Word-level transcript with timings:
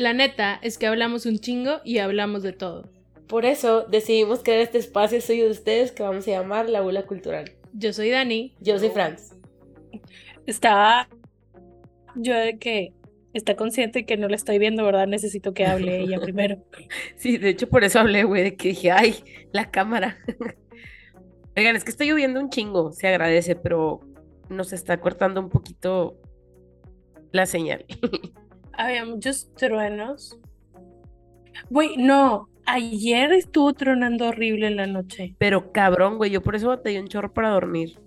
La 0.00 0.14
neta 0.14 0.58
es 0.62 0.78
que 0.78 0.86
hablamos 0.86 1.26
un 1.26 1.40
chingo 1.40 1.82
y 1.84 1.98
hablamos 1.98 2.42
de 2.42 2.54
todo. 2.54 2.88
Por 3.28 3.44
eso 3.44 3.82
decidimos 3.82 4.42
crear 4.42 4.60
este 4.60 4.78
espacio 4.78 5.20
suyo 5.20 5.44
de 5.44 5.50
ustedes 5.50 5.92
que 5.92 6.02
vamos 6.02 6.26
a 6.26 6.30
llamar 6.30 6.70
La 6.70 6.80
Bula 6.80 7.02
Cultural. 7.02 7.52
Yo 7.74 7.92
soy 7.92 8.08
Dani. 8.08 8.54
Yo 8.60 8.78
soy 8.78 8.88
Franz. 8.88 9.34
Estaba 10.46 11.06
yo 12.14 12.34
de 12.34 12.56
que 12.56 12.94
está 13.34 13.56
consciente 13.56 14.06
que 14.06 14.16
no 14.16 14.26
la 14.28 14.36
estoy 14.36 14.58
viendo, 14.58 14.86
¿verdad? 14.86 15.06
Necesito 15.06 15.52
que 15.52 15.66
hable 15.66 16.00
ella 16.00 16.18
primero. 16.22 16.64
Sí, 17.16 17.36
de 17.36 17.50
hecho 17.50 17.68
por 17.68 17.84
eso 17.84 18.00
hablé, 18.00 18.24
güey, 18.24 18.42
de 18.42 18.56
que 18.56 18.68
dije, 18.68 18.90
ay, 18.92 19.16
la 19.52 19.70
cámara. 19.70 20.16
Oigan, 21.58 21.76
es 21.76 21.84
que 21.84 21.90
está 21.90 22.06
lloviendo 22.06 22.40
un 22.40 22.48
chingo, 22.48 22.92
se 22.92 23.06
agradece, 23.06 23.54
pero 23.54 24.00
nos 24.48 24.72
está 24.72 24.98
cortando 24.98 25.42
un 25.42 25.50
poquito 25.50 26.18
la 27.32 27.44
señal. 27.44 27.84
Había 28.80 29.04
muchos 29.04 29.52
truenos. 29.56 30.38
Güey, 31.68 31.98
no, 31.98 32.48
ayer 32.64 33.30
estuvo 33.34 33.74
tronando 33.74 34.28
horrible 34.28 34.68
en 34.68 34.76
la 34.76 34.86
noche. 34.86 35.34
Pero 35.36 35.70
cabrón, 35.70 36.16
güey, 36.16 36.30
yo 36.30 36.42
por 36.42 36.56
eso 36.56 36.68
batallé 36.68 36.98
un 36.98 37.06
chorro 37.06 37.30
para 37.30 37.50
dormir. 37.50 37.98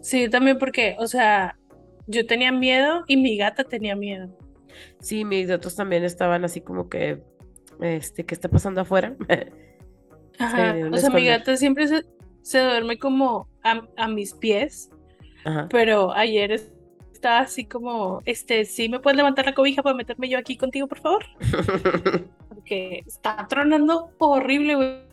Sí, 0.00 0.30
también 0.30 0.58
porque, 0.58 0.96
o 0.98 1.06
sea, 1.06 1.58
yo 2.06 2.26
tenía 2.26 2.50
miedo 2.50 3.04
y 3.06 3.18
mi 3.18 3.36
gata 3.36 3.64
tenía 3.64 3.94
miedo. 3.94 4.34
Sí, 5.00 5.26
mis 5.26 5.48
gatos 5.48 5.76
también 5.76 6.02
estaban 6.02 6.46
así 6.46 6.62
como 6.62 6.88
que, 6.88 7.22
este, 7.82 8.24
¿qué 8.24 8.34
está 8.34 8.48
pasando 8.48 8.80
afuera? 8.80 9.14
Ajá, 10.38 10.76
o 10.90 10.96
sea, 10.96 11.10
mi 11.10 11.26
gata 11.26 11.58
siempre 11.58 11.88
se, 11.88 12.04
se 12.40 12.60
duerme 12.60 12.98
como 12.98 13.50
a, 13.62 14.08
mis 14.08 14.32
pies, 14.32 14.88
Ajá. 15.44 15.68
pero 15.68 16.12
ayer 16.12 16.52
estaba 17.16 17.40
así 17.40 17.64
como, 17.64 18.22
este, 18.24 18.64
¿sí 18.64 18.88
me 18.88 19.00
puedes 19.00 19.16
levantar 19.16 19.46
la 19.46 19.54
cobija 19.54 19.82
para 19.82 19.96
meterme 19.96 20.28
yo 20.28 20.38
aquí 20.38 20.56
contigo, 20.56 20.86
por 20.86 21.00
favor? 21.00 21.24
Porque 22.48 23.02
está 23.06 23.46
tronando 23.48 24.10
horrible, 24.18 24.74
güey. 24.76 25.06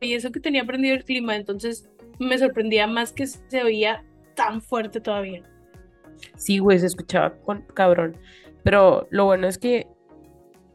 Y 0.00 0.14
eso 0.14 0.32
que 0.32 0.40
tenía 0.40 0.64
prendido 0.64 0.96
el 0.96 1.04
clima, 1.04 1.36
entonces 1.36 1.90
me 2.18 2.38
sorprendía 2.38 2.86
más 2.86 3.12
que 3.12 3.26
se 3.26 3.62
oía 3.62 4.04
tan 4.34 4.62
fuerte 4.62 5.00
todavía. 5.00 5.42
Sí, 6.36 6.58
güey, 6.58 6.78
se 6.78 6.86
escuchaba 6.86 7.34
con 7.42 7.62
cabrón. 7.74 8.16
Pero 8.62 9.06
lo 9.10 9.26
bueno 9.26 9.46
es 9.46 9.58
que, 9.58 9.86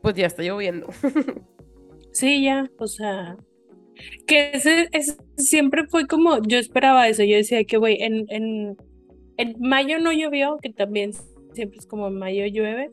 pues 0.01 0.15
ya 0.15 0.27
está 0.27 0.43
lloviendo. 0.43 0.87
sí, 2.11 2.43
ya, 2.43 2.69
o 2.77 2.87
sea, 2.87 3.37
que 4.27 4.51
ese, 4.53 4.89
siempre 5.37 5.87
fue 5.87 6.07
como, 6.07 6.41
yo 6.43 6.57
esperaba 6.57 7.07
eso, 7.07 7.23
yo 7.23 7.35
decía 7.35 7.63
que, 7.63 7.77
güey, 7.77 8.01
en, 8.01 8.25
en, 8.29 8.77
en, 9.37 9.55
mayo 9.59 9.99
no 9.99 10.11
llovió, 10.11 10.57
que 10.61 10.69
también 10.69 11.11
siempre 11.53 11.79
es 11.79 11.85
como 11.85 12.07
en 12.07 12.17
mayo 12.17 12.45
llueve, 12.45 12.91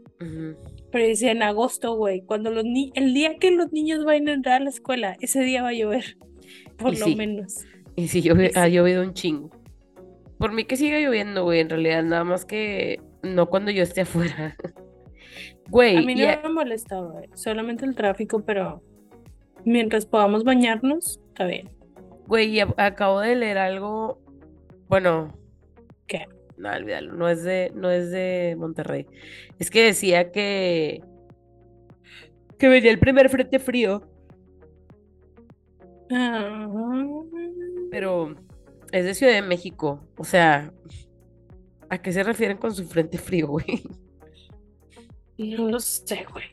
pero 0.90 1.06
decía 1.06 1.32
en 1.32 1.42
agosto, 1.42 1.94
güey, 1.96 2.22
cuando 2.22 2.50
los 2.50 2.64
ni 2.64 2.92
el 2.94 3.12
día 3.14 3.36
que 3.38 3.50
los 3.50 3.72
niños 3.72 4.04
vayan 4.04 4.28
a 4.28 4.32
entrar 4.34 4.60
a 4.60 4.64
la 4.64 4.70
escuela, 4.70 5.16
ese 5.20 5.40
día 5.42 5.62
va 5.62 5.68
a 5.68 5.74
llover, 5.74 6.16
por 6.78 6.98
lo 6.98 7.08
menos. 7.08 7.64
Y 7.96 8.08
sí, 8.08 8.24
ha 8.54 8.68
llovido 8.68 9.02
un 9.02 9.14
chingo. 9.14 9.50
Por 10.38 10.52
mí 10.52 10.64
que 10.64 10.76
siga 10.76 10.98
lloviendo, 10.98 11.44
güey, 11.44 11.60
en 11.60 11.68
realidad, 11.68 12.02
nada 12.02 12.24
más 12.24 12.44
que 12.44 13.00
no 13.22 13.48
cuando 13.48 13.70
yo 13.70 13.82
esté 13.82 14.02
afuera. 14.02 14.56
Güey. 15.70 15.96
A 15.96 16.02
mí 16.02 16.14
no 16.14 16.26
me 16.42 16.48
molesta, 16.50 17.00
güey. 17.00 17.30
Solamente 17.34 17.86
el 17.86 17.94
tráfico, 17.94 18.44
pero 18.44 18.82
mientras 19.64 20.04
podamos 20.04 20.44
bañarnos, 20.44 21.20
está 21.28 21.46
bien. 21.46 21.70
Güey, 22.26 22.60
acabo 22.60 23.20
de 23.20 23.36
leer 23.36 23.58
algo. 23.58 24.18
Bueno. 24.88 25.32
No, 26.62 26.70
olvídalo. 26.70 27.12
No 27.14 27.28
es 27.28 27.42
de, 27.42 27.72
no 27.74 27.90
es 27.90 28.12
de 28.12 28.54
Monterrey. 28.56 29.06
Es 29.58 29.68
que 29.68 29.82
decía 29.82 30.30
que. 30.30 31.02
Que 32.56 32.68
venía 32.68 32.92
el 32.92 33.00
primer 33.00 33.28
frente 33.28 33.58
frío. 33.58 34.08
Pero 37.90 38.36
es 38.92 39.04
de 39.04 39.14
Ciudad 39.14 39.32
de 39.32 39.42
México. 39.42 40.06
O 40.16 40.22
sea, 40.22 40.72
¿a 41.88 41.98
qué 42.00 42.12
se 42.12 42.22
refieren 42.22 42.58
con 42.58 42.72
su 42.72 42.86
frente 42.86 43.18
frío, 43.18 43.48
güey? 43.48 43.82
No 45.36 45.68
lo 45.68 45.80
sé, 45.80 46.24
güey. 46.30 46.44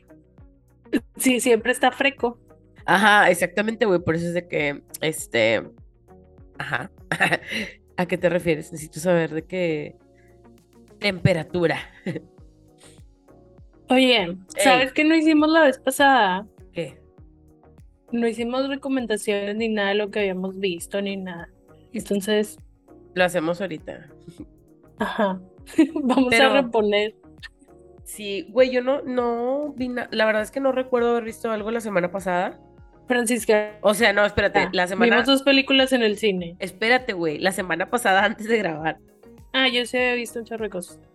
Sí, 1.18 1.38
siempre 1.38 1.70
está 1.70 1.92
freco. 1.92 2.40
Ajá, 2.84 3.30
exactamente, 3.30 3.86
güey. 3.86 4.00
Por 4.00 4.16
eso 4.16 4.26
es 4.26 4.34
de 4.34 4.48
que, 4.48 4.82
este. 5.00 5.70
Ajá. 6.58 6.90
¿A 8.00 8.06
qué 8.06 8.16
te 8.16 8.30
refieres? 8.30 8.72
Necesito 8.72 8.98
saber 8.98 9.28
de 9.28 9.42
qué 9.42 9.94
temperatura. 11.00 11.76
Oye, 13.90 14.38
¿sabes 14.56 14.94
qué 14.94 15.04
no 15.04 15.14
hicimos 15.14 15.50
la 15.50 15.64
vez 15.64 15.78
pasada? 15.78 16.46
¿Qué? 16.72 16.98
No 18.10 18.26
hicimos 18.26 18.66
recomendaciones 18.70 19.54
ni 19.56 19.68
nada 19.68 19.90
de 19.90 19.96
lo 19.96 20.10
que 20.10 20.20
habíamos 20.20 20.58
visto, 20.58 21.02
ni 21.02 21.18
nada. 21.18 21.50
Entonces. 21.92 22.58
Lo 23.12 23.24
hacemos 23.24 23.60
ahorita. 23.60 24.08
Ajá. 24.98 25.38
Vamos 26.02 26.32
a 26.32 26.48
reponer. 26.48 27.14
Sí, 28.04 28.46
güey, 28.48 28.70
yo 28.70 28.80
no, 28.80 29.02
no 29.02 29.74
vi 29.76 29.90
La 30.10 30.24
verdad 30.24 30.40
es 30.40 30.50
que 30.50 30.60
no 30.60 30.72
recuerdo 30.72 31.10
haber 31.10 31.24
visto 31.24 31.50
algo 31.50 31.70
la 31.70 31.82
semana 31.82 32.10
pasada. 32.10 32.58
Francisca. 33.10 33.76
O 33.80 33.92
sea, 33.92 34.12
no, 34.12 34.24
espérate. 34.24 34.60
Ah, 34.60 34.70
la 34.72 34.86
semana. 34.86 35.16
Vimos 35.16 35.26
dos 35.26 35.42
películas 35.42 35.92
en 35.92 36.02
el 36.02 36.16
cine. 36.16 36.54
Espérate, 36.60 37.12
güey. 37.12 37.38
La 37.38 37.50
semana 37.50 37.90
pasada 37.90 38.24
antes 38.24 38.46
de 38.46 38.56
grabar. 38.58 38.98
Ah, 39.52 39.68
yo 39.68 39.84
sí 39.84 39.96
había 39.96 40.14
visto 40.14 40.38
un 40.38 40.44
chorro 40.44 40.68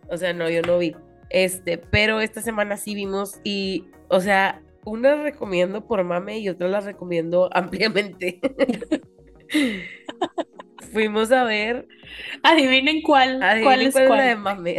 O 0.09 0.17
sea, 0.17 0.33
no, 0.33 0.49
yo 0.49 0.61
no 0.61 0.77
vi. 0.77 0.93
Este, 1.29 1.77
pero 1.77 2.19
esta 2.19 2.41
semana 2.41 2.75
sí 2.75 2.95
vimos 2.95 3.39
y, 3.45 3.85
o 4.09 4.19
sea, 4.19 4.61
una 4.83 5.15
recomiendo 5.15 5.87
por 5.87 6.03
mame 6.03 6.39
y 6.39 6.49
otra 6.49 6.67
la 6.67 6.81
recomiendo 6.81 7.49
ampliamente. 7.53 8.41
Fuimos 10.91 11.31
a 11.31 11.45
ver. 11.45 11.87
Adivinen 12.43 13.01
cuál. 13.03 13.39
cuál 13.63 13.81
es 13.81 13.93
cuál, 13.93 14.09
la 14.09 14.23
de 14.25 14.35
mame. 14.35 14.77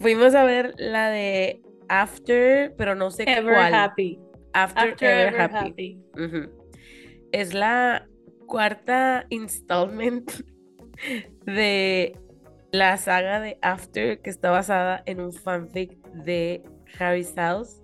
Fuimos 0.00 0.34
a 0.34 0.42
ver 0.42 0.74
la 0.78 1.10
de 1.10 1.62
After, 1.88 2.74
pero 2.76 2.96
no 2.96 3.12
sé 3.12 3.22
Ever 3.22 3.54
cuál. 3.54 3.72
Happy. 3.72 4.18
After, 4.62 4.96
Ever, 5.00 5.40
Happy. 5.40 6.00
Es 7.32 7.52
la 7.52 8.06
cuarta 8.46 9.26
installment 9.28 10.30
de 11.44 12.16
la 12.72 12.96
saga 12.96 13.40
de 13.40 13.58
After 13.60 14.20
que 14.22 14.30
está 14.30 14.50
basada 14.50 15.02
en 15.04 15.20
un 15.20 15.32
fanfic 15.32 15.98
de 16.24 16.62
Harry 16.98 17.22
Styles. 17.22 17.82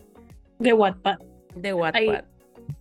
De 0.58 0.72
Wattpad. 0.72 1.18
De 1.56 1.74
Wattpad. 1.74 2.24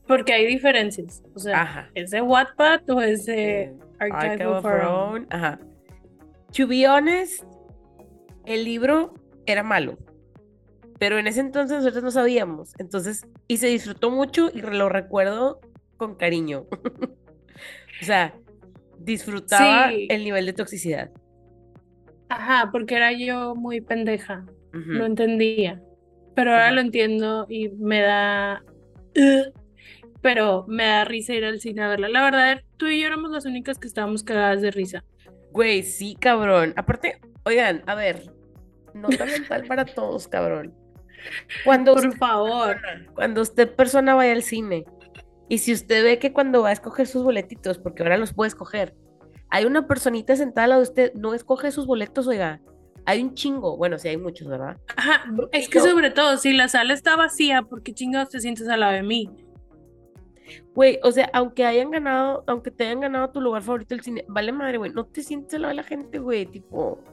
porque 0.08 0.34
hay 0.34 0.46
diferencias. 0.46 1.22
O 1.35 1.40
sea, 1.40 1.90
¿es 1.94 2.12
de 2.12 2.22
Wattpad 2.22 2.90
o 2.90 3.02
es 3.02 3.25
de 3.25 3.73
Archive, 4.00 4.46
of, 4.46 4.63
Our 4.63 4.81
Own? 4.84 5.28
Ajá. 5.31 5.59
To 6.56 6.68
be 6.68 6.88
honest, 6.88 7.44
el 8.46 8.63
libro 8.63 9.13
era 9.46 9.63
malo. 9.63 9.97
Pero 11.01 11.17
en 11.17 11.25
ese 11.25 11.39
entonces 11.39 11.79
nosotros 11.79 12.03
no 12.03 12.12
sabíamos. 12.12 12.75
Entonces, 12.78 13.25
y 13.47 13.57
se 13.57 13.66
disfrutó 13.66 14.12
mucho 14.12 14.51
y 14.53 14.62
lo 14.62 14.88
recuerdo 14.88 15.59
con 15.97 16.13
cariño. 16.13 16.67
o 18.01 18.06
sea, 18.06 18.35
disfrutaba 19.00 19.91
el 19.91 20.23
nivel 20.23 20.45
de 20.45 20.53
toxicidad. 20.53 21.09
Ajá, 22.29 22.69
porque 22.72 22.97
era 22.97 23.13
yo 23.13 23.56
muy 23.56 23.81
pendeja. 23.81 24.45
No 24.73 25.07
entendía. 25.07 25.81
Pero 26.35 26.51
ahora 26.51 26.69
lo 26.69 26.81
entiendo 26.81 27.47
y 27.50 27.69
me 27.69 28.01
da. 28.01 28.63
pero 30.22 30.66
me 30.67 30.85
da 30.85 31.03
risa 31.03 31.34
ir 31.34 31.45
al 31.45 31.59
cine 31.61 31.81
a 31.81 31.88
verla. 31.88 32.09
La 32.09 32.22
verdad, 32.22 32.61
tú 32.78 32.85
y 32.85 33.01
yo 33.01 33.07
éramos 33.07 33.31
las 33.31 33.47
únicas 33.47 33.79
que 33.79 33.88
estábamos 33.88 34.22
cagadas 34.22 34.61
de 34.61 34.69
risa. 34.69 35.03
Güey, 35.51 35.81
sí, 35.81 36.16
cabrón. 36.19 36.75
Aparte, 36.75 37.19
oigan, 37.44 37.81
a 37.88 37.95
ver, 37.95 38.31
nota 38.94 39.25
mental 39.25 39.63
para 39.66 39.84
todos, 39.84 40.28
cabrón. 40.28 40.79
Cuando 41.64 41.94
Por 41.94 42.18
favor. 42.18 42.78
Cuando 43.14 43.41
usted 43.41 43.73
persona 43.73 44.16
vaya 44.16 44.34
al 44.34 44.44
cine 44.44 44.85
y 45.50 45.58
si 45.58 45.73
usted 45.73 46.03
ve 46.03 46.20
que 46.20 46.32
cuando 46.32 46.62
va 46.62 46.70
a 46.70 46.73
escoger 46.73 47.08
sus 47.08 47.23
boletitos, 47.23 47.78
porque 47.78 48.03
ahora 48.03 48.18
los 48.18 48.34
puede 48.34 48.47
escoger, 48.47 48.96
hay 49.50 49.66
una 49.66 49.85
personita 49.85 50.35
sentada 50.35 50.64
al 50.64 50.70
lado 50.70 50.82
de 50.82 50.88
usted, 50.88 51.14
no 51.14 51.34
escoge 51.34 51.72
sus 51.72 51.85
boletos, 51.85 52.28
oiga. 52.28 52.62
Hay 53.06 53.22
un 53.22 53.34
chingo, 53.34 53.76
bueno, 53.78 53.97
sí 53.97 54.08
hay 54.08 54.18
muchos, 54.18 54.47
¿verdad? 54.47 54.78
Ajá, 54.96 55.26
es 55.52 55.68
que 55.68 55.79
sobre 55.79 56.12
todo, 56.12 56.38
si 56.38 56.53
la 56.53 56.68
sala 56.68 56.94
está 56.94 57.16
vacía, 57.16 57.64
¿por 57.64 57.84
qué 57.84 57.94
chingados 57.94 58.29
te 58.29 58.40
sientes 58.40 58.70
al 58.70 58.79
lado 58.79 58.94
de 58.94 59.03
mí? 59.03 59.29
Güey, 60.74 61.00
o 61.03 61.12
sea, 61.12 61.29
aunque 61.34 61.66
hayan 61.66 61.91
ganado, 61.91 62.44
aunque 62.47 62.72
te 62.72 62.85
hayan 62.85 63.02
ganado 63.02 63.32
tu 63.32 63.41
lugar 63.41 63.62
favorito 63.62 63.96
del 63.96 64.03
cine, 64.03 64.24
vale 64.28 64.52
madre, 64.52 64.78
güey, 64.78 64.91
no 64.91 65.06
te 65.06 65.24
sientes 65.24 65.56
al 65.56 65.64
lado 65.64 65.72
de 65.72 65.76
la 65.76 65.84
gente, 65.84 66.20
güey, 66.20 66.46
tipo, 66.46 67.03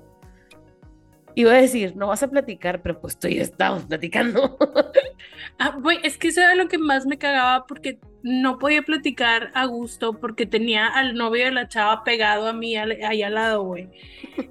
Iba 1.39 1.53
a 1.53 1.61
decir, 1.61 1.95
no 1.95 2.09
vas 2.09 2.25
a 2.25 2.31
platicar, 2.31 2.83
pero 2.83 3.01
pues 3.01 3.17
tú 3.17 3.29
y 3.29 3.37
yo 3.37 3.43
estábamos 3.43 3.85
platicando. 3.85 4.59
ah, 5.61 5.79
güey, 5.81 6.01
es 6.03 6.19
que 6.19 6.29
eso 6.29 6.41
era 6.41 6.57
lo 6.57 6.67
que 6.67 6.79
más 6.79 7.07
me 7.07 7.17
cagaba 7.17 7.65
porque 7.65 8.01
no 8.25 8.59
podía 8.59 8.83
platicar 8.83 9.53
a 9.55 9.65
gusto 9.67 10.19
porque 10.19 10.47
tenía 10.47 10.89
al 10.89 11.15
novio 11.15 11.45
de 11.45 11.53
la 11.53 11.69
chava 11.69 12.03
pegado 12.03 12.49
a 12.49 12.53
mí 12.53 12.75
ahí 12.75 13.23
al 13.23 13.35
lado, 13.35 13.63
güey. 13.63 13.89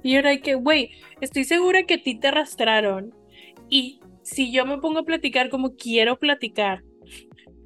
Y 0.01 0.15
era 0.15 0.37
que, 0.37 0.55
güey, 0.55 0.91
estoy 1.19 1.43
segura 1.43 1.83
que 1.83 1.95
a 1.95 2.01
ti 2.01 2.17
te 2.17 2.29
arrastraron 2.29 3.13
y 3.67 3.99
si 4.21 4.53
yo 4.53 4.65
me 4.65 4.77
pongo 4.77 4.99
a 4.99 5.03
platicar 5.03 5.49
como 5.49 5.75
quiero 5.75 6.17
platicar, 6.17 6.83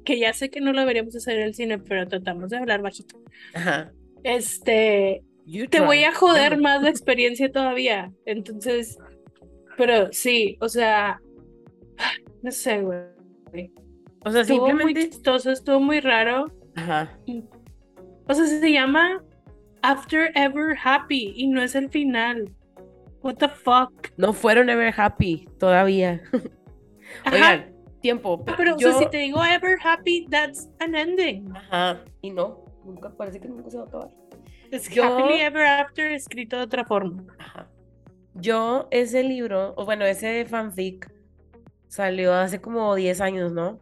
que 0.04 0.18
ya 0.18 0.32
sé 0.32 0.50
que 0.50 0.60
no 0.60 0.72
lo 0.72 0.80
deberíamos 0.80 1.14
hacer 1.14 1.36
en 1.36 1.44
el 1.44 1.54
cine, 1.54 1.78
pero 1.78 2.08
tratamos 2.08 2.50
de 2.50 2.56
hablar 2.56 2.82
bajito. 2.82 3.22
Ajá. 3.54 3.92
Este, 4.24 5.22
te 5.70 5.80
voy 5.80 6.04
a 6.04 6.12
joder 6.12 6.58
más 6.58 6.82
la 6.82 6.90
experiencia 6.90 7.50
todavía. 7.50 8.12
Entonces, 8.26 8.98
pero 9.76 10.12
sí, 10.12 10.56
o 10.60 10.68
sea, 10.68 11.20
no 12.42 12.50
sé, 12.50 12.80
güey. 12.80 13.72
O 14.24 14.30
sea, 14.30 14.42
estuvo 14.42 14.66
simplemente... 14.66 15.00
muy 15.00 15.10
chistoso, 15.10 15.50
estuvo 15.50 15.80
muy 15.80 16.00
raro. 16.00 16.46
Ajá. 16.76 17.18
O 18.28 18.34
sea, 18.34 18.46
se 18.46 18.72
llama 18.72 19.22
After 19.82 20.30
Ever 20.34 20.76
Happy 20.82 21.32
y 21.36 21.48
no 21.48 21.62
es 21.62 21.74
el 21.74 21.88
final. 21.90 22.50
What 23.22 23.36
the 23.36 23.48
fuck? 23.48 24.10
No 24.16 24.32
fueron 24.32 24.68
Ever 24.68 24.92
Happy 24.96 25.48
todavía. 25.58 26.22
Oigan, 27.32 27.72
tiempo. 28.00 28.44
Ah, 28.46 28.54
pero 28.56 28.78
si 28.78 29.10
te 29.10 29.18
digo 29.18 29.44
Ever 29.44 29.78
Happy, 29.82 30.26
that's 30.30 30.68
an 30.80 30.94
ending. 30.94 31.52
Ajá. 31.54 32.04
Y 32.20 32.30
no, 32.30 32.64
nunca 32.84 33.10
parece 33.10 33.40
que 33.40 33.48
nunca 33.48 33.70
se 33.70 33.76
va 33.78 33.84
a 33.84 33.86
acabar. 33.86 34.08
Es 34.70 34.88
Happily 34.88 35.40
Ever 35.40 35.66
After 35.66 36.12
escrito 36.12 36.56
de 36.56 36.62
otra 36.62 36.84
forma. 36.84 37.24
Ajá. 37.38 37.68
Yo, 38.34 38.88
ese 38.90 39.22
libro, 39.22 39.74
o 39.76 39.84
bueno, 39.84 40.04
ese 40.04 40.44
fanfic, 40.46 41.10
salió 41.88 42.32
hace 42.32 42.60
como 42.60 42.94
10 42.94 43.20
años, 43.20 43.52
¿no? 43.52 43.80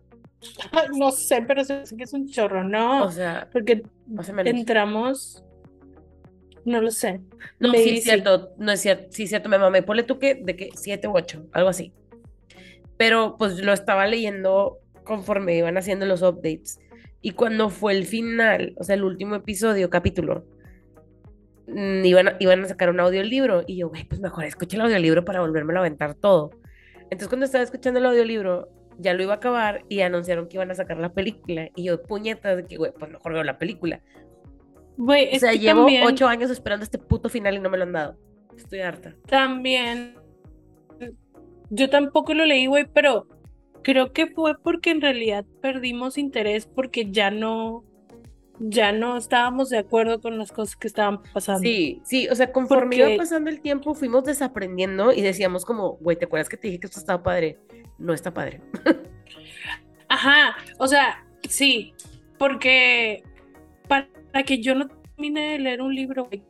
No 0.98 1.12
sé, 1.12 1.42
pero 1.42 1.64
sé 1.64 1.84
que 1.96 2.04
es 2.04 2.12
un 2.12 2.28
chorro, 2.28 2.64
¿no? 2.64 3.04
O 3.04 3.10
sea, 3.10 3.48
porque 3.52 3.82
entramos. 4.44 5.44
No 6.64 6.80
lo 6.80 6.90
sé. 6.90 7.20
No, 7.58 7.72
sí 7.72 7.98
es 7.98 8.04
cierto, 8.04 8.52
no 8.58 8.72
es 8.72 8.80
cierto, 8.80 9.06
sí 9.10 9.24
es 9.24 9.28
cierto, 9.30 9.48
me 9.48 9.58
mamé. 9.58 9.82
Ponle 9.82 10.02
tú 10.02 10.18
que 10.18 10.34
de 10.34 10.56
que 10.56 10.70
7 10.74 11.08
u 11.08 11.12
8, 11.12 11.46
algo 11.52 11.68
así. 11.68 11.92
Pero 12.96 13.36
pues 13.38 13.60
lo 13.60 13.72
estaba 13.72 14.06
leyendo 14.06 14.78
conforme 15.04 15.56
iban 15.56 15.78
haciendo 15.78 16.06
los 16.06 16.22
updates. 16.22 16.80
Y 17.22 17.32
cuando 17.32 17.70
fue 17.70 17.92
el 17.92 18.04
final, 18.04 18.74
o 18.78 18.84
sea, 18.84 18.94
el 18.94 19.04
último 19.04 19.34
episodio, 19.36 19.90
capítulo, 19.90 20.44
iban 21.74 22.28
a, 22.28 22.36
iban 22.38 22.64
a 22.64 22.68
sacar 22.68 22.90
un 22.90 23.00
audiolibro. 23.00 23.64
Y 23.66 23.76
yo, 23.76 23.88
güey, 23.88 24.04
pues 24.04 24.20
mejor 24.20 24.44
escuché 24.44 24.76
el 24.76 24.82
audiolibro 24.82 25.24
para 25.24 25.40
volverme 25.40 25.74
a 25.74 25.80
aventar 25.80 26.14
todo. 26.14 26.50
Entonces 27.04 27.28
cuando 27.28 27.46
estaba 27.46 27.64
escuchando 27.64 27.98
el 27.98 28.06
audiolibro, 28.06 28.68
ya 28.98 29.14
lo 29.14 29.22
iba 29.22 29.34
a 29.34 29.36
acabar 29.36 29.84
y 29.88 30.00
anunciaron 30.00 30.48
que 30.48 30.56
iban 30.56 30.70
a 30.70 30.74
sacar 30.74 30.98
la 30.98 31.12
película. 31.12 31.68
Y 31.74 31.84
yo, 31.84 32.02
puñetas, 32.02 32.56
de 32.56 32.66
que, 32.66 32.76
güey, 32.76 32.92
pues 32.92 33.10
mejor 33.10 33.32
veo 33.32 33.44
la 33.44 33.58
película. 33.58 34.00
Güey, 34.96 35.34
o 35.34 35.38
sea, 35.38 35.52
llevo 35.54 35.86
ocho 36.04 36.28
años 36.28 36.50
esperando 36.50 36.84
este 36.84 36.98
puto 36.98 37.28
final 37.28 37.56
y 37.56 37.60
no 37.60 37.70
me 37.70 37.78
lo 37.78 37.84
han 37.84 37.92
dado. 37.92 38.16
Estoy 38.56 38.80
harta. 38.80 39.14
También. 39.26 40.16
Yo 41.70 41.88
tampoco 41.88 42.34
lo 42.34 42.44
leí, 42.44 42.66
güey, 42.66 42.86
pero 42.92 43.26
creo 43.82 44.12
que 44.12 44.26
fue 44.26 44.58
porque 44.62 44.90
en 44.90 45.00
realidad 45.00 45.44
perdimos 45.62 46.18
interés 46.18 46.66
porque 46.66 47.10
ya 47.10 47.30
no 47.30 47.84
ya 48.60 48.92
no 48.92 49.16
estábamos 49.16 49.70
de 49.70 49.78
acuerdo 49.78 50.20
con 50.20 50.38
las 50.38 50.52
cosas 50.52 50.76
que 50.76 50.86
estaban 50.86 51.22
pasando. 51.32 51.62
Sí, 51.62 52.02
sí, 52.04 52.28
o 52.28 52.34
sea, 52.34 52.52
conforme 52.52 52.96
iba 52.96 53.08
pasando 53.16 53.48
el 53.48 53.60
tiempo, 53.60 53.94
fuimos 53.94 54.24
desaprendiendo 54.24 55.12
y 55.12 55.22
decíamos 55.22 55.64
como, 55.64 55.96
güey, 55.96 56.18
¿te 56.18 56.26
acuerdas 56.26 56.48
que 56.48 56.58
te 56.58 56.68
dije 56.68 56.80
que 56.80 56.86
esto 56.86 57.00
estaba 57.00 57.22
padre? 57.22 57.58
No 57.98 58.12
está 58.12 58.32
padre. 58.32 58.60
Ajá, 60.08 60.56
o 60.78 60.86
sea, 60.86 61.24
sí, 61.48 61.94
porque 62.38 63.22
para 63.88 64.08
que 64.44 64.60
yo 64.60 64.74
no 64.74 64.88
termine 64.88 65.52
de 65.52 65.58
leer 65.58 65.80
un 65.80 65.94
libro, 65.94 66.26
güey, 66.26 66.42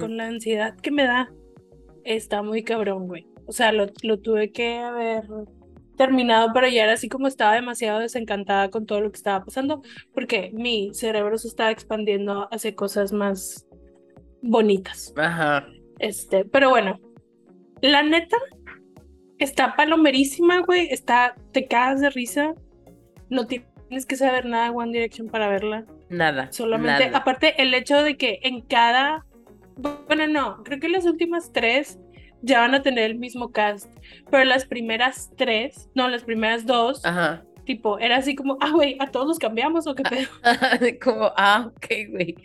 con 0.00 0.16
la 0.16 0.26
ansiedad 0.26 0.74
que 0.76 0.90
me 0.90 1.04
da, 1.04 1.32
está 2.04 2.42
muy 2.42 2.62
cabrón, 2.62 3.08
güey. 3.08 3.26
O 3.46 3.52
sea, 3.52 3.72
lo, 3.72 3.86
lo 4.02 4.18
tuve 4.20 4.52
que 4.52 4.78
haber 4.78 5.24
terminado, 6.02 6.50
pero 6.52 6.68
ya 6.68 6.84
era 6.84 6.94
así 6.94 7.08
como 7.08 7.28
estaba 7.28 7.54
demasiado 7.54 8.00
desencantada 8.00 8.70
con 8.70 8.86
todo 8.86 9.00
lo 9.00 9.10
que 9.10 9.16
estaba 9.16 9.44
pasando, 9.44 9.82
porque 10.12 10.50
mi 10.52 10.92
cerebro 10.94 11.38
se 11.38 11.48
estaba 11.48 11.70
expandiendo 11.70 12.48
hacia 12.50 12.74
cosas 12.74 13.12
más 13.12 13.66
bonitas. 14.40 15.14
Ajá. 15.16 15.66
Este, 15.98 16.44
pero 16.44 16.70
bueno, 16.70 16.98
la 17.80 18.02
neta 18.02 18.36
está 19.38 19.76
palomerísima, 19.76 20.60
güey, 20.60 20.88
está, 20.90 21.36
te 21.52 21.66
cagas 21.66 22.00
de 22.00 22.10
risa, 22.10 22.54
no 23.30 23.46
tienes 23.46 24.06
que 24.06 24.16
saber 24.16 24.46
nada 24.46 24.64
de 24.64 24.70
One 24.70 24.92
Direction 24.92 25.28
para 25.28 25.48
verla. 25.48 25.84
Nada. 26.08 26.50
Solamente, 26.52 27.10
aparte 27.14 27.62
el 27.62 27.72
hecho 27.74 28.02
de 28.02 28.16
que 28.16 28.40
en 28.42 28.60
cada, 28.62 29.24
bueno, 30.08 30.26
no, 30.26 30.62
creo 30.64 30.80
que 30.80 30.88
las 30.88 31.06
últimas 31.06 31.52
tres 31.52 31.98
ya 32.42 32.60
van 32.60 32.74
a 32.74 32.82
tener 32.82 33.10
el 33.10 33.18
mismo 33.18 33.52
cast. 33.52 33.90
Pero 34.30 34.44
las 34.44 34.66
primeras 34.66 35.30
tres, 35.36 35.88
no, 35.94 36.08
las 36.08 36.24
primeras 36.24 36.66
dos, 36.66 37.04
Ajá. 37.04 37.44
tipo, 37.64 37.98
era 37.98 38.16
así 38.16 38.34
como, 38.34 38.58
ah, 38.60 38.70
güey, 38.72 38.96
¿a 39.00 39.10
todos 39.10 39.26
los 39.26 39.38
cambiamos 39.38 39.86
o 39.86 39.94
qué 39.94 40.02
pedo? 40.02 40.28
como, 41.02 41.32
ah, 41.36 41.70
ok, 41.74 41.86
güey, 42.10 42.36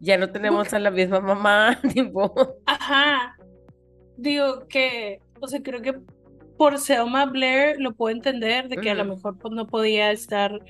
ya 0.00 0.18
no 0.18 0.30
tenemos 0.30 0.72
a 0.74 0.78
la 0.78 0.90
misma 0.90 1.20
mamá, 1.20 1.78
tipo. 1.92 2.58
Ajá. 2.66 3.36
Digo 4.16 4.66
que, 4.68 5.20
o 5.40 5.48
sea, 5.48 5.62
creo 5.62 5.80
que 5.80 5.94
por 6.56 6.78
Selma 6.78 7.26
Blair 7.26 7.76
lo 7.80 7.94
puedo 7.94 8.14
entender, 8.14 8.68
de 8.68 8.76
que 8.76 8.90
a 8.90 8.94
lo 8.94 9.04
mejor 9.04 9.38
pues, 9.38 9.52
no 9.52 9.66
podía 9.66 10.12
estar 10.12 10.60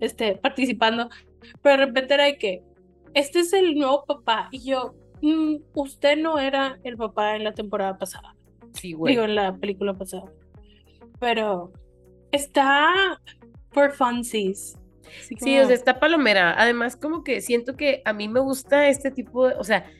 este, 0.00 0.36
participando, 0.36 1.08
pero 1.62 1.78
de 1.78 1.86
repente 1.86 2.14
era 2.14 2.24
de 2.24 2.36
que, 2.36 2.62
este 3.14 3.40
es 3.40 3.52
el 3.52 3.74
nuevo 3.74 4.04
papá, 4.04 4.48
y 4.52 4.60
yo, 4.60 4.94
Mm, 5.22 5.56
usted 5.74 6.16
no 6.16 6.38
era 6.38 6.78
el 6.84 6.96
papá 6.96 7.36
en 7.36 7.44
la 7.44 7.52
temporada 7.52 7.98
pasada. 7.98 8.34
Sí, 8.74 8.92
güey. 8.92 9.14
Digo, 9.14 9.24
en 9.24 9.34
la 9.34 9.56
película 9.56 9.94
pasada. 9.94 10.32
Pero 11.18 11.72
está 12.32 13.20
por 13.72 13.92
funsies. 13.92 14.78
Sí, 15.40 15.58
o 15.58 15.66
sea, 15.66 15.74
está 15.74 15.98
palomera. 15.98 16.54
Además, 16.56 16.96
como 16.96 17.24
que 17.24 17.40
siento 17.40 17.76
que 17.76 18.02
a 18.04 18.12
mí 18.12 18.28
me 18.28 18.40
gusta 18.40 18.88
este 18.88 19.10
tipo 19.10 19.48
de, 19.48 19.54
o 19.54 19.64
sea, 19.64 19.90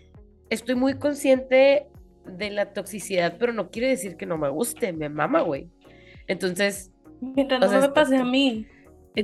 estoy 0.51 0.75
muy 0.75 0.95
consciente 0.99 1.89
de 2.25 2.51
la 2.51 2.73
toxicidad, 2.73 3.37
pero 3.39 3.53
no 3.53 3.71
quiere 3.71 3.89
decir 3.89 4.17
que 4.17 4.27
no 4.27 4.39
me 4.39 4.49
guste, 4.49 4.93
me 4.93 5.09
mama, 5.09 5.41
güey. 5.41 5.69
Entonces, 6.27 6.93
mientras 7.21 7.61
no 7.61 7.81
me 7.81 7.89
pase 7.89 8.17
a 8.17 8.25
mí. 8.25 8.67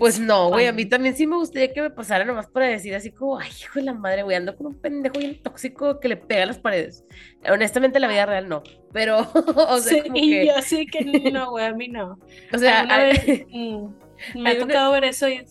Pues 0.00 0.18
no, 0.18 0.48
güey, 0.48 0.66
a 0.66 0.72
mí 0.72 0.84
también 0.84 1.16
sí 1.16 1.26
me 1.26 1.36
gustaría 1.36 1.72
que 1.72 1.80
me 1.80 1.90
pasara 1.90 2.24
nomás 2.24 2.48
para 2.48 2.66
decir 2.66 2.94
así 2.94 3.12
como, 3.12 3.38
ay, 3.38 3.50
hijo 3.60 3.78
de 3.78 3.84
la 3.84 3.94
madre, 3.94 4.24
güey, 4.24 4.36
ando 4.36 4.56
con 4.56 4.66
un 4.66 4.80
pendejo 4.80 5.18
bien 5.18 5.40
tóxico 5.40 6.00
que 6.00 6.08
le 6.08 6.16
pega 6.16 6.42
a 6.42 6.46
las 6.46 6.58
paredes. 6.58 7.04
Honestamente, 7.48 8.00
la 8.00 8.08
vida 8.08 8.26
real 8.26 8.48
no, 8.48 8.64
pero, 8.92 9.20
o 9.68 9.78
sea, 9.78 10.02
sí, 10.02 10.10
y 10.14 10.46
yo 10.46 10.60
sí 10.60 10.86
que 10.86 11.04
no, 11.30 11.50
güey, 11.50 11.66
a 11.66 11.72
mí 11.72 11.88
no. 11.88 12.18
O 12.52 12.58
sea, 12.58 12.84
mm, 13.52 14.42
me 14.42 14.50
ha 14.50 14.58
tocado 14.58 14.90
ver 14.92 15.04
eso 15.04 15.28
y 15.28 15.44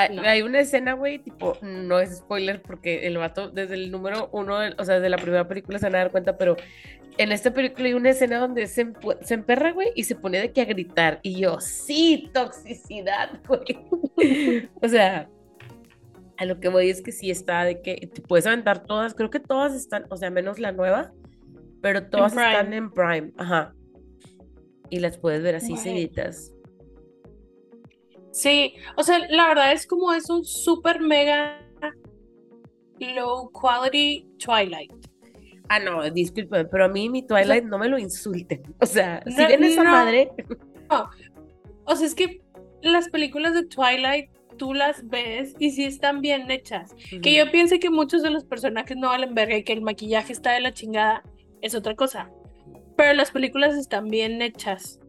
hay, 0.00 0.42
una 0.42 0.60
escena, 0.60 0.94
güey, 0.94 1.18
tipo, 1.18 1.56
no 1.62 1.98
es 1.98 2.18
spoiler 2.18 2.62
porque 2.62 3.06
el 3.06 3.18
vato 3.18 3.50
desde 3.50 3.74
el 3.74 3.90
número 3.90 4.28
uno, 4.32 4.58
o 4.78 4.84
sea, 4.84 4.96
desde 4.96 5.08
la 5.08 5.16
primera 5.16 5.46
película 5.48 5.78
se 5.78 5.86
van 5.86 5.96
a 5.96 5.98
dar 5.98 6.10
cuenta, 6.10 6.36
pero 6.36 6.56
en 7.18 7.32
esta 7.32 7.52
película 7.52 7.86
hay 7.86 7.94
una 7.94 8.10
escena 8.10 8.38
donde 8.38 8.66
se, 8.66 8.92
se 9.22 9.34
emperra, 9.34 9.72
güey, 9.72 9.88
y 9.94 10.04
se 10.04 10.14
pone 10.14 10.40
de 10.40 10.52
que 10.52 10.60
a 10.60 10.64
gritar. 10.64 11.20
Y 11.22 11.40
yo, 11.40 11.60
sí, 11.60 12.30
toxicidad, 12.32 13.40
güey. 13.46 14.68
o 14.80 14.88
sea, 14.88 15.28
a 16.36 16.44
lo 16.46 16.58
que 16.60 16.68
voy 16.68 16.88
es 16.88 17.02
que 17.02 17.12
sí 17.12 17.30
está 17.30 17.64
de 17.64 17.82
que 17.82 18.08
te 18.12 18.22
puedes 18.22 18.46
aventar 18.46 18.84
todas, 18.84 19.14
creo 19.14 19.30
que 19.30 19.40
todas 19.40 19.74
están, 19.74 20.06
o 20.08 20.16
sea, 20.16 20.30
menos 20.30 20.58
la 20.58 20.72
nueva, 20.72 21.12
pero 21.82 22.06
todas 22.06 22.32
están 22.32 22.72
en 22.72 22.90
Prime, 22.90 23.32
ajá. 23.36 23.74
Y 24.88 25.00
las 25.00 25.18
puedes 25.18 25.42
ver 25.42 25.54
así 25.54 25.76
seguidas. 25.76 26.52
Sí, 28.32 28.74
o 28.96 29.02
sea, 29.02 29.18
la 29.28 29.48
verdad 29.48 29.72
es 29.72 29.86
como 29.86 30.12
es 30.12 30.30
un 30.30 30.44
super 30.44 31.00
mega 31.00 31.66
low 32.98 33.50
quality 33.50 34.26
Twilight. 34.38 34.92
Ah, 35.68 35.78
no, 35.78 36.08
disculpe, 36.10 36.64
pero 36.64 36.86
a 36.86 36.88
mí 36.88 37.08
mi 37.08 37.22
Twilight 37.22 37.64
no 37.64 37.78
me 37.78 37.88
lo 37.88 37.98
insulten. 37.98 38.62
O 38.80 38.86
sea, 38.86 39.22
si 39.26 39.44
ven 39.44 39.62
esa 39.64 39.84
madre. 39.84 40.30
O 41.84 41.96
sea, 41.96 42.06
es 42.06 42.14
que 42.14 42.42
las 42.82 43.08
películas 43.08 43.54
de 43.54 43.64
Twilight 43.66 44.30
tú 44.56 44.74
las 44.74 45.08
ves 45.08 45.54
y 45.58 45.70
sí 45.70 45.84
están 45.84 46.20
bien 46.20 46.50
hechas. 46.50 46.94
Que 47.22 47.34
yo 47.34 47.50
piense 47.50 47.78
que 47.78 47.88
muchos 47.88 48.22
de 48.22 48.30
los 48.30 48.44
personajes 48.44 48.96
no 48.96 49.08
valen 49.08 49.34
verga 49.34 49.56
y 49.56 49.64
que 49.64 49.72
el 49.72 49.80
maquillaje 49.80 50.32
está 50.32 50.52
de 50.52 50.60
la 50.60 50.72
chingada 50.72 51.22
es 51.62 51.74
otra 51.74 51.94
cosa. 51.94 52.30
Pero 52.96 53.12
las 53.14 53.30
películas 53.30 53.76
están 53.76 54.08
bien 54.08 54.42
hechas. 54.42 55.00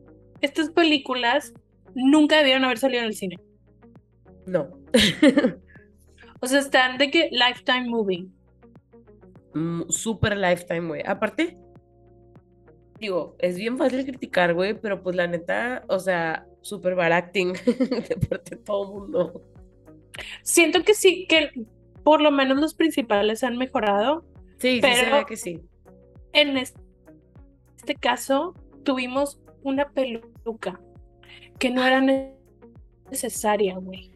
Estas 0.42 0.70
películas 0.70 1.54
nunca 1.96 2.38
debieron 2.38 2.66
haber 2.66 2.78
salido 2.78 3.02
en 3.02 3.08
el 3.08 3.16
cine. 3.16 3.40
No. 4.46 4.70
o 6.42 6.48
sea, 6.48 6.60
están 6.60 6.98
de 6.98 7.12
que 7.12 7.30
Lifetime 7.32 7.90
Movie. 7.90 8.28
Mm, 9.54 9.90
super 9.90 10.36
Lifetime, 10.38 10.88
güey. 10.88 11.04
Aparte, 11.06 11.58
digo, 13.00 13.36
es 13.40 13.58
bien 13.58 13.78
fácil 13.78 14.06
criticar, 14.06 14.54
güey, 14.54 14.74
pero 14.74 15.02
pues 15.04 15.16
la 15.16 15.28
neta, 15.28 15.84
o 15.88 16.00
sea, 16.00 16.46
super 16.62 16.96
bad 16.96 17.12
acting 17.12 17.54
de 17.66 18.28
parte 18.30 18.56
de 18.56 18.62
todo 18.62 18.84
el 18.84 19.00
mundo. 19.00 19.44
Siento 20.44 20.84
que 20.84 20.94
sí, 20.94 21.26
que 21.28 21.52
por 22.04 22.22
lo 22.22 22.32
menos 22.32 22.60
los 22.60 22.74
principales 22.74 23.44
han 23.44 23.58
mejorado. 23.58 24.26
Sí, 24.58 24.80
pero 24.82 25.20
sí, 25.20 25.26
que 25.26 25.38
sí. 25.38 25.62
En 26.34 26.58
este 26.58 27.96
caso, 28.00 28.54
tuvimos 28.84 29.40
una 29.64 29.90
peluca 29.90 30.80
que 31.62 31.70
no 31.70 31.86
era 31.86 32.02
necesaria, 33.12 33.76
güey. 33.78 34.10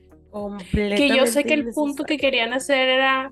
Que 0.71 1.09
yo 1.15 1.27
sé 1.27 1.43
que 1.43 1.53
el 1.53 1.69
punto 1.73 2.03
que 2.03 2.17
querían 2.17 2.53
hacer 2.53 2.89
era 2.89 3.31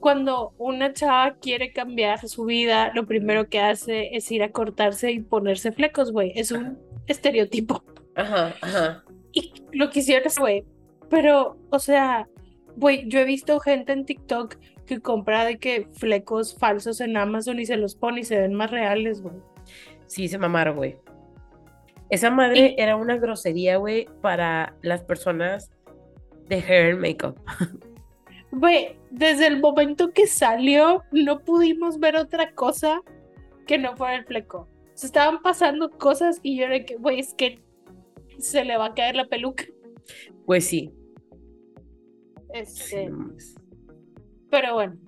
cuando 0.00 0.52
una 0.58 0.92
chava 0.92 1.36
quiere 1.40 1.72
cambiar 1.72 2.28
su 2.28 2.46
vida, 2.46 2.90
lo 2.96 3.06
primero 3.06 3.48
que 3.48 3.60
hace 3.60 4.16
es 4.16 4.30
ir 4.32 4.42
a 4.42 4.50
cortarse 4.50 5.12
y 5.12 5.20
ponerse 5.20 5.70
flecos, 5.70 6.10
güey. 6.10 6.32
Es 6.34 6.50
un 6.50 6.76
estereotipo. 7.06 7.84
Ajá, 8.16 8.56
ajá. 8.60 9.04
Y 9.32 9.52
lo 9.70 9.88
quisiera, 9.90 10.28
güey. 10.36 10.64
Pero, 11.08 11.56
o 11.70 11.78
sea, 11.78 12.28
güey, 12.76 13.08
yo 13.08 13.20
he 13.20 13.24
visto 13.24 13.60
gente 13.60 13.92
en 13.92 14.04
TikTok 14.04 14.56
que 14.84 14.98
compra 14.98 15.44
de 15.44 15.58
que 15.58 15.86
flecos 15.92 16.58
falsos 16.58 17.00
en 17.00 17.16
Amazon 17.16 17.60
y 17.60 17.66
se 17.66 17.76
los 17.76 17.94
pone 17.94 18.22
y 18.22 18.24
se 18.24 18.40
ven 18.40 18.54
más 18.54 18.72
reales, 18.72 19.22
güey. 19.22 19.36
Sí, 20.08 20.26
se 20.26 20.38
mamaron, 20.38 20.74
güey. 20.74 20.96
Esa 22.12 22.30
madre 22.30 22.74
era 22.76 22.96
una 22.96 23.16
grosería, 23.16 23.78
güey, 23.78 24.06
para 24.20 24.76
las 24.82 25.02
personas 25.02 25.70
de 26.46 26.56
hair 26.56 26.92
and 26.92 27.00
makeup. 27.00 27.38
Güey, 28.54 28.98
desde 29.10 29.46
el 29.46 29.60
momento 29.62 30.12
que 30.12 30.26
salió, 30.26 31.02
no 31.10 31.40
pudimos 31.40 31.98
ver 31.98 32.16
otra 32.16 32.52
cosa 32.52 33.00
que 33.66 33.78
no 33.78 33.96
fuera 33.96 34.16
el 34.16 34.26
fleco. 34.26 34.68
Se 34.92 35.06
estaban 35.06 35.40
pasando 35.40 35.88
cosas 35.88 36.38
y 36.42 36.58
yo 36.58 36.66
era 36.66 36.84
que, 36.84 36.96
güey, 36.96 37.18
es 37.18 37.32
que 37.32 37.64
se 38.38 38.62
le 38.62 38.76
va 38.76 38.88
a 38.88 38.94
caer 38.94 39.16
la 39.16 39.26
peluca. 39.26 39.64
Pues 40.44 40.66
sí. 40.66 40.92
Este, 42.52 43.10
pero 44.50 44.74
bueno, 44.74 44.98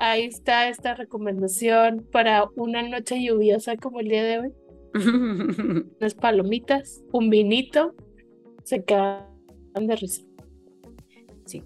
ahí 0.00 0.24
está 0.24 0.68
esta 0.68 0.96
recomendación 0.96 2.04
para 2.10 2.48
una 2.56 2.82
noche 2.82 3.22
lluviosa 3.22 3.76
como 3.76 4.00
el 4.00 4.08
día 4.08 4.24
de 4.24 4.38
hoy. 4.40 4.52
Unas 6.00 6.14
palomitas, 6.14 7.02
un 7.12 7.28
vinito, 7.28 7.94
se 8.62 8.84
quedan 8.84 9.26
de 9.74 9.96
risa. 9.96 10.22
Sí. 11.44 11.64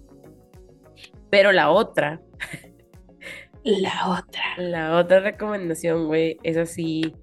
Pero 1.29 1.51
la 1.51 1.69
otra. 1.69 2.21
La 3.63 4.17
otra. 4.17 4.41
La 4.57 4.97
otra 4.97 5.19
recomendación, 5.19 6.07
güey, 6.07 6.37
es 6.43 6.55
así. 6.55 7.13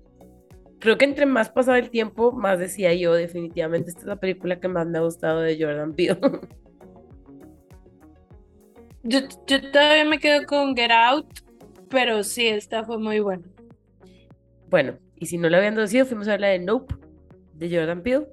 Creo 0.79 0.99
que 0.99 1.07
entre 1.07 1.25
más 1.25 1.49
pasaba 1.49 1.79
el 1.79 1.89
tiempo, 1.89 2.31
más 2.31 2.59
decía 2.59 2.93
yo, 2.93 3.15
definitivamente 3.15 3.89
esta 3.89 4.03
es 4.03 4.07
la 4.07 4.17
película 4.17 4.61
que 4.61 4.69
más 4.69 4.87
me 4.87 4.99
ha 4.99 5.01
gustado 5.01 5.41
de 5.41 5.59
Jordan 5.59 5.95
Peele. 5.95 6.19
Yo, 9.09 9.21
todavía 9.73 10.05
me 10.05 10.19
quedo 10.19 10.45
con 10.47 10.77
Get 10.77 10.91
Out, 10.91 11.27
pero 11.89 12.25
sí, 12.25 12.49
esta 12.49 12.83
fue 12.83 12.99
muy 12.99 13.21
buena. 13.21 13.45
Bueno, 14.69 14.99
y 15.19 15.27
si 15.27 15.39
no 15.39 15.49
la 15.49 15.59
habían 15.59 15.75
decidido, 15.75 16.07
fuimos 16.07 16.29
a 16.29 16.37
ver 16.37 16.41
de 16.41 16.59
Nope, 16.59 16.95
de 17.55 17.77
Jordan 17.77 18.03
Peele. 18.03 18.27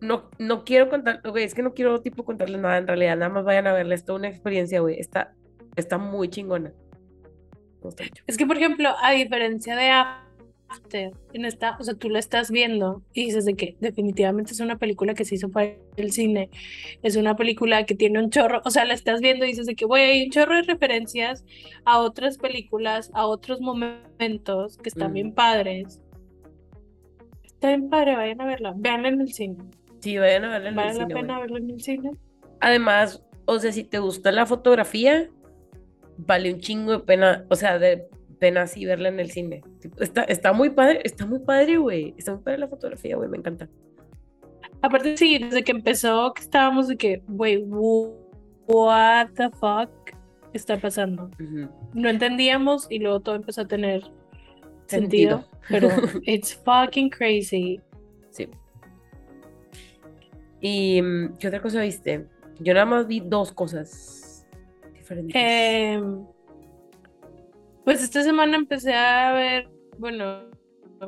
No, 0.00 0.30
no 0.38 0.64
quiero 0.64 0.88
contar, 0.88 1.20
güey, 1.28 1.44
es 1.44 1.54
que 1.54 1.62
no 1.62 1.74
quiero 1.74 2.00
tipo 2.00 2.24
contarles 2.24 2.60
nada 2.60 2.78
en 2.78 2.86
realidad, 2.86 3.16
nada 3.16 3.32
más 3.32 3.44
vayan 3.44 3.66
a 3.66 3.72
verla, 3.72 3.94
es 3.94 4.04
toda 4.04 4.18
una 4.18 4.28
experiencia, 4.28 4.80
güey, 4.80 4.98
está, 4.98 5.34
está 5.76 5.98
muy 5.98 6.28
chingona. 6.28 6.72
Es 8.26 8.36
que, 8.36 8.46
por 8.46 8.56
ejemplo, 8.56 8.90
a 9.02 9.12
diferencia 9.12 9.76
de 9.76 9.90
en 11.32 11.44
esta, 11.44 11.76
o 11.78 11.84
sea, 11.84 11.94
tú 11.94 12.08
la 12.08 12.18
estás 12.18 12.50
viendo 12.50 13.02
y 13.12 13.26
dices 13.26 13.44
de 13.44 13.54
que 13.54 13.76
definitivamente 13.80 14.52
es 14.52 14.60
una 14.60 14.78
película 14.78 15.14
que 15.14 15.24
se 15.24 15.34
hizo 15.34 15.50
para 15.50 15.74
el 15.96 16.12
cine, 16.12 16.50
es 17.02 17.16
una 17.16 17.36
película 17.36 17.84
que 17.84 17.94
tiene 17.94 18.22
un 18.22 18.30
chorro, 18.30 18.60
o 18.64 18.70
sea, 18.70 18.84
la 18.84 18.94
estás 18.94 19.20
viendo 19.20 19.44
y 19.44 19.48
dices 19.48 19.66
de 19.66 19.74
que, 19.74 19.84
güey, 19.84 20.04
hay 20.04 20.24
un 20.24 20.30
chorro 20.30 20.56
de 20.56 20.62
referencias 20.62 21.44
a 21.84 21.98
otras 21.98 22.38
películas, 22.38 23.10
a 23.14 23.26
otros 23.26 23.60
momentos 23.60 24.78
que 24.78 24.88
están 24.88 25.12
bien 25.12 25.28
mm. 25.28 25.34
padres. 25.34 26.00
Está 27.44 27.68
bien 27.68 27.88
padre, 27.90 28.16
vayan 28.16 28.40
a 28.40 28.46
verla, 28.46 28.74
veanla 28.76 29.08
en 29.08 29.20
el 29.20 29.32
cine. 29.32 29.56
Sí, 30.00 30.16
vayan 30.16 30.44
a 30.44 30.48
verla 30.50 30.68
en 30.68 30.78
el 30.78 30.92
cine. 30.92 31.04
Vale 31.04 31.14
la 31.14 31.20
pena 31.20 31.40
verla 31.40 31.58
en 31.58 31.70
el 31.70 31.80
cine. 31.82 32.10
Además, 32.60 33.22
o 33.46 33.58
sea, 33.58 33.72
si 33.72 33.84
te 33.84 33.98
gusta 33.98 34.30
la 34.30 34.46
fotografía, 34.46 35.28
vale 36.18 36.52
un 36.52 36.60
chingo 36.60 36.92
de 36.92 37.00
pena, 37.00 37.44
o 37.48 37.56
sea, 37.56 37.78
de 37.78 38.06
pena 38.38 38.62
así 38.62 38.84
verla 38.84 39.08
en 39.08 39.20
el 39.20 39.30
cine. 39.30 39.62
Está, 39.98 40.22
está 40.24 40.52
muy 40.52 40.70
padre, 40.70 41.00
está 41.04 41.26
muy 41.26 41.40
padre, 41.40 41.78
güey. 41.78 42.14
Está 42.16 42.34
muy 42.34 42.42
padre 42.42 42.58
la 42.58 42.68
fotografía, 42.68 43.16
güey, 43.16 43.28
me 43.28 43.38
encanta. 43.38 43.68
Aparte, 44.80 45.16
sí, 45.16 45.38
desde 45.38 45.64
que 45.64 45.72
empezó, 45.72 46.32
que 46.34 46.42
estábamos 46.42 46.88
de 46.88 46.96
que, 46.96 47.22
güey, 47.26 47.64
what 48.66 49.28
the 49.34 49.50
fuck 49.50 49.90
está 50.52 50.76
pasando. 50.76 51.30
No 51.94 52.08
entendíamos 52.08 52.86
y 52.90 52.98
luego 52.98 53.20
todo 53.20 53.34
empezó 53.34 53.62
a 53.62 53.68
tener 53.68 54.02
sentido, 54.86 55.44
pero 55.68 55.88
it's 56.24 56.54
fucking 56.64 57.10
crazy. 57.10 57.80
Sí. 58.30 58.48
¿Y 60.60 61.02
mm, 61.02 61.38
qué 61.38 61.48
otra 61.48 61.60
cosa 61.60 61.80
viste? 61.82 62.26
Yo 62.60 62.74
nada 62.74 62.86
más 62.86 63.06
vi 63.06 63.20
dos 63.20 63.52
cosas 63.52 64.46
diferentes. 64.94 65.34
Eh, 65.36 66.00
pues 67.88 68.02
esta 68.02 68.22
semana 68.22 68.54
empecé 68.54 68.92
a 68.92 69.32
ver, 69.32 69.66
bueno, 69.96 70.42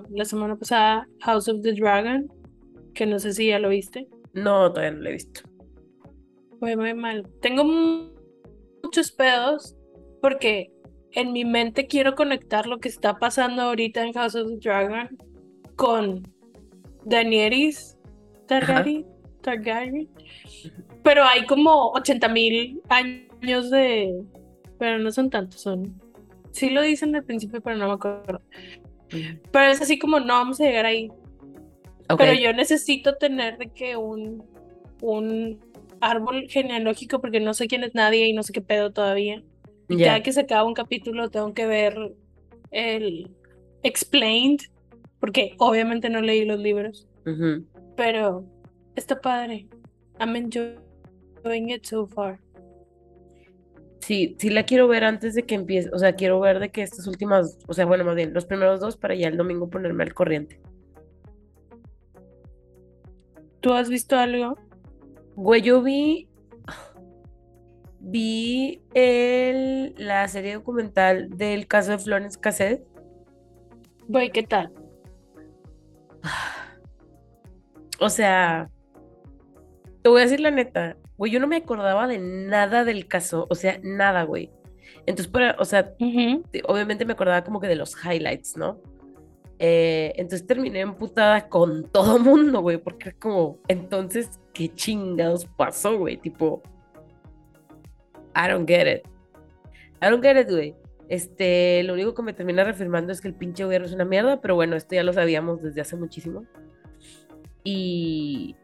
la 0.08 0.24
semana 0.24 0.56
pasada 0.56 1.06
House 1.20 1.46
of 1.46 1.60
the 1.60 1.74
Dragon, 1.74 2.32
que 2.94 3.04
no 3.04 3.18
sé 3.18 3.34
si 3.34 3.48
ya 3.48 3.58
lo 3.58 3.68
viste. 3.68 4.08
No, 4.32 4.72
todavía 4.72 4.92
no 4.92 5.02
lo 5.02 5.10
he 5.10 5.12
visto. 5.12 5.42
Muy, 6.58 6.76
muy 6.76 6.94
mal. 6.94 7.28
Tengo 7.42 7.64
muchos 8.82 9.12
pedos 9.12 9.76
porque 10.22 10.72
en 11.12 11.34
mi 11.34 11.44
mente 11.44 11.86
quiero 11.86 12.14
conectar 12.14 12.66
lo 12.66 12.78
que 12.78 12.88
está 12.88 13.18
pasando 13.18 13.60
ahorita 13.60 14.02
en 14.02 14.14
House 14.14 14.34
of 14.34 14.48
the 14.48 14.56
Dragon 14.56 15.18
con 15.76 16.26
Daenerys 17.04 17.98
Targaryen. 18.46 19.06
Targaryen. 19.42 20.08
Pero 21.02 21.24
hay 21.24 21.44
como 21.44 21.90
80 21.90 22.26
mil 22.28 22.80
años 22.88 23.68
de... 23.68 24.24
Pero 24.78 24.98
no 24.98 25.12
son 25.12 25.28
tantos, 25.28 25.60
son 25.60 26.00
Sí 26.52 26.70
lo 26.70 26.82
dicen 26.82 27.14
al 27.14 27.24
principio, 27.24 27.60
pero 27.60 27.76
no 27.76 27.88
me 27.88 27.94
acuerdo. 27.94 28.40
Pero 29.08 29.72
es 29.72 29.80
así 29.80 29.98
como 29.98 30.20
no 30.20 30.34
vamos 30.34 30.60
a 30.60 30.64
llegar 30.64 30.86
ahí. 30.86 31.10
Pero 32.18 32.32
yo 32.34 32.52
necesito 32.52 33.14
tener 33.16 33.56
de 33.58 33.68
que 33.68 33.96
un, 33.96 34.44
un 35.00 35.60
árbol 36.00 36.46
genealógico 36.48 37.20
porque 37.20 37.40
no 37.40 37.54
sé 37.54 37.68
quién 37.68 37.84
es 37.84 37.94
nadie 37.94 38.26
y 38.26 38.32
no 38.32 38.42
sé 38.42 38.52
qué 38.52 38.60
pedo 38.60 38.92
todavía. 38.92 39.42
Y 39.88 39.98
cada 39.98 40.22
que 40.22 40.32
se 40.32 40.40
acaba 40.40 40.64
un 40.64 40.74
capítulo 40.74 41.30
tengo 41.30 41.52
que 41.52 41.66
ver 41.66 42.14
el 42.70 43.30
explained 43.82 44.60
porque 45.18 45.54
obviamente 45.58 46.08
no 46.08 46.20
leí 46.20 46.44
los 46.44 46.58
libros. 46.58 47.06
Pero 47.96 48.44
está 48.96 49.20
padre. 49.20 49.68
I'm 50.18 50.36
enjoying 50.36 51.70
it 51.70 51.84
so 51.84 52.06
far. 52.06 52.38
Sí, 54.00 54.36
sí 54.38 54.50
la 54.50 54.64
quiero 54.64 54.88
ver 54.88 55.04
antes 55.04 55.34
de 55.34 55.44
que 55.44 55.54
empiece, 55.54 55.90
o 55.92 55.98
sea, 55.98 56.14
quiero 56.14 56.40
ver 56.40 56.58
de 56.58 56.70
que 56.70 56.82
estas 56.82 57.06
últimas, 57.06 57.58
o 57.68 57.74
sea, 57.74 57.84
bueno, 57.84 58.04
más 58.04 58.16
bien, 58.16 58.32
los 58.32 58.46
primeros 58.46 58.80
dos 58.80 58.96
para 58.96 59.14
ya 59.14 59.28
el 59.28 59.36
domingo 59.36 59.68
ponerme 59.68 60.04
al 60.04 60.14
corriente. 60.14 60.60
¿Tú 63.60 63.74
has 63.74 63.90
visto 63.90 64.16
algo? 64.16 64.56
Güey, 65.36 65.60
yo 65.60 65.82
vi, 65.82 66.28
vi 68.00 68.82
el, 68.94 69.94
la 69.98 70.26
serie 70.28 70.54
documental 70.54 71.28
del 71.30 71.66
caso 71.66 71.92
de 71.92 71.98
Florence 71.98 72.40
Cassette. 72.40 72.82
Güey, 74.08 74.30
¿qué 74.30 74.42
tal? 74.42 74.72
O 78.00 78.08
sea, 78.08 78.70
te 80.02 80.08
voy 80.08 80.22
a 80.22 80.24
decir 80.24 80.40
la 80.40 80.50
neta, 80.50 80.96
Güey, 81.20 81.32
yo 81.32 81.38
no 81.38 81.46
me 81.46 81.56
acordaba 81.56 82.06
de 82.06 82.16
nada 82.16 82.82
del 82.82 83.06
caso, 83.06 83.46
o 83.50 83.54
sea, 83.54 83.78
nada, 83.82 84.22
güey. 84.22 84.48
Entonces, 85.04 85.30
para, 85.30 85.54
o 85.58 85.66
sea, 85.66 85.92
obviamente 86.66 87.04
me 87.04 87.12
acordaba 87.12 87.44
como 87.44 87.60
que 87.60 87.68
de 87.68 87.76
los 87.76 87.94
highlights, 88.02 88.56
¿no? 88.56 88.80
Eh, 89.58 90.14
entonces 90.16 90.46
terminé 90.46 90.80
emputada 90.80 91.46
con 91.50 91.90
todo 91.92 92.18
mundo, 92.18 92.62
güey, 92.62 92.78
porque 92.78 93.12
como, 93.12 93.58
entonces, 93.68 94.40
¿qué 94.54 94.72
chingados 94.72 95.44
pasó, 95.44 95.98
güey? 95.98 96.16
Tipo, 96.16 96.62
I 98.34 98.48
don't 98.48 98.66
get 98.66 98.90
it. 98.90 99.06
I 100.00 100.08
don't 100.08 100.24
get 100.24 100.40
it, 100.40 100.48
güey. 100.48 100.74
Este, 101.10 101.82
lo 101.82 101.92
único 101.92 102.14
que 102.14 102.22
me 102.22 102.32
termina 102.32 102.64
reafirmando 102.64 103.12
es 103.12 103.20
que 103.20 103.28
el 103.28 103.34
pinche 103.34 103.62
gobierno 103.62 103.86
es 103.86 103.92
una 103.92 104.06
mierda, 104.06 104.40
pero 104.40 104.54
bueno, 104.54 104.74
esto 104.74 104.94
ya 104.94 105.04
lo 105.04 105.12
sabíamos 105.12 105.60
desde 105.60 105.82
hace 105.82 105.96
muchísimo. 105.96 106.46
Y 107.62 108.56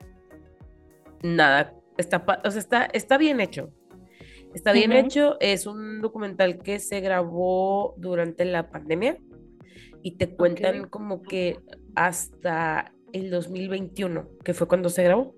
nada, 1.22 1.74
Está, 1.96 2.24
o 2.44 2.50
sea, 2.50 2.60
está, 2.60 2.84
está 2.84 3.18
bien 3.18 3.40
hecho. 3.40 3.70
Está 4.54 4.72
bien 4.72 4.92
hecho. 4.92 5.36
Es 5.40 5.66
un 5.66 6.00
documental 6.00 6.58
que 6.62 6.78
se 6.78 7.00
grabó 7.00 7.94
durante 7.98 8.44
la 8.44 8.70
pandemia 8.70 9.18
y 10.02 10.12
te 10.12 10.34
cuentan 10.34 10.88
como 10.88 11.22
que 11.22 11.58
hasta 11.94 12.92
el 13.12 13.30
2021, 13.30 14.28
que 14.44 14.54
fue 14.54 14.68
cuando 14.68 14.88
se 14.88 15.02
grabó. 15.02 15.34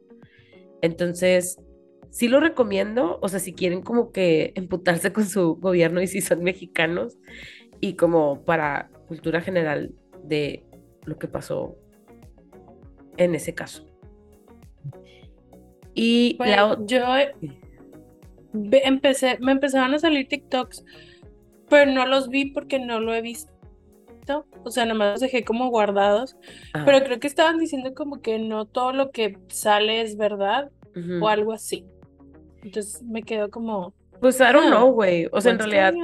Entonces, 0.82 1.58
sí 2.10 2.28
lo 2.28 2.40
recomiendo. 2.40 3.18
O 3.22 3.28
sea, 3.28 3.40
si 3.40 3.54
quieren 3.54 3.82
como 3.82 4.12
que 4.12 4.52
emputarse 4.54 5.12
con 5.12 5.26
su 5.26 5.56
gobierno 5.56 6.00
y 6.00 6.06
si 6.06 6.20
son 6.20 6.44
mexicanos 6.44 7.18
y 7.80 7.94
como 7.94 8.44
para 8.44 8.90
cultura 9.08 9.40
general 9.40 9.94
de 10.22 10.64
lo 11.04 11.18
que 11.18 11.28
pasó 11.28 11.76
en 13.16 13.34
ese 13.34 13.54
caso. 13.54 13.87
Y 16.00 16.38
yo 16.86 17.04
empecé, 18.52 19.36
me 19.40 19.50
empezaron 19.50 19.94
a 19.94 19.98
salir 19.98 20.28
TikToks, 20.28 20.84
pero 21.68 21.90
no 21.90 22.06
los 22.06 22.28
vi 22.28 22.52
porque 22.52 22.78
no 22.78 23.00
lo 23.00 23.12
he 23.12 23.20
visto. 23.20 23.50
O 24.62 24.70
sea, 24.70 24.86
nomás 24.86 25.14
los 25.14 25.20
dejé 25.20 25.44
como 25.44 25.70
guardados. 25.70 26.36
Pero 26.72 27.02
creo 27.02 27.18
que 27.18 27.26
estaban 27.26 27.58
diciendo 27.58 27.94
como 27.94 28.22
que 28.22 28.38
no 28.38 28.64
todo 28.64 28.92
lo 28.92 29.10
que 29.10 29.38
sale 29.48 30.02
es 30.02 30.16
verdad 30.16 30.70
o 31.20 31.28
algo 31.28 31.52
así. 31.52 31.84
Entonces 32.62 33.02
me 33.02 33.24
quedo 33.24 33.50
como. 33.50 33.92
Pues 34.20 34.38
I 34.38 34.52
don't 34.52 34.66
ah, 34.66 34.76
know, 34.76 34.92
güey. 34.92 35.28
O 35.32 35.40
sea, 35.40 35.50
en 35.50 35.58
realidad. 35.58 35.94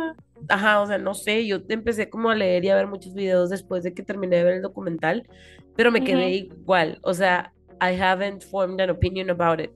Ajá, 0.49 0.81
o 0.81 0.87
sea, 0.87 0.99
no 0.99 1.15
sé. 1.15 1.47
Yo 1.47 1.59
empecé 1.69 2.11
como 2.11 2.31
a 2.31 2.35
leer 2.35 2.65
y 2.65 2.71
a 2.71 2.75
ver 2.75 2.89
muchos 2.89 3.15
videos 3.15 3.49
después 3.49 3.85
de 3.85 3.95
que 3.95 4.03
terminé 4.03 4.39
de 4.39 4.45
ver 4.45 4.55
el 4.55 4.63
documental. 4.63 5.29
Pero 5.77 5.93
me 5.93 6.03
quedé 6.03 6.31
igual. 6.31 6.99
O 7.03 7.15
sea, 7.15 7.54
I 7.81 8.01
haven't 8.01 8.43
formed 8.43 8.81
an 8.81 8.91
opinion 8.91 9.31
about 9.31 9.61
it. 9.61 9.73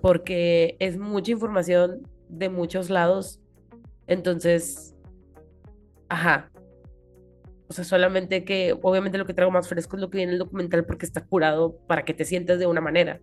Porque 0.00 0.76
es 0.78 0.98
mucha 0.98 1.32
información 1.32 2.08
de 2.28 2.48
muchos 2.48 2.90
lados. 2.90 3.40
Entonces, 4.06 4.94
ajá. 6.08 6.50
O 7.68 7.72
sea, 7.72 7.84
solamente 7.84 8.44
que 8.44 8.76
obviamente 8.82 9.18
lo 9.18 9.26
que 9.26 9.34
traigo 9.34 9.52
más 9.52 9.68
fresco 9.68 9.96
es 9.96 10.02
lo 10.02 10.10
que 10.10 10.18
viene 10.18 10.32
en 10.32 10.34
el 10.34 10.38
documental 10.40 10.84
porque 10.84 11.06
está 11.06 11.24
curado 11.24 11.76
para 11.86 12.04
que 12.04 12.14
te 12.14 12.24
sientas 12.24 12.58
de 12.58 12.66
una 12.66 12.80
manera. 12.80 13.20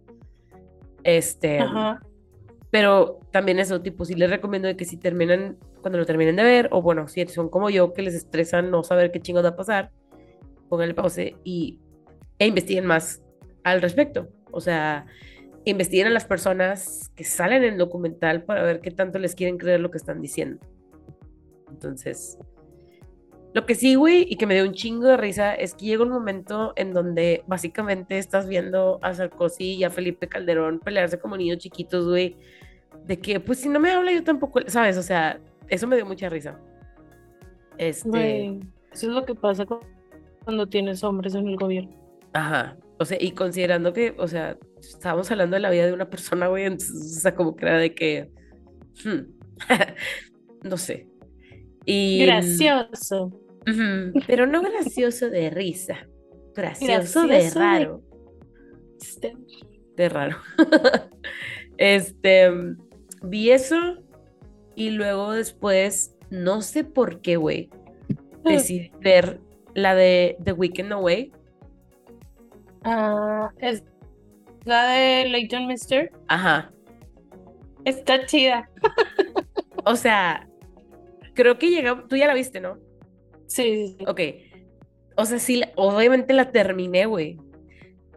Este. 1.03 1.59
Ajá. 1.59 2.01
Pero 2.69 3.19
también 3.31 3.59
eso, 3.59 3.81
tipo, 3.81 4.05
sí 4.05 4.13
les 4.15 4.29
recomiendo 4.29 4.67
de 4.67 4.75
que 4.75 4.85
si 4.85 4.97
terminan, 4.97 5.57
cuando 5.81 5.97
lo 5.97 6.05
terminen 6.05 6.35
de 6.35 6.43
ver, 6.43 6.69
o 6.71 6.81
bueno, 6.81 7.07
si 7.07 7.25
son 7.27 7.49
como 7.49 7.69
yo, 7.69 7.93
que 7.93 8.01
les 8.01 8.13
estresan 8.13 8.71
no 8.71 8.83
saber 8.83 9.11
qué 9.11 9.21
chingos 9.21 9.43
va 9.43 9.49
a 9.49 9.55
pasar, 9.55 9.91
pongan 10.67 10.89
el 10.89 10.95
pause 10.95 11.35
y, 11.43 11.79
e 12.39 12.47
investiguen 12.47 12.85
más 12.85 13.21
al 13.71 13.81
respecto. 13.81 14.29
O 14.51 14.61
sea, 14.61 15.05
investiguen 15.65 16.07
a 16.07 16.11
las 16.11 16.25
personas 16.25 17.11
que 17.15 17.23
salen 17.23 17.63
en 17.63 17.73
el 17.73 17.77
documental 17.77 18.43
para 18.43 18.63
ver 18.63 18.79
qué 18.79 18.91
tanto 18.91 19.19
les 19.19 19.35
quieren 19.35 19.57
creer 19.57 19.79
lo 19.79 19.91
que 19.91 19.97
están 19.97 20.21
diciendo. 20.21 20.59
Entonces, 21.69 22.37
lo 23.53 23.65
que 23.65 23.75
sí, 23.75 23.95
güey, 23.95 24.25
y 24.29 24.35
que 24.35 24.45
me 24.45 24.53
dio 24.53 24.63
un 24.63 24.73
chingo 24.73 25.07
de 25.07 25.17
risa, 25.17 25.53
es 25.53 25.73
que 25.73 25.85
llega 25.85 26.03
un 26.03 26.09
momento 26.09 26.73
en 26.75 26.93
donde 26.93 27.43
básicamente 27.47 28.17
estás 28.17 28.47
viendo 28.47 28.99
a 29.01 29.13
Sarkozy 29.13 29.75
y 29.75 29.83
a 29.83 29.89
Felipe 29.89 30.27
Calderón 30.27 30.79
pelearse 30.79 31.19
como 31.19 31.35
niños 31.35 31.57
chiquitos, 31.57 32.07
güey, 32.07 32.35
de 33.05 33.19
que, 33.19 33.39
pues 33.39 33.59
si 33.59 33.69
no 33.69 33.79
me 33.79 33.91
habla 33.91 34.11
yo 34.11 34.23
tampoco, 34.23 34.61
¿sabes? 34.67 34.97
O 34.97 35.03
sea, 35.03 35.39
eso 35.67 35.87
me 35.87 35.95
dio 35.95 36.05
mucha 36.05 36.29
risa. 36.29 36.59
Este... 37.77 38.59
eso 38.91 39.07
es 39.07 39.13
lo 39.13 39.25
que 39.25 39.35
pasa 39.35 39.65
cuando 40.43 40.67
tienes 40.67 41.03
hombres 41.03 41.35
en 41.35 41.47
el 41.47 41.57
gobierno. 41.57 41.91
Ajá, 42.33 42.77
o 42.99 43.05
sea, 43.05 43.17
y 43.19 43.31
considerando 43.31 43.93
que, 43.93 44.15
o 44.17 44.27
sea, 44.27 44.57
estábamos 44.79 45.29
hablando 45.31 45.55
de 45.55 45.61
la 45.61 45.69
vida 45.69 45.85
de 45.85 45.93
una 45.93 46.09
persona, 46.09 46.47
güey, 46.47 46.65
entonces, 46.65 47.17
o 47.17 47.19
sea, 47.19 47.35
como 47.35 47.55
que 47.55 47.65
era 47.65 47.77
de 47.77 47.93
que, 47.93 48.29
hmm, 49.03 49.37
no 50.63 50.77
sé. 50.77 51.07
Y, 51.85 52.25
Gracioso. 52.25 53.39
Pero 54.27 54.47
no 54.47 54.61
gracioso 54.61 55.29
de 55.29 55.49
risa. 55.49 56.07
Gracioso, 56.55 57.27
de 57.27 57.49
raro. 57.49 58.01
De, 59.95 60.09
raro. 60.09 60.37
este, 61.77 62.49
vi 63.21 63.51
eso 63.51 63.75
y 64.75 64.91
luego 64.91 65.33
después, 65.33 66.15
no 66.29 66.61
sé 66.61 66.83
por 66.83 67.21
qué, 67.21 67.35
güey, 67.35 67.69
ah. 68.45 68.51
decidí 68.51 68.91
ver 69.01 69.41
la 69.75 69.95
de 69.95 70.37
The 70.43 70.53
Weekend 70.53 70.93
Away. 70.93 71.31
Ah, 72.89 73.51
es 73.59 73.83
la 74.63 74.87
de 74.91 75.25
Leighton 75.25 75.67
Mister. 75.67 76.09
Ajá. 76.29 76.71
Está 77.83 78.25
chida. 78.25 78.69
o 79.83 79.97
sea, 79.97 80.47
creo 81.33 81.57
que 81.57 81.69
llegamos, 81.69 82.07
tú 82.07 82.15
ya 82.15 82.27
la 82.27 82.33
viste, 82.33 82.61
¿no? 82.61 82.77
Sí, 83.47 83.95
sí, 83.97 84.05
Ok. 84.07 84.21
O 85.17 85.25
sea, 85.25 85.39
sí, 85.39 85.63
obviamente 85.75 86.33
la 86.33 86.51
terminé, 86.51 87.07
güey. 87.07 87.37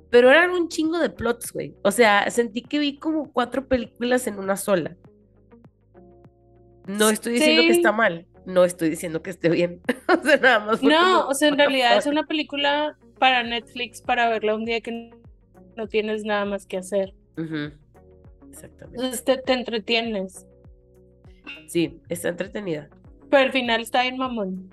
Pero 0.08 0.30
eran 0.30 0.50
un 0.50 0.68
chingo 0.68 0.98
de 0.98 1.10
plots, 1.10 1.52
güey. 1.52 1.74
O 1.82 1.90
sea, 1.90 2.30
sentí 2.30 2.62
que 2.62 2.78
vi 2.78 2.98
como 2.98 3.32
cuatro 3.32 3.66
películas 3.66 4.26
en 4.28 4.38
una 4.38 4.56
sola. 4.56 4.96
No 6.86 7.10
estoy 7.10 7.34
diciendo 7.34 7.62
que 7.62 7.70
está 7.70 7.90
mal. 7.90 8.26
No 8.44 8.64
estoy 8.64 8.90
diciendo 8.90 9.22
que 9.22 9.30
esté 9.30 9.48
bien. 9.48 9.80
o 10.08 10.22
sea, 10.22 10.36
nada 10.36 10.60
más. 10.60 10.82
No, 10.82 11.26
o 11.26 11.34
sea, 11.34 11.48
en 11.48 11.58
realidad 11.58 11.96
es 11.96 12.06
una 12.06 12.24
película 12.24 12.96
para 13.20 13.44
Netflix 13.44 14.00
para 14.00 14.28
verla 14.28 14.56
un 14.56 14.64
día 14.64 14.80
que 14.80 15.10
no 15.76 15.86
tienes 15.86 16.24
nada 16.24 16.44
más 16.46 16.66
que 16.66 16.78
hacer. 16.78 17.14
Exactamente. 18.48 18.96
Entonces 18.96 19.24
te, 19.24 19.36
te, 19.36 19.52
entretienes. 19.52 20.46
Sí, 21.68 22.00
está 22.08 22.30
entretenida. 22.30 22.88
Pero 23.30 23.44
al 23.44 23.52
final 23.52 23.82
está 23.82 24.02
bien 24.02 24.16
mamón. 24.16 24.70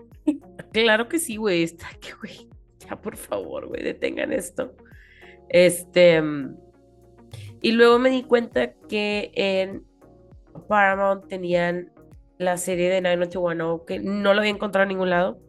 Claro 0.73 1.07
que 1.07 1.19
sí, 1.19 1.37
güey. 1.37 1.63
Está 1.63 1.87
que, 2.01 2.13
güey. 2.13 2.49
Ya, 2.79 2.95
por 2.95 3.15
favor, 3.17 3.67
güey, 3.67 3.83
detengan 3.83 4.33
esto. 4.33 4.75
Este. 5.49 6.21
Y 7.61 7.71
luego 7.71 7.99
me 7.99 8.09
di 8.09 8.23
cuenta 8.23 8.73
que 8.87 9.31
en 9.33 9.85
Paramount 10.67 11.27
tenían 11.27 11.91
la 12.37 12.57
serie 12.57 12.89
de 12.89 13.01
90210 13.01 13.85
que 13.87 13.99
no 13.99 14.33
lo 14.33 14.39
había 14.39 14.51
encontrado 14.51 14.83
en 14.83 14.89
ningún 14.89 15.09
lado. 15.09 15.39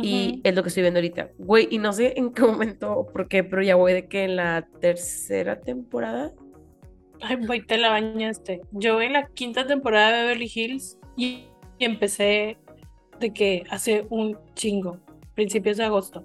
Y 0.00 0.40
es 0.44 0.54
lo 0.54 0.62
que 0.62 0.68
estoy 0.68 0.82
viendo 0.82 0.98
ahorita. 0.98 1.30
Güey, 1.38 1.68
y 1.70 1.78
no 1.78 1.92
sé 1.92 2.14
en 2.16 2.32
qué 2.32 2.42
momento, 2.42 3.08
por 3.12 3.28
qué, 3.28 3.42
pero 3.42 3.62
ya 3.62 3.74
voy 3.74 3.92
de 3.92 4.06
que 4.06 4.24
en 4.24 4.36
la 4.36 4.66
tercera 4.80 5.60
temporada. 5.60 6.32
Ay, 7.20 7.36
güey, 7.44 7.66
te 7.66 7.78
la 7.78 7.90
bañaste. 7.90 8.60
Yo 8.72 8.94
voy 8.94 9.06
en 9.06 9.14
la 9.14 9.26
quinta 9.28 9.66
temporada 9.66 10.12
de 10.12 10.22
Beverly 10.22 10.50
Hills 10.54 10.98
y 11.16 11.48
empecé 11.80 12.58
de 13.18 13.32
que 13.32 13.64
hace 13.70 14.06
un 14.10 14.38
chingo, 14.54 14.98
principios 15.34 15.76
de 15.78 15.84
agosto. 15.84 16.24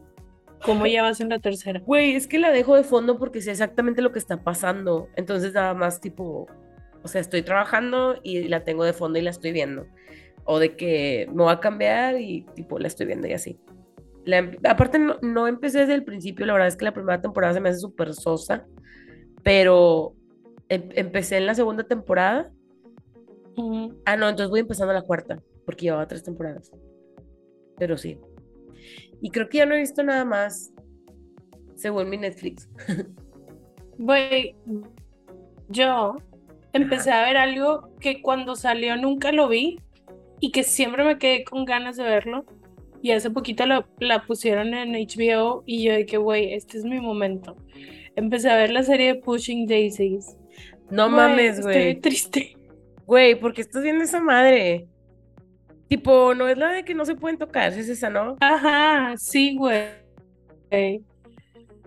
¿Cómo 0.63 0.85
ya 0.85 1.03
vas 1.03 1.19
en 1.19 1.29
la 1.29 1.39
tercera? 1.39 1.79
Güey, 1.85 2.15
es 2.15 2.27
que 2.27 2.39
la 2.39 2.51
dejo 2.51 2.75
de 2.75 2.83
fondo 2.83 3.17
porque 3.17 3.41
sé 3.41 3.51
exactamente 3.51 4.01
lo 4.01 4.11
que 4.11 4.19
está 4.19 4.43
pasando. 4.43 5.09
Entonces 5.15 5.53
nada 5.53 5.73
más 5.73 5.99
tipo, 5.99 6.47
o 7.01 7.07
sea, 7.07 7.21
estoy 7.21 7.41
trabajando 7.41 8.19
y 8.23 8.47
la 8.47 8.63
tengo 8.63 8.83
de 8.83 8.93
fondo 8.93 9.19
y 9.19 9.23
la 9.23 9.31
estoy 9.31 9.51
viendo. 9.51 9.87
O 10.45 10.59
de 10.59 10.75
que 10.75 11.27
me 11.33 11.43
va 11.43 11.53
a 11.53 11.59
cambiar 11.59 12.19
y 12.19 12.45
tipo 12.55 12.79
la 12.79 12.87
estoy 12.87 13.05
viendo 13.05 13.27
y 13.27 13.33
así. 13.33 13.59
Em, 14.25 14.57
aparte 14.67 14.99
no, 14.99 15.47
empecé 15.47 15.79
desde 15.79 15.95
el 15.95 16.03
principio, 16.03 16.45
la 16.45 16.53
verdad 16.53 16.67
es 16.67 16.77
que 16.77 16.85
la 16.85 16.93
primera 16.93 17.21
temporada 17.21 17.53
se 17.53 17.59
me 17.59 17.69
hace 17.69 17.79
súper 17.79 18.13
sosa, 18.13 18.65
pero 19.43 20.15
em, 20.69 20.89
empecé 20.95 21.37
en 21.37 21.45
la 21.45 21.55
segunda 21.55 21.83
temporada. 21.83 22.51
Ah, 24.05 24.17
no, 24.17 24.29
entonces 24.29 24.49
voy 24.49 24.61
empezando 24.61 24.93
la 24.93 25.03
cuarta 25.03 25.41
porque 25.65 25.83
llevaba 25.83 26.07
tres 26.07 26.23
temporadas. 26.23 26.71
Pero 27.77 27.97
sí. 27.97 28.19
Y 29.21 29.29
creo 29.29 29.47
que 29.47 29.59
ya 29.59 29.65
no 29.65 29.75
he 29.75 29.79
visto 29.79 30.03
nada 30.03 30.25
más 30.25 30.73
según 31.75 32.09
mi 32.09 32.17
Netflix. 32.17 32.69
Voy, 33.97 34.55
yo 35.69 36.15
empecé 36.73 37.11
a 37.11 37.25
ver 37.25 37.37
algo 37.37 37.89
que 37.99 38.21
cuando 38.21 38.55
salió 38.55 38.97
nunca 38.97 39.31
lo 39.31 39.47
vi 39.47 39.79
y 40.43 40.51
que 40.51 40.63
siempre 40.63 41.05
me 41.05 41.17
quedé 41.17 41.45
con 41.45 41.63
ganas 41.63 41.95
de 41.95 42.03
verlo. 42.03 42.43
Y 43.01 43.11
hace 43.11 43.29
poquito 43.29 43.65
lo, 43.65 43.85
la 43.99 44.25
pusieron 44.25 44.73
en 44.73 44.91
HBO 44.91 45.63
y 45.65 45.83
yo 45.83 45.95
dije, 45.95 46.17
güey, 46.17 46.53
este 46.53 46.77
es 46.77 46.83
mi 46.83 46.99
momento. 46.99 47.55
Empecé 48.17 48.49
a 48.49 48.57
ver 48.57 48.69
la 48.69 48.83
serie 48.83 49.13
de 49.13 49.21
Pushing 49.21 49.67
Daisies. 49.67 50.35
No 50.89 51.07
mames, 51.07 51.61
güey. 51.61 51.77
Estoy 51.77 52.01
triste. 52.01 52.57
Güey, 53.05 53.39
porque 53.39 53.61
estás 53.61 53.83
viendo 53.83 54.03
esa 54.03 54.19
madre. 54.19 54.85
Tipo, 55.87 56.35
no 56.35 56.49
es 56.49 56.57
la 56.57 56.73
de 56.73 56.83
que 56.83 56.93
no 56.93 57.05
se 57.05 57.15
pueden 57.15 57.37
tocar, 57.37 57.71
es 57.71 57.87
esa, 57.87 58.09
¿no? 58.09 58.35
Ajá, 58.41 59.15
sí, 59.15 59.55
güey. 59.55 59.85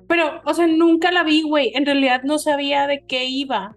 Pero, 0.08 0.40
o 0.46 0.54
sea, 0.54 0.66
nunca 0.66 1.12
la 1.12 1.24
vi, 1.24 1.42
güey. 1.42 1.72
En 1.74 1.84
realidad 1.84 2.22
no 2.22 2.38
sabía 2.38 2.86
de 2.86 3.04
qué 3.06 3.26
iba 3.26 3.76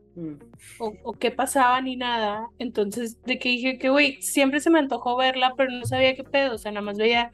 o, 0.79 1.13
qué 1.13 1.31
pasaba 1.31 1.81
ni 1.81 1.95
nada. 1.95 2.47
Entonces, 2.59 3.21
de 3.23 3.39
que 3.39 3.49
dije 3.49 3.77
que, 3.77 3.89
güey, 3.89 4.21
siempre 4.21 4.59
se 4.59 4.69
me 4.69 4.79
antojó 4.79 5.15
verla, 5.17 5.53
pero 5.57 5.71
no 5.71 5.85
sabía 5.85 6.15
qué 6.15 6.23
pedo. 6.23 6.55
O 6.55 6.57
sea, 6.57 6.71
nada 6.71 6.85
más 6.85 6.97
veía 6.97 7.31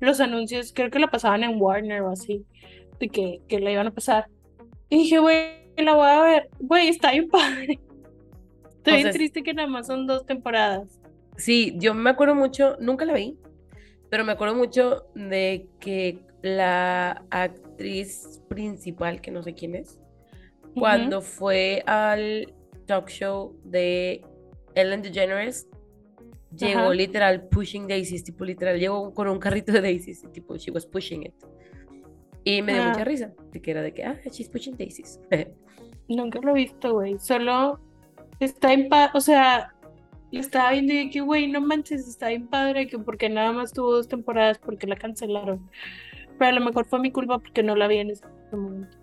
los 0.00 0.20
anuncios, 0.20 0.72
creo 0.74 0.90
que 0.90 0.98
la 0.98 1.10
pasaban 1.10 1.44
en 1.44 1.60
Warner 1.60 2.02
o 2.02 2.10
así, 2.10 2.44
de 3.00 3.08
que, 3.08 3.40
que 3.48 3.60
la 3.60 3.72
iban 3.72 3.86
a 3.86 3.94
pasar. 3.94 4.28
Y 4.88 4.98
dije, 4.98 5.18
güey, 5.18 5.68
la 5.76 5.94
voy 5.94 6.08
a 6.08 6.22
ver. 6.22 6.50
Güey, 6.60 6.88
está 6.88 7.12
bien 7.12 7.28
padre. 7.28 7.80
Estoy 8.84 9.10
triste 9.12 9.42
que 9.42 9.54
nada 9.54 9.68
más 9.68 9.86
son 9.86 10.06
dos 10.06 10.24
temporadas. 10.24 11.00
Sí, 11.36 11.74
yo 11.76 11.94
me 11.94 12.10
acuerdo 12.10 12.34
mucho, 12.34 12.76
nunca 12.80 13.04
la 13.04 13.14
vi, 13.14 13.36
pero 14.10 14.24
me 14.24 14.32
acuerdo 14.32 14.54
mucho 14.54 15.06
de 15.14 15.68
que 15.78 16.18
la 16.42 17.24
actriz 17.30 18.42
principal, 18.48 19.20
que 19.20 19.30
no 19.30 19.42
sé 19.42 19.54
quién 19.54 19.74
es, 19.74 19.97
cuando 20.78 21.20
fue 21.20 21.82
al 21.86 22.52
talk 22.86 23.08
show 23.08 23.54
de 23.64 24.24
Ellen 24.74 25.02
DeGeneres, 25.02 25.68
llegó 26.56 26.92
literal 26.92 27.48
pushing 27.48 27.86
daisies, 27.86 28.24
tipo 28.24 28.44
literal, 28.44 28.78
llegó 28.78 29.12
con 29.12 29.28
un 29.28 29.38
carrito 29.38 29.72
de 29.72 29.80
daisies, 29.80 30.24
tipo 30.32 30.56
she 30.56 30.70
was 30.70 30.86
pushing 30.86 31.24
it. 31.24 31.34
Y 32.44 32.62
me 32.62 32.74
dio 32.74 32.84
mucha 32.84 33.04
risa, 33.04 33.32
de 33.52 33.60
que 33.60 33.70
era 33.70 33.82
de 33.82 33.92
que, 33.92 34.04
ah, 34.04 34.18
she's 34.30 34.48
pushing 34.48 34.76
daisies. 34.76 35.20
Nunca 36.08 36.40
lo 36.40 36.52
he 36.52 36.54
visto, 36.54 36.94
güey. 36.94 37.18
Solo 37.18 37.78
está 38.40 38.72
en 38.72 38.88
paz, 38.88 39.10
o 39.14 39.20
sea, 39.20 39.74
estaba 40.32 40.72
viendo 40.72 40.92
y 40.94 41.10
que, 41.10 41.20
güey, 41.20 41.48
no 41.48 41.60
manches, 41.60 42.08
está 42.08 42.28
bien 42.28 42.46
padre, 42.48 42.86
que 42.86 42.98
porque 42.98 43.28
nada 43.28 43.52
más 43.52 43.72
tuvo 43.72 43.92
dos 43.92 44.08
temporadas, 44.08 44.58
porque 44.58 44.86
la 44.86 44.96
cancelaron. 44.96 45.68
Pero 46.38 46.50
a 46.50 46.60
lo 46.60 46.64
mejor 46.64 46.86
fue 46.86 47.00
mi 47.00 47.10
culpa 47.10 47.38
porque 47.38 47.62
no 47.62 47.74
la 47.74 47.88
vi 47.88 47.98
en 47.98 48.10
ese 48.10 48.24
momento. 48.52 48.96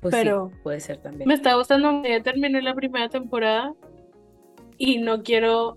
Pues 0.00 0.14
Pero 0.14 0.52
puede 0.62 0.80
ser 0.80 0.98
también. 0.98 1.26
Me 1.26 1.34
está 1.34 1.54
gustando, 1.54 2.02
ya 2.02 2.22
terminé 2.22 2.62
la 2.62 2.74
primera 2.74 3.08
temporada 3.08 3.74
y 4.76 4.98
no 4.98 5.22
quiero 5.22 5.76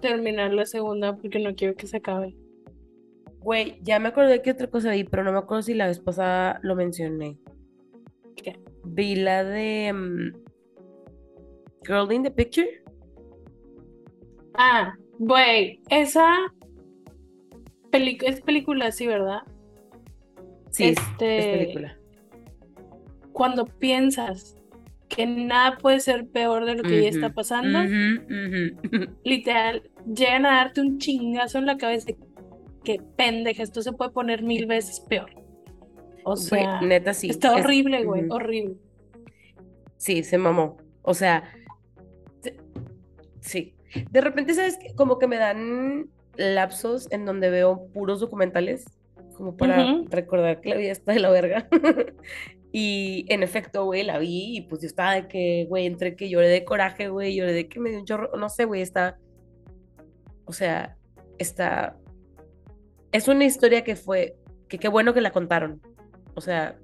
terminar 0.00 0.52
la 0.52 0.66
segunda 0.66 1.16
porque 1.16 1.38
no 1.38 1.54
quiero 1.54 1.74
que 1.74 1.86
se 1.86 1.96
acabe. 1.98 2.36
Güey, 3.40 3.78
ya 3.82 3.98
me 3.98 4.08
acordé 4.08 4.42
que 4.42 4.50
otra 4.50 4.68
cosa 4.68 4.90
vi, 4.90 5.04
pero 5.04 5.24
no 5.24 5.32
me 5.32 5.38
acuerdo 5.38 5.62
si 5.62 5.74
la 5.74 5.86
vez 5.86 5.98
pasada 5.98 6.60
lo 6.62 6.76
mencioné. 6.76 7.38
¿Qué? 8.36 8.60
Vi 8.84 9.16
la 9.16 9.42
de 9.42 9.92
mm, 9.92 10.32
Girl 11.86 12.12
in 12.12 12.22
the 12.22 12.30
Picture. 12.30 12.82
Ah, 14.54 14.94
güey, 15.18 15.80
esa 15.88 16.52
es 17.92 18.40
película, 18.42 18.92
sí, 18.92 19.06
¿verdad? 19.06 19.40
Sí, 20.70 20.88
este... 20.88 21.38
es 21.38 21.58
película. 21.58 22.01
Cuando 23.32 23.66
piensas 23.66 24.56
que 25.08 25.26
nada 25.26 25.78
puede 25.78 26.00
ser 26.00 26.26
peor 26.28 26.64
de 26.64 26.74
lo 26.74 26.82
que 26.82 27.02
ya 27.02 27.08
está 27.08 27.34
pasando, 27.34 27.80
literal, 29.24 29.90
llegan 30.06 30.46
a 30.46 30.56
darte 30.56 30.80
un 30.80 30.98
chingazo 30.98 31.58
en 31.58 31.66
la 31.66 31.76
cabeza 31.76 32.06
de 32.06 32.16
que 32.82 33.00
pendeja, 33.16 33.62
esto 33.62 33.82
se 33.82 33.92
puede 33.92 34.10
poner 34.10 34.42
mil 34.42 34.66
veces 34.66 35.00
peor. 35.00 35.30
O 36.24 36.36
sea, 36.36 36.80
neta 36.80 37.14
sí. 37.14 37.28
Está 37.30 37.54
horrible, 37.54 38.04
güey, 38.04 38.24
horrible. 38.30 38.76
Sí, 39.96 40.22
se 40.22 40.38
mamó. 40.38 40.76
O 41.02 41.14
sea, 41.14 41.44
sí. 43.40 43.74
De 44.10 44.20
repente, 44.20 44.54
¿sabes? 44.54 44.78
Como 44.96 45.18
que 45.18 45.26
me 45.26 45.36
dan 45.36 46.08
lapsos 46.36 47.10
en 47.10 47.24
donde 47.24 47.50
veo 47.50 47.88
puros 47.92 48.20
documentales, 48.20 48.84
como 49.36 49.56
para 49.56 50.02
recordar 50.08 50.60
que 50.60 50.70
la 50.70 50.76
vida 50.76 50.92
está 50.92 51.12
de 51.12 51.20
la 51.20 51.30
verga. 51.30 51.68
y 52.72 53.26
en 53.28 53.42
efecto, 53.42 53.84
güey, 53.84 54.02
la 54.02 54.18
vi 54.18 54.56
y 54.56 54.60
pues 54.62 54.80
yo 54.80 54.86
estaba 54.86 55.12
de 55.12 55.28
que, 55.28 55.66
güey, 55.68 55.84
entre 55.84 56.16
que 56.16 56.30
lloré 56.30 56.48
de 56.48 56.64
coraje, 56.64 57.08
güey, 57.08 57.34
lloré 57.36 57.52
de 57.52 57.68
que 57.68 57.78
me 57.78 57.90
dio 57.90 57.98
un 57.98 58.06
chorro, 58.06 58.34
no 58.36 58.48
sé, 58.48 58.64
güey, 58.64 58.80
está, 58.80 59.18
o 60.46 60.54
sea, 60.54 60.96
está, 61.38 61.98
es 63.12 63.28
una 63.28 63.44
historia 63.44 63.84
que 63.84 63.94
fue, 63.94 64.36
que 64.68 64.78
qué 64.78 64.88
bueno 64.88 65.12
que 65.12 65.20
la 65.20 65.32
contaron, 65.32 65.82
o 66.34 66.40
sea, 66.40 66.78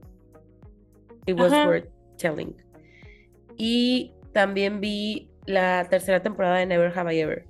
it 1.25 1.41
was 1.41 1.53
worth 1.53 1.89
telling. 2.19 2.55
Y 3.57 4.13
también 4.33 4.81
vi 4.81 5.31
la 5.47 5.87
tercera 5.89 6.23
temporada 6.23 6.59
de 6.59 6.67
Never 6.67 6.97
Have 6.97 7.15
I 7.17 7.21
Ever. 7.21 7.47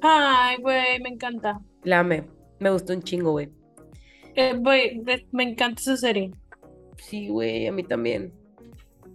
Ay, 0.00 0.56
güey, 0.60 1.00
me 1.00 1.10
encanta. 1.10 1.60
La 1.84 2.00
amé. 2.00 2.24
Me 2.58 2.70
gustó 2.70 2.92
un 2.92 3.02
chingo, 3.02 3.30
güey. 3.30 3.48
Eh, 4.34 4.54
güey, 4.56 5.02
me 5.32 5.44
encanta 5.44 5.80
esa 5.80 5.96
serie. 5.96 6.32
Sí, 6.98 7.28
güey, 7.28 7.66
a 7.66 7.72
mí 7.72 7.82
también. 7.82 8.32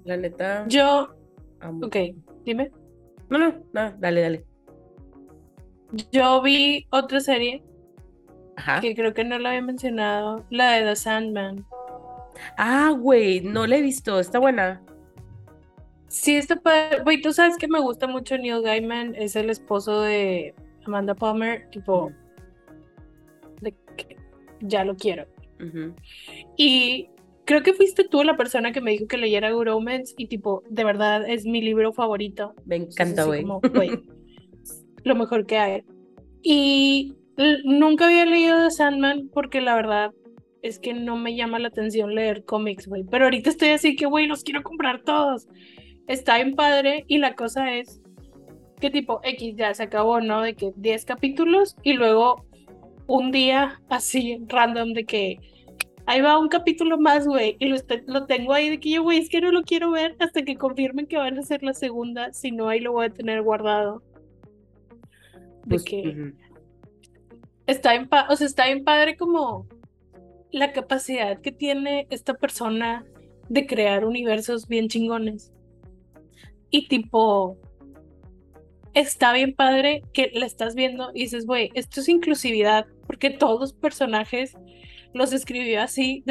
La 0.03 0.17
neta. 0.17 0.65
Yo. 0.67 1.15
Ok, 1.81 1.95
dime. 2.43 2.71
No, 3.29 3.37
no, 3.37 3.53
no, 3.71 3.91
dale, 3.99 4.21
dale. 4.21 4.45
Yo 6.11 6.41
vi 6.41 6.87
otra 6.89 7.19
serie. 7.19 7.63
Ajá. 8.55 8.81
Que 8.81 8.95
creo 8.95 9.13
que 9.13 9.23
no 9.23 9.39
la 9.39 9.49
había 9.49 9.61
mencionado. 9.61 10.45
La 10.49 10.73
de 10.73 10.85
The 10.85 10.95
Sandman. 10.95 11.65
Ah, 12.57 12.93
güey, 12.97 13.41
no 13.41 13.65
la 13.67 13.77
he 13.77 13.81
visto. 13.81 14.19
Está 14.19 14.39
buena. 14.39 14.81
Sí, 16.07 16.35
está 16.35 16.55
padre. 16.55 17.01
Güey, 17.03 17.21
tú 17.21 17.31
sabes 17.33 17.57
que 17.57 17.67
me 17.67 17.79
gusta 17.79 18.07
mucho 18.07 18.37
Neil 18.37 18.61
Gaiman. 18.61 19.15
Es 19.15 19.35
el 19.35 19.49
esposo 19.49 20.01
de 20.01 20.53
Amanda 20.85 21.15
Palmer. 21.15 21.69
Tipo. 21.69 22.11
De 23.61 23.73
que 23.95 24.17
ya 24.61 24.83
lo 24.83 24.95
quiero. 24.95 25.25
Y 26.57 27.09
creo 27.45 27.63
que 27.63 27.73
fuiste 27.73 28.07
tú 28.07 28.23
la 28.23 28.37
persona 28.37 28.71
que 28.71 28.81
me 28.81 28.91
dijo 28.91 29.07
que 29.07 29.17
leyera 29.17 29.51
Good 29.51 29.69
Omens 29.69 30.13
y 30.17 30.27
tipo, 30.27 30.63
de 30.69 30.83
verdad 30.83 31.27
es 31.27 31.45
mi 31.45 31.61
libro 31.61 31.93
favorito. 31.93 32.53
Me 32.65 32.77
encanta, 32.77 33.25
güey. 33.25 33.45
lo 35.03 35.15
mejor 35.15 35.45
que 35.45 35.57
hay. 35.57 35.83
Y 36.41 37.15
nunca 37.63 38.05
había 38.05 38.25
leído 38.25 38.63
The 38.63 38.71
Sandman 38.71 39.29
porque 39.33 39.61
la 39.61 39.75
verdad 39.75 40.11
es 40.61 40.79
que 40.79 40.93
no 40.93 41.17
me 41.17 41.35
llama 41.35 41.59
la 41.59 41.67
atención 41.67 42.15
leer 42.15 42.45
cómics, 42.45 42.87
güey. 42.87 43.03
Pero 43.03 43.25
ahorita 43.25 43.49
estoy 43.49 43.69
así 43.69 43.95
que, 43.95 44.05
güey, 44.05 44.27
los 44.27 44.43
quiero 44.43 44.63
comprar 44.63 45.01
todos. 45.03 45.47
Está 46.07 46.39
en 46.39 46.55
padre 46.55 47.05
y 47.07 47.17
la 47.17 47.35
cosa 47.35 47.75
es 47.75 48.01
que 48.79 48.89
tipo 48.89 49.19
X 49.23 49.55
ya 49.55 49.73
se 49.73 49.83
acabó, 49.83 50.21
¿no? 50.21 50.41
De 50.41 50.55
que 50.55 50.71
10 50.75 51.05
capítulos 51.05 51.75
y 51.83 51.93
luego 51.93 52.45
un 53.07 53.31
día 53.31 53.81
así 53.89 54.39
random 54.47 54.93
de 54.93 55.05
que 55.05 55.39
ahí 56.05 56.21
va 56.21 56.37
un 56.37 56.49
capítulo 56.49 56.97
más, 56.97 57.27
güey, 57.27 57.55
y 57.59 57.67
lo, 57.67 57.77
lo, 58.07 58.25
tengo 58.25 58.53
ahí 58.53 58.69
de 58.69 58.79
que 58.79 58.91
yo, 58.91 59.03
güey, 59.03 59.19
es 59.19 59.29
que 59.29 59.41
no 59.41 59.51
lo 59.51 59.63
quiero 59.63 59.91
ver 59.91 60.15
hasta 60.19 60.43
que 60.43 60.57
confirmen 60.57 61.07
que 61.07 61.17
van 61.17 61.37
a 61.37 61.41
hacer 61.41 61.63
la 61.63 61.73
segunda, 61.73 62.33
si 62.33 62.51
no, 62.51 62.69
ahí 62.69 62.79
lo 62.79 62.91
voy 62.91 63.05
a 63.05 63.13
tener 63.13 63.41
guardado. 63.41 64.03
De 65.65 65.69
pues, 65.69 65.83
que 65.83 66.33
está 67.67 67.95
en 67.95 68.09
o 68.29 68.35
sea, 68.35 68.47
está 68.47 68.65
bien 68.65 68.83
padre 68.83 69.15
como 69.15 69.67
la 70.51 70.71
capacidad 70.71 71.39
que 71.39 71.51
tiene 71.51 72.07
esta 72.09 72.33
persona 72.33 73.05
de 73.49 73.65
crear 73.65 74.05
universos 74.05 74.67
bien 74.67 74.87
chingones. 74.87 75.51
Y 76.69 76.87
tipo, 76.87 77.57
está 78.93 79.33
bien 79.33 79.53
padre 79.53 80.03
que 80.13 80.31
la 80.33 80.45
estás 80.45 80.75
viendo 80.75 81.11
y 81.13 81.21
dices, 81.23 81.45
güey, 81.45 81.71
esto 81.73 82.01
es 82.01 82.09
inclusividad, 82.09 82.85
porque 83.07 83.29
todos 83.29 83.59
los 83.59 83.73
personajes 83.73 84.55
los 85.13 85.33
escribió 85.33 85.81
así 85.81 86.23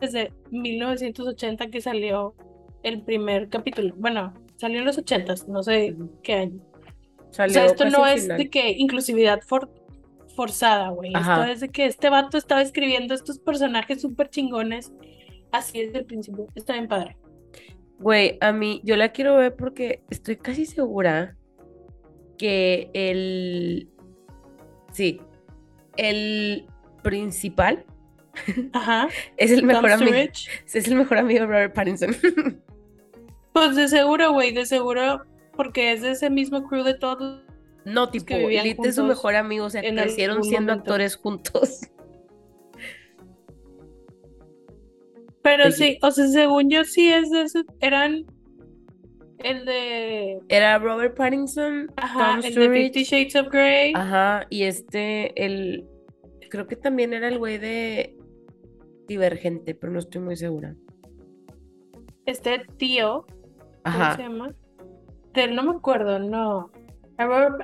desde 0.00 0.32
1980 0.50 1.68
que 1.68 1.80
salió 1.80 2.34
el 2.82 3.02
primer 3.02 3.48
capítulo. 3.48 3.94
Bueno, 3.96 4.34
salió 4.56 4.80
en 4.80 4.84
los 4.84 4.98
80, 4.98 5.34
no 5.48 5.62
sé 5.62 5.96
qué 6.22 6.34
año. 6.34 6.60
o 7.30 7.32
sea, 7.32 7.46
esto 7.46 7.88
no 7.90 8.06
es 8.06 8.28
de 8.28 8.50
que 8.50 8.70
inclusividad 8.70 9.40
forzada, 10.34 10.90
güey. 10.90 11.12
Esto 11.14 11.44
es 11.44 11.60
de 11.60 11.68
que 11.68 11.86
este 11.86 12.10
vato 12.10 12.38
estaba 12.38 12.62
escribiendo 12.62 13.14
estos 13.14 13.38
personajes 13.38 14.00
súper 14.00 14.30
chingones 14.30 14.92
así 15.52 15.84
desde 15.84 15.98
el 15.98 16.04
principio. 16.04 16.46
Está 16.54 16.74
bien 16.74 16.88
padre. 16.88 17.16
Güey, 17.98 18.38
a 18.40 18.52
mí, 18.52 18.80
yo 18.84 18.96
la 18.96 19.10
quiero 19.10 19.36
ver 19.36 19.56
porque 19.56 20.04
estoy 20.10 20.36
casi 20.36 20.66
segura 20.66 21.36
que 22.38 22.90
el. 22.94 23.88
Sí. 24.92 25.20
El 25.96 26.66
principal 27.02 27.84
Ajá. 28.72 29.08
es 29.36 29.50
el 29.50 29.64
mejor 29.64 29.90
amigo. 29.90 30.14
Es 30.14 30.88
el 30.88 30.94
mejor 30.96 31.18
amigo 31.18 31.40
de 31.40 31.46
Robert 31.46 31.74
Pattinson. 31.74 32.16
pues 33.52 33.76
de 33.76 33.88
seguro, 33.88 34.32
güey, 34.32 34.52
de 34.52 34.66
seguro, 34.66 35.24
porque 35.56 35.92
es 35.92 36.02
de 36.02 36.12
ese 36.12 36.30
mismo 36.30 36.66
crew 36.68 36.84
de 36.84 36.94
todos. 36.94 37.42
No, 37.84 38.10
tipo, 38.10 38.34
Elite 38.34 38.88
es 38.88 38.96
su 38.96 39.04
mejor 39.04 39.34
amigo, 39.34 39.66
o 39.66 39.70
sea, 39.70 39.80
crecieron 39.80 40.44
siendo 40.44 40.72
actores 40.72 41.16
juntos. 41.16 41.80
Pero 45.42 45.70
sí, 45.72 45.98
o 46.02 46.10
sea, 46.10 46.26
según 46.28 46.68
yo 46.68 46.84
sí 46.84 47.10
es 47.10 47.30
de 47.30 47.42
ese, 47.42 47.64
eran 47.80 48.26
el 49.38 49.64
de... 49.64 50.40
Era 50.48 50.78
Robert 50.78 51.16
Pattinson, 51.16 51.90
Ajá, 51.96 52.40
el 52.44 52.54
de 52.54 52.70
Fifty 52.70 53.04
Shades 53.04 53.36
of 53.36 53.48
Grey. 53.50 53.92
Ajá, 53.94 54.46
y 54.50 54.64
este, 54.64 55.32
el... 55.42 55.86
Creo 56.50 56.66
que 56.66 56.76
también 56.76 57.14
era 57.14 57.28
el 57.28 57.38
güey 57.38 57.56
de 57.58 58.17
Divergente, 59.08 59.74
pero 59.74 59.92
no 59.92 59.98
estoy 59.98 60.20
muy 60.20 60.36
segura. 60.36 60.76
Este 62.26 62.64
tío, 62.76 63.26
¿cómo 63.82 64.14
se 64.14 64.22
llama? 64.22 64.54
De 65.32 65.44
él 65.44 65.54
no 65.56 65.62
me 65.64 65.70
acuerdo, 65.70 66.18
no. 66.18 66.70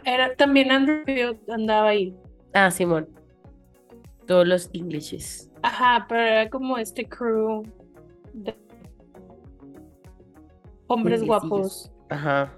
Era, 0.05 0.35
también 0.37 0.73
Andrew 0.73 1.39
andaba 1.49 1.91
ahí. 1.91 2.17
Ah, 2.55 2.71
Simón. 2.71 3.09
Todos 4.27 4.49
los 4.49 4.71
ingleses. 4.73 5.51
Ajá, 5.63 6.07
pero 6.09 6.23
era 6.23 6.51
como 6.51 6.79
este 6.79 7.07
crew 7.07 7.63
de 8.33 8.57
hombres 10.87 11.25
guapos. 11.25 11.93
Ajá. 12.09 12.57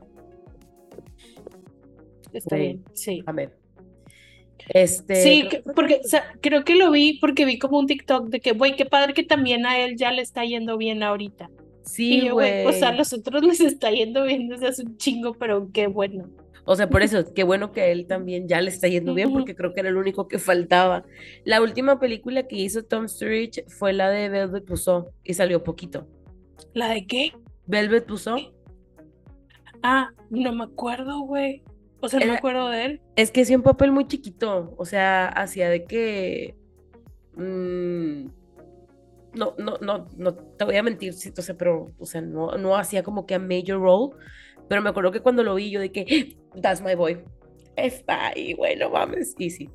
Está 2.33 2.57
bien, 2.57 2.85
sí. 2.93 3.23
A 3.27 3.33
ver. 3.33 3.59
Este, 4.69 5.15
sí, 5.17 5.49
porque 5.75 6.01
creo 6.41 6.65
que 6.65 6.75
lo 6.75 6.91
vi 6.91 7.19
porque 7.21 7.45
vi 7.45 7.59
como 7.59 7.79
un 7.79 7.87
TikTok 7.87 8.29
de 8.29 8.41
que, 8.41 8.53
güey, 8.53 8.75
qué 8.77 8.85
padre 8.85 9.15
que 9.15 9.23
también 9.23 9.65
a 9.65 9.79
él 9.79 9.97
ya 9.97 10.11
le 10.11 10.23
está 10.23 10.45
yendo 10.45 10.77
bien 10.77 11.03
ahorita. 11.03 11.51
Sí, 11.85 12.29
güey. 12.29 12.67
O 12.67 12.73
sea, 12.73 12.89
a 12.89 12.93
los 12.93 13.13
otros 13.13 13.45
les 13.45 13.61
está 13.61 13.91
yendo 13.91 14.25
bien 14.25 14.49
desde 14.49 14.67
hace 14.67 14.83
un 14.83 14.97
chingo, 14.97 15.35
pero 15.35 15.71
qué 15.73 15.87
bueno. 15.87 16.29
O 16.65 16.75
sea, 16.75 16.91
por 16.91 17.03
eso, 17.03 17.33
qué 17.33 17.45
bueno 17.45 17.71
que 17.71 17.81
a 17.81 17.87
él 17.87 18.09
también 18.09 18.49
ya 18.49 18.61
le 18.61 18.71
está 18.71 18.89
yendo 18.89 19.15
bien, 19.15 19.33
porque 19.33 19.55
creo 19.55 19.73
que 19.73 19.81
era 19.81 19.89
el 19.89 19.97
único 19.97 20.27
que 20.27 20.41
faltaba. 20.41 21.05
La 21.45 21.63
última 21.63 22.01
película 22.01 22.49
que 22.49 22.57
hizo 22.57 22.83
Tom 22.83 23.07
Sturridge 23.07 23.65
fue 23.69 23.93
la 23.93 24.11
de 24.11 24.29
Velvet 24.29 24.67
Buzzsaw 24.67 25.09
y 25.23 25.35
salió 25.35 25.63
poquito. 25.63 26.09
¿La 26.75 26.89
de 26.89 27.07
qué? 27.07 27.33
Velvet 27.67 28.09
Buzzsaw. 28.09 28.39
Ah, 29.85 30.11
no 30.29 30.53
me 30.53 30.65
acuerdo, 30.65 31.21
güey. 31.21 31.63
O 32.01 32.09
sea, 32.09 32.21
no 32.21 32.27
me 32.27 32.37
acuerdo 32.37 32.69
de 32.69 32.85
él. 32.85 33.01
Es 33.17 33.31
que 33.31 33.43
hacía 33.43 33.57
un 33.57 33.63
papel 33.63 33.93
muy 33.93 34.07
chiquito. 34.07 34.75
O 34.77 34.85
sea, 34.85 35.29
hacía 35.29 35.71
de 35.71 35.85
que. 35.85 36.55
Mm, 37.37 38.29
no, 39.35 39.55
no, 39.59 39.79
no, 39.81 40.09
no 40.17 40.35
te 40.35 40.65
voy 40.65 40.77
a 40.77 40.83
mentir, 40.83 41.13
o 41.13 41.43
sea, 41.43 41.57
pero, 41.57 41.93
o 41.99 42.07
sea, 42.07 42.23
no, 42.23 42.57
no 42.57 42.77
hacía 42.77 43.03
como 43.03 43.27
que 43.27 43.35
a 43.35 43.39
major 43.39 43.81
role. 43.81 44.15
Pero 44.69 44.83
me 44.83 44.91
acuerdo 44.91 45.13
que 45.13 45.21
cuando 45.21 45.43
lo 45.43 45.55
vi, 45.55 45.71
yo 45.71 45.81
de 45.81 45.93
que, 45.93 46.37
that's 46.63 46.81
my 46.83 46.95
boy. 46.95 47.19
Está 47.77 48.29
ahí, 48.29 48.55
bueno, 48.55 48.91
mames, 48.91 49.35
easy. 49.39 49.69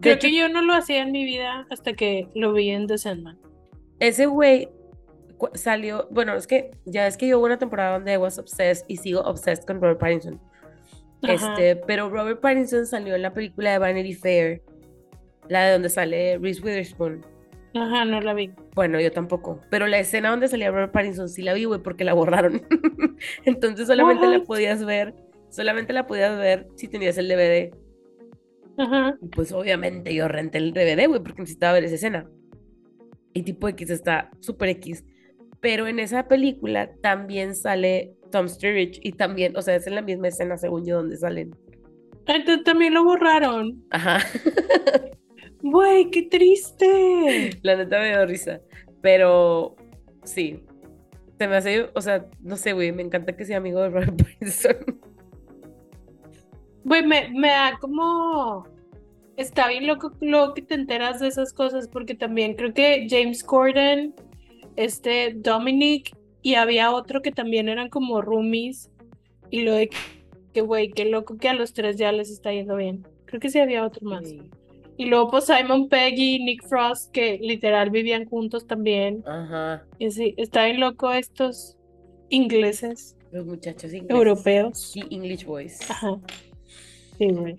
Creo 0.00 0.18
que 0.18 0.34
yo 0.34 0.48
no 0.48 0.62
lo 0.62 0.74
hacía 0.74 1.02
en 1.02 1.12
mi 1.12 1.24
vida 1.24 1.66
hasta 1.70 1.92
que 1.92 2.28
lo 2.34 2.52
vi 2.52 2.70
en 2.70 2.86
The 2.86 2.98
Sandman. 2.98 3.38
Ese 4.00 4.26
güey 4.26 4.68
salió, 5.54 6.08
bueno, 6.10 6.34
es 6.34 6.46
que 6.46 6.70
ya 6.84 7.06
es 7.06 7.16
que 7.16 7.28
yo 7.28 7.38
hubo 7.38 7.46
una 7.46 7.58
temporada 7.58 7.92
donde 7.92 8.14
I 8.14 8.16
was 8.16 8.38
obsessed 8.38 8.84
y 8.88 8.96
sigo 8.96 9.20
obsessed 9.20 9.64
con 9.64 9.80
Robert 9.80 9.98
Pattinson. 10.00 10.40
Este, 11.22 11.76
pero 11.76 12.08
Robert 12.08 12.40
Pattinson 12.40 12.86
salió 12.86 13.14
en 13.14 13.22
la 13.22 13.32
película 13.32 13.72
de 13.72 13.78
Vanity 13.78 14.14
Fair, 14.14 14.62
la 15.48 15.66
de 15.66 15.72
donde 15.72 15.88
sale 15.88 16.38
Reese 16.38 16.60
Witherspoon. 16.62 17.24
Ajá, 17.74 18.04
no 18.04 18.20
la 18.20 18.34
vi. 18.34 18.52
Bueno, 18.74 19.00
yo 19.00 19.10
tampoco. 19.12 19.60
Pero 19.70 19.86
la 19.86 19.98
escena 19.98 20.30
donde 20.30 20.48
salía 20.48 20.70
Robert 20.70 20.92
Pattinson 20.92 21.28
sí 21.28 21.42
la 21.42 21.54
vi, 21.54 21.64
güey, 21.64 21.80
porque 21.80 22.04
la 22.04 22.12
borraron. 22.12 22.62
Entonces 23.44 23.86
solamente 23.86 24.26
la 24.26 24.42
podías 24.44 24.84
ver, 24.84 25.14
solamente 25.48 25.92
la 25.92 26.06
podías 26.06 26.36
ver 26.38 26.68
si 26.76 26.88
tenías 26.88 27.16
el 27.18 27.28
DVD. 27.28 27.74
Ajá. 28.78 29.16
Y 29.20 29.28
pues 29.28 29.52
obviamente 29.52 30.14
yo 30.14 30.28
renté 30.28 30.58
el 30.58 30.72
DVD, 30.72 31.06
güey, 31.06 31.22
porque 31.22 31.42
necesitaba 31.42 31.74
ver 31.74 31.84
esa 31.84 31.94
escena. 31.94 32.28
Y 33.32 33.42
tipo 33.42 33.68
X 33.68 33.90
está 33.90 34.30
súper 34.40 34.70
X. 34.70 35.04
Pero 35.62 35.86
en 35.86 35.98
esa 35.98 36.28
película 36.28 36.90
también 37.00 37.54
sale 37.54 38.14
Tom 38.30 38.48
Sturridge 38.48 39.00
y 39.02 39.12
también, 39.12 39.56
o 39.56 39.62
sea, 39.62 39.76
es 39.76 39.86
en 39.86 39.94
la 39.94 40.02
misma 40.02 40.28
escena, 40.28 40.58
según 40.58 40.84
yo, 40.84 40.96
donde 40.96 41.16
salen. 41.16 41.56
Entonces 42.26 42.64
también 42.64 42.92
lo 42.92 43.04
borraron. 43.04 43.82
Ajá. 43.90 44.18
Güey, 45.62 46.10
qué 46.10 46.22
triste. 46.22 47.50
La 47.62 47.76
neta 47.76 48.00
me 48.00 48.08
dio 48.08 48.26
risa. 48.26 48.60
Pero 49.00 49.76
sí. 50.24 50.64
Se 51.38 51.46
me 51.46 51.56
hace, 51.56 51.88
o 51.94 52.00
sea, 52.00 52.26
no 52.40 52.56
sé, 52.56 52.72
güey, 52.72 52.90
me 52.92 53.02
encanta 53.02 53.36
que 53.36 53.44
sea 53.44 53.58
amigo 53.58 53.80
de 53.80 53.90
Robert 53.90 54.16
Pattinson. 54.16 55.00
Güey, 56.84 57.06
me, 57.06 57.30
me 57.30 57.48
da 57.48 57.78
como. 57.80 58.66
Está 59.36 59.68
bien 59.68 59.86
loco 59.86 60.12
lo 60.20 60.52
que 60.52 60.62
te 60.62 60.74
enteras 60.74 61.20
de 61.20 61.28
esas 61.28 61.52
cosas, 61.52 61.88
porque 61.88 62.14
también 62.14 62.54
creo 62.54 62.74
que 62.74 63.06
James 63.08 63.42
Corden, 63.42 64.14
este 64.76 65.34
Dominic, 65.34 66.16
y 66.42 66.54
había 66.54 66.90
otro 66.92 67.22
que 67.22 67.30
también 67.30 67.68
eran 67.68 67.88
como 67.88 68.20
roomies. 68.20 68.90
Y 69.50 69.62
lo 69.62 69.74
de 69.74 69.90
que, 70.52 70.60
güey, 70.60 70.90
qué 70.90 71.04
loco 71.04 71.36
que 71.36 71.48
a 71.48 71.54
los 71.54 71.72
tres 71.72 71.96
ya 71.96 72.10
les 72.12 72.30
está 72.30 72.52
yendo 72.52 72.76
bien. 72.76 73.06
Creo 73.26 73.40
que 73.40 73.50
sí 73.50 73.58
había 73.58 73.84
otro 73.84 74.06
más. 74.06 74.24
Y 74.96 75.06
luego 75.06 75.30
pues 75.30 75.46
Simon 75.46 75.88
Peggy 75.88 76.38
Nick 76.44 76.64
Frost 76.66 77.10
que 77.12 77.38
literal 77.38 77.90
vivían 77.90 78.26
juntos 78.26 78.66
también. 78.66 79.22
Ajá. 79.26 79.84
Y 79.98 80.10
sí, 80.10 80.34
está 80.36 80.66
bien 80.66 80.80
loco 80.80 81.12
estos 81.12 81.76
ingleses. 82.28 83.16
Los 83.30 83.46
muchachos 83.46 83.92
ingleses. 83.94 84.10
Europeos. 84.10 84.96
Y 84.96 85.14
English 85.14 85.44
boys. 85.44 85.90
Ajá. 85.90 86.20
Sí, 87.18 87.30
güey. 87.30 87.58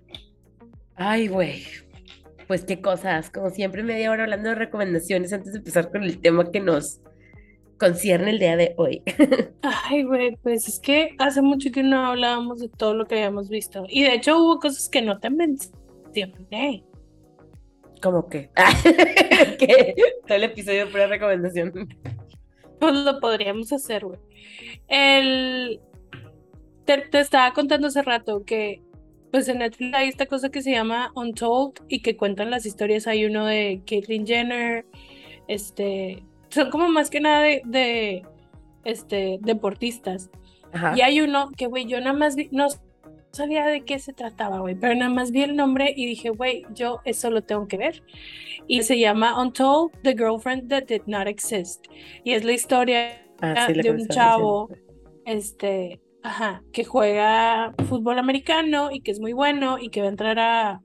Ay, 0.95 1.27
güey. 1.27 1.63
Pues 2.53 2.65
qué 2.65 2.81
cosas. 2.81 3.31
Como 3.31 3.49
siempre, 3.49 3.81
media 3.81 4.11
hora 4.11 4.25
hablando 4.25 4.49
de 4.49 4.53
recomendaciones 4.53 5.33
antes 5.33 5.53
de 5.53 5.57
empezar 5.57 5.89
con 5.89 6.03
el 6.03 6.21
tema 6.21 6.51
que 6.51 6.59
nos 6.59 6.99
concierne 7.79 8.29
el 8.29 8.37
día 8.37 8.55
de 8.55 8.75
hoy. 8.77 9.01
Ay, 9.63 10.03
güey, 10.03 10.35
pues 10.35 10.67
es 10.67 10.79
que 10.79 11.15
hace 11.17 11.41
mucho 11.41 11.71
que 11.71 11.81
no 11.81 12.05
hablábamos 12.05 12.59
de 12.59 12.69
todo 12.69 12.93
lo 12.93 13.07
que 13.07 13.15
habíamos 13.15 13.49
visto. 13.49 13.87
Y 13.89 14.03
de 14.03 14.13
hecho 14.13 14.37
hubo 14.37 14.59
cosas 14.59 14.87
que 14.87 15.01
no 15.01 15.19
te 15.19 15.31
mencioné. 15.31 16.83
¿Cómo 18.03 18.29
que? 18.29 18.51
que 19.57 19.95
todo 20.27 20.37
el 20.37 20.43
episodio 20.43 20.91
pura 20.91 21.07
recomendación. 21.07 21.89
Pues 22.79 22.93
lo 22.93 23.19
podríamos 23.19 23.73
hacer, 23.73 24.05
güey. 24.05 24.19
El... 24.87 25.81
Te, 26.85 27.03
estaba 27.19 27.51
contando 27.53 27.87
hace 27.87 28.03
rato 28.03 28.43
que 28.45 28.83
pues 29.33 29.47
en 29.47 29.57
Netflix 29.57 29.95
hay 29.95 30.09
esta 30.09 30.27
cosa 30.27 30.49
que 30.49 30.61
se 30.61 30.69
llama 30.69 31.11
Untold 31.15 31.79
y 31.87 32.03
que 32.03 32.15
cuentan 32.15 32.51
las 32.51 32.67
historias. 32.67 33.07
Hay 33.07 33.25
uno 33.25 33.47
de 33.47 33.81
Caitlyn 33.83 34.27
Jenner, 34.27 34.85
este, 35.47 36.23
son 36.49 36.69
como 36.69 36.87
más 36.87 37.09
que 37.09 37.19
nada 37.19 37.41
de, 37.41 38.23
este, 38.83 39.39
deportistas. 39.41 40.29
Y 40.95 41.01
hay 41.01 41.19
uno 41.19 41.49
que, 41.57 41.65
güey, 41.65 41.87
yo 41.87 41.99
nada 41.99 42.13
más 42.13 42.35
vi, 42.35 42.47
no 42.51 42.67
sabía 43.31 43.65
de 43.65 43.81
qué 43.81 43.97
se 43.97 44.13
trataba, 44.13 44.59
güey, 44.59 44.75
pero 44.75 44.93
nada 44.93 45.09
más 45.09 45.31
vi 45.31 45.41
el 45.41 45.55
nombre 45.55 45.91
y 45.97 46.05
dije, 46.05 46.29
güey, 46.29 46.67
yo 46.75 46.99
eso 47.03 47.31
lo 47.31 47.41
tengo 47.41 47.67
que 47.67 47.77
ver. 47.77 48.03
Y 48.67 48.83
se 48.83 48.99
llama 48.99 49.41
Untold, 49.41 49.93
The 50.03 50.13
Girlfriend 50.13 50.69
That 50.69 50.83
Did 50.83 51.07
Not 51.07 51.25
Exist. 51.25 51.87
Y 52.23 52.33
es 52.33 52.43
la 52.43 52.51
historia 52.51 53.25
ah, 53.41 53.67
de 53.67 53.89
un 53.89 54.07
chavo, 54.09 54.69
este, 55.25 55.99
ajá, 56.23 56.63
que 56.71 56.83
juega 56.83 57.73
fútbol 57.87 58.17
americano 58.17 58.89
y 58.91 59.01
que 59.01 59.11
es 59.11 59.19
muy 59.19 59.33
bueno 59.33 59.77
y 59.79 59.89
que 59.89 60.01
va 60.01 60.07
a 60.07 60.09
entrar 60.09 60.39
a, 60.39 60.81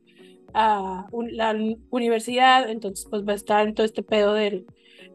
a 0.54 1.06
la 1.30 1.56
universidad, 1.90 2.68
entonces 2.68 3.06
pues 3.08 3.26
va 3.26 3.32
a 3.32 3.36
estar 3.36 3.66
en 3.66 3.74
todo 3.74 3.86
este 3.86 4.02
pedo 4.02 4.34
del 4.34 4.66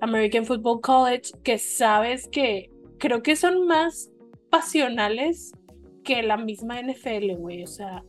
American 0.01 0.45
Football 0.45 0.81
College, 0.81 1.31
que 1.43 1.57
sabes 1.57 2.27
que 2.27 2.69
creo 2.99 3.21
que 3.23 3.35
son 3.35 3.67
más 3.67 4.09
pasionales 4.49 5.53
que 6.03 6.21
la 6.21 6.37
misma 6.37 6.79
NFL, 6.81 7.35
güey. 7.37 7.63
O 7.63 7.67
sea. 7.67 8.03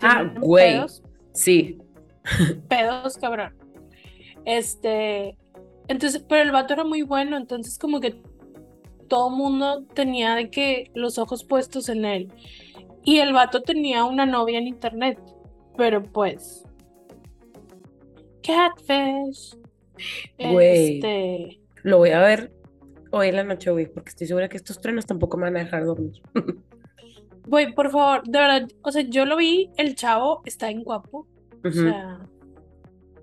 Ah, 0.00 0.32
güey. 0.40 0.80
Sí. 1.32 1.78
Pedos, 2.68 3.18
cabrón. 3.18 3.54
Este. 4.44 5.36
Entonces, 5.88 6.24
pero 6.28 6.42
el 6.42 6.52
vato 6.52 6.72
era 6.72 6.84
muy 6.84 7.02
bueno, 7.02 7.36
entonces 7.36 7.78
como 7.78 8.00
que 8.00 8.22
todo 9.08 9.30
el 9.30 9.36
mundo 9.36 9.84
tenía 9.94 10.34
de 10.34 10.50
que 10.50 10.90
los 10.94 11.18
ojos 11.18 11.44
puestos 11.44 11.88
en 11.88 12.04
él. 12.04 12.32
Y 13.04 13.18
el 13.18 13.32
vato 13.32 13.62
tenía 13.62 14.04
una 14.04 14.26
novia 14.26 14.58
en 14.58 14.66
internet, 14.66 15.18
pero 15.76 16.02
pues. 16.02 16.64
Catfish. 18.42 19.56
Güey. 20.38 20.96
Este... 20.96 21.60
Lo 21.82 21.98
voy 21.98 22.10
a 22.10 22.20
ver 22.20 22.52
hoy 23.10 23.28
en 23.28 23.36
la 23.36 23.44
noche, 23.44 23.70
güey, 23.70 23.86
porque 23.86 24.08
estoy 24.08 24.26
segura 24.26 24.48
que 24.48 24.56
estos 24.56 24.80
trenes 24.80 25.06
tampoco 25.06 25.36
me 25.36 25.44
van 25.44 25.56
a 25.56 25.60
dejar 25.60 25.84
dormir. 25.84 26.20
Güey, 27.46 27.74
por 27.74 27.90
favor, 27.90 28.22
de 28.24 28.38
verdad, 28.38 28.68
o 28.80 28.90
sea, 28.90 29.02
yo 29.02 29.26
lo 29.26 29.36
vi, 29.36 29.70
el 29.76 29.94
chavo 29.94 30.40
está 30.46 30.70
en 30.70 30.82
guapo. 30.82 31.26
O 31.62 31.70
sea, 31.70 32.26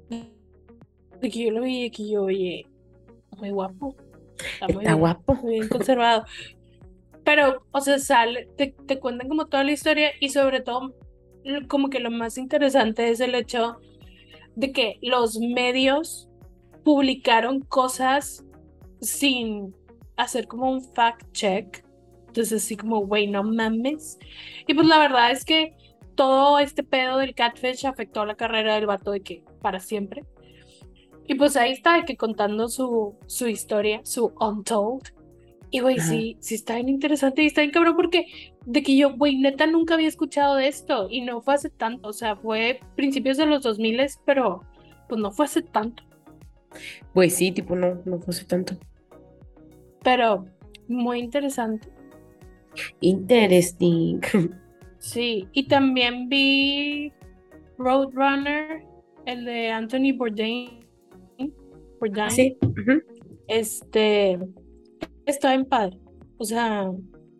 de 0.09 1.29
que 1.29 1.45
yo 1.45 1.51
lo 1.51 1.61
vi, 1.61 1.83
de 1.83 1.91
que 1.91 2.07
yo, 2.07 2.23
oye, 2.23 2.67
muy 3.37 3.49
guapo. 3.49 3.95
Está, 4.67 4.93
guapo. 4.93 5.35
Muy 5.35 5.55
bien 5.55 5.69
conservado. 5.69 6.25
Pero, 7.23 7.63
o 7.71 7.81
sea, 7.81 7.99
sale, 7.99 8.49
te, 8.57 8.75
te 8.87 8.99
cuentan 8.99 9.27
como 9.29 9.45
toda 9.45 9.63
la 9.63 9.71
historia 9.71 10.11
y 10.19 10.29
sobre 10.29 10.61
todo, 10.61 10.95
como 11.67 11.89
que 11.89 11.99
lo 11.99 12.11
más 12.11 12.37
interesante 12.37 13.09
es 13.09 13.19
el 13.19 13.35
hecho 13.35 13.77
de 14.55 14.71
que 14.71 14.97
los 15.01 15.39
medios 15.39 16.27
publicaron 16.83 17.61
cosas 17.61 18.43
sin 19.01 19.75
hacer 20.17 20.47
como 20.47 20.71
un 20.71 20.81
fact 20.81 21.31
check 21.31 21.83
entonces, 22.31 22.63
así 22.63 22.77
como, 22.77 23.05
güey, 23.05 23.27
no 23.27 23.43
mames. 23.43 24.17
Y 24.65 24.73
pues 24.73 24.87
la 24.87 24.99
verdad 24.99 25.31
es 25.31 25.43
que 25.43 25.75
todo 26.15 26.59
este 26.59 26.81
pedo 26.81 27.17
del 27.17 27.35
catfish 27.35 27.85
afectó 27.85 28.25
la 28.25 28.35
carrera 28.35 28.75
del 28.75 28.85
vato 28.85 29.11
de 29.11 29.19
que 29.19 29.43
para 29.61 29.81
siempre. 29.81 30.23
Y 31.31 31.35
pues 31.35 31.55
ahí 31.55 31.71
está, 31.71 31.95
de 31.95 32.03
que 32.03 32.17
contando 32.17 32.67
su, 32.67 33.15
su 33.25 33.47
historia, 33.47 34.01
su 34.03 34.33
untold. 34.41 35.13
Y 35.69 35.79
güey, 35.79 35.97
sí, 35.97 36.35
sí 36.41 36.55
está 36.55 36.75
bien 36.75 36.89
interesante 36.89 37.41
y 37.41 37.45
está 37.45 37.61
bien 37.61 37.71
cabrón 37.71 37.95
porque 37.95 38.25
de 38.65 38.83
que 38.83 38.97
yo, 38.97 39.15
güey, 39.15 39.37
neta 39.37 39.65
nunca 39.65 39.93
había 39.93 40.09
escuchado 40.09 40.57
de 40.57 40.67
esto 40.67 41.07
y 41.09 41.21
no 41.21 41.41
fue 41.41 41.53
hace 41.53 41.69
tanto, 41.69 42.09
o 42.09 42.11
sea, 42.11 42.35
fue 42.35 42.81
principios 42.97 43.37
de 43.37 43.45
los 43.45 43.63
2000, 43.63 44.07
pero 44.25 44.65
pues 45.07 45.21
no 45.21 45.31
fue 45.31 45.45
hace 45.45 45.61
tanto. 45.61 46.03
Güey, 47.13 47.29
sí, 47.29 47.53
tipo, 47.53 47.77
no, 47.77 48.01
no 48.03 48.19
fue 48.19 48.33
hace 48.33 48.43
tanto. 48.43 48.75
Pero 50.03 50.45
muy 50.89 51.19
interesante. 51.19 51.87
Interesting. 52.99 54.19
Sí, 54.99 55.47
y 55.53 55.69
también 55.69 56.27
vi 56.27 57.13
Roadrunner, 57.77 58.83
el 59.25 59.45
de 59.45 59.69
Anthony 59.71 60.11
Bourdain. 60.13 60.81
Bourdain. 62.01 62.31
Sí. 62.31 62.57
Este 63.47 64.39
está 65.25 65.53
en 65.53 65.65
padre. 65.65 65.97
O 66.37 66.43
sea, 66.43 66.91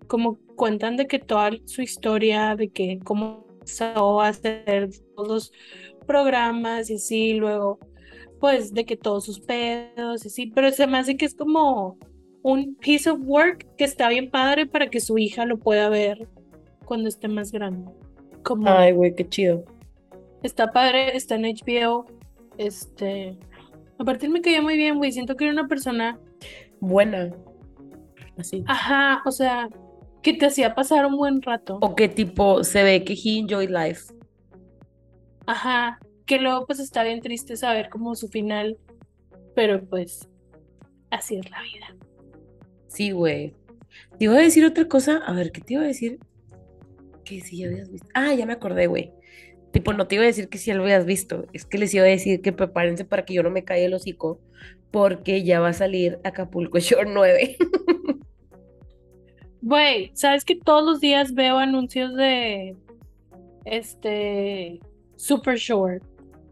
como 0.08 0.38
cuentan 0.56 0.96
de 0.96 1.08
que 1.08 1.20
toda 1.20 1.52
su 1.66 1.82
historia, 1.82 2.56
de 2.56 2.70
que 2.70 3.00
cómo 3.04 3.46
empezó 3.54 4.22
a 4.22 4.28
hacer 4.28 4.90
todos 5.16 5.28
los 5.28 5.52
programas 6.06 6.90
y 6.90 6.96
así, 6.96 7.34
luego, 7.34 7.80
pues, 8.40 8.74
de 8.74 8.86
que 8.86 8.96
todos 8.96 9.26
sus 9.26 9.40
pedos 9.40 10.24
y 10.24 10.28
así, 10.28 10.48
pero 10.48 10.72
se 10.72 10.86
me 10.86 11.00
hace 11.00 11.18
que 11.18 11.26
es 11.26 11.34
como 11.34 11.98
un 12.44 12.76
piece 12.76 13.10
of 13.10 13.20
work 13.24 13.68
que 13.76 13.84
está 13.84 14.10
bien 14.10 14.30
padre 14.30 14.68
para 14.68 14.90
que 14.90 15.00
su 15.00 15.18
hija 15.18 15.46
lo 15.46 15.58
pueda 15.58 15.90
ver 15.90 16.28
cuando 16.86 17.10
esté 17.10 17.28
más 17.28 17.52
grande. 17.52 17.92
Como, 18.44 18.70
Ay, 18.70 18.92
güey, 18.92 19.16
qué 19.16 19.28
chido. 19.28 19.64
Está 20.44 20.72
padre, 20.72 21.16
está 21.16 21.36
en 21.36 21.44
HBO. 21.44 22.06
Este. 22.58 23.38
Aparte 24.02 24.28
me 24.28 24.42
caía 24.42 24.64
muy 24.64 24.78
bien, 24.78 24.98
güey. 24.98 25.12
Siento 25.12 25.36
que 25.36 25.44
era 25.44 25.54
una 25.54 25.68
persona. 25.68 26.20
Buena. 26.80 27.32
Así. 28.36 28.64
Ajá, 28.66 29.22
o 29.28 29.32
sea, 29.32 29.70
que 30.24 30.34
te 30.34 30.48
hacía 30.48 30.74
pasar 30.74 31.06
un 31.06 31.18
buen 31.18 31.40
rato. 31.44 31.78
O 31.84 31.94
que 31.94 32.10
tipo 32.10 32.64
se 32.64 32.82
ve 32.82 33.04
que 33.04 33.14
he 33.14 33.38
enjoyed 33.38 33.70
life. 33.70 34.12
Ajá. 35.46 36.00
Que 36.26 36.40
luego 36.40 36.66
pues 36.66 36.80
está 36.80 37.04
bien 37.04 37.22
triste 37.22 37.56
saber 37.56 37.90
como 37.90 38.16
su 38.16 38.28
final. 38.28 38.80
Pero 39.54 39.88
pues. 39.88 40.28
Así 41.12 41.36
es 41.36 41.52
la 41.52 41.62
vida. 41.62 41.96
Sí, 42.88 43.12
güey. 43.12 43.54
Te 44.18 44.26
iba 44.26 44.34
a 44.34 44.42
decir 44.42 44.66
otra 44.66 44.88
cosa. 44.88 45.18
A 45.18 45.34
ver, 45.34 45.52
¿qué 45.52 45.62
te 45.62 45.76
iba 45.76 45.84
a 45.84 45.88
decir? 45.88 46.18
Que 47.24 47.40
si 47.42 47.58
ya 47.60 47.68
habías 47.68 47.92
visto. 47.92 48.08
Ah, 48.16 48.34
ya 48.34 48.48
me 48.48 48.54
acordé, 48.54 48.88
güey. 48.88 49.14
Tipo, 49.72 49.94
no 49.94 50.08
te 50.08 50.16
iba 50.16 50.24
a 50.26 50.28
decir 50.28 50.50
que 50.50 50.58
si 50.58 50.68
ya 50.68 50.76
lo 50.76 50.84
habías 50.84 51.06
visto. 51.06 51.46
Es 51.54 51.66
que 51.66 51.78
les 51.78 51.94
iba 51.94 52.04
a 52.04 52.08
decir 52.08 52.42
que 52.42 52.52
prepárense 52.52 53.06
para 53.06 53.24
que 53.26 53.34
yo 53.34 53.44
no 53.44 53.50
me 53.50 53.64
caiga 53.64 53.86
el 53.86 53.94
hocico. 53.94 54.40
Porque 54.92 55.44
ya 55.44 55.60
va 55.60 55.70
a 55.70 55.74
salir 55.74 56.20
Acapulco 56.24 56.80
Shore 56.80 57.10
9. 57.12 57.58
Güey, 59.62 60.12
¿sabes 60.16 60.44
que 60.44 60.56
todos 60.56 60.84
los 60.84 61.00
días 61.00 61.34
veo 61.34 61.58
anuncios 61.58 62.16
de 62.16 62.76
este 63.64 64.80
Super 65.16 65.58
Shore? 65.58 66.02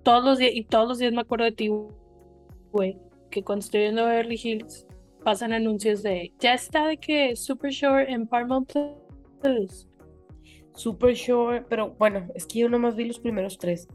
Todos 0.03 0.23
los 0.23 0.37
días, 0.37 0.51
y 0.53 0.63
todos 0.63 0.87
los 0.87 0.99
días 0.99 1.11
me 1.11 1.21
acuerdo 1.21 1.45
de 1.45 1.51
ti, 1.51 1.69
güey. 2.71 2.97
Que 3.31 3.43
cuando 3.43 3.65
estoy 3.65 3.81
viendo 3.81 4.05
Beverly 4.05 4.39
Hills 4.41 4.85
pasan 5.23 5.53
anuncios 5.53 6.01
de 6.03 6.31
ya 6.39 6.53
está 6.53 6.87
de 6.87 6.97
que 6.97 7.35
Super 7.35 7.71
Shore 7.71 8.11
en 8.11 8.27
Paramount 8.27 8.71
Plus. 9.41 9.88
Super 10.79 11.13
Shore, 11.13 11.65
pero 11.67 11.89
bueno, 11.99 12.25
es 12.35 12.45
que 12.45 12.59
yo 12.59 12.69
nomás 12.69 12.95
vi 12.95 13.03
los 13.03 13.19
primeros 13.19 13.57
tres. 13.57 13.89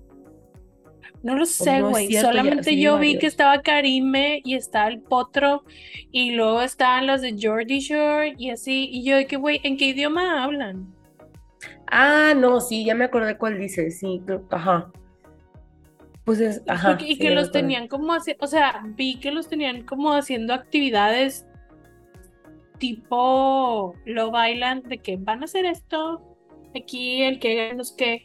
No 1.23 1.35
lo 1.35 1.47
sé, 1.47 1.81
güey. 1.81 2.13
Solamente 2.13 2.79
yo 2.79 2.99
vi 2.99 3.17
que 3.17 3.27
estaba 3.27 3.63
Karime 3.63 4.43
y 4.45 4.55
estaba 4.55 4.89
el 4.89 5.01
Potro 5.01 5.65
y 6.13 6.33
luego 6.33 6.61
estaban 6.61 7.07
las 7.07 7.23
de 7.23 7.35
Jordi 7.41 7.81
Shore 7.81 8.35
y 8.37 8.51
así. 8.51 8.91
Y 8.93 9.03
yo 9.03 9.17
de 9.17 9.27
que, 9.27 9.37
güey, 9.37 9.63
¿en 9.65 9.79
qué 9.79 9.87
idioma 9.87 10.45
hablan? 10.45 10.95
Ah, 11.87 12.35
no, 12.37 12.61
sí, 12.61 12.85
ya 12.85 12.95
me 12.95 13.07
acordé 13.07 13.39
cuál 13.39 13.59
dice, 13.59 13.91
sí, 13.91 14.21
ajá. 14.51 14.93
Pues 16.25 16.41
es, 16.41 16.63
ajá. 16.69 16.99
y 17.01 17.17
que 17.17 17.31
los 17.31 17.51
tenían 17.51 17.89
como 17.89 18.13
o 18.13 18.47
sea, 18.47 18.83
vi 18.89 19.19
que 19.19 19.31
los 19.31 19.49
tenían 19.49 19.87
como 19.87 20.13
haciendo 20.13 20.53
actividades 20.53 21.47
tipo 22.79 23.95
lo 24.05 24.31
bailan 24.31 24.83
de 24.83 24.99
que 24.99 25.17
van 25.17 25.41
a 25.41 25.45
hacer 25.45 25.65
esto, 25.65 26.34
aquí 26.81 27.23
el 27.23 27.39
que 27.39 27.75
no 27.75 27.85
sé 27.85 27.95
qué. 27.97 28.23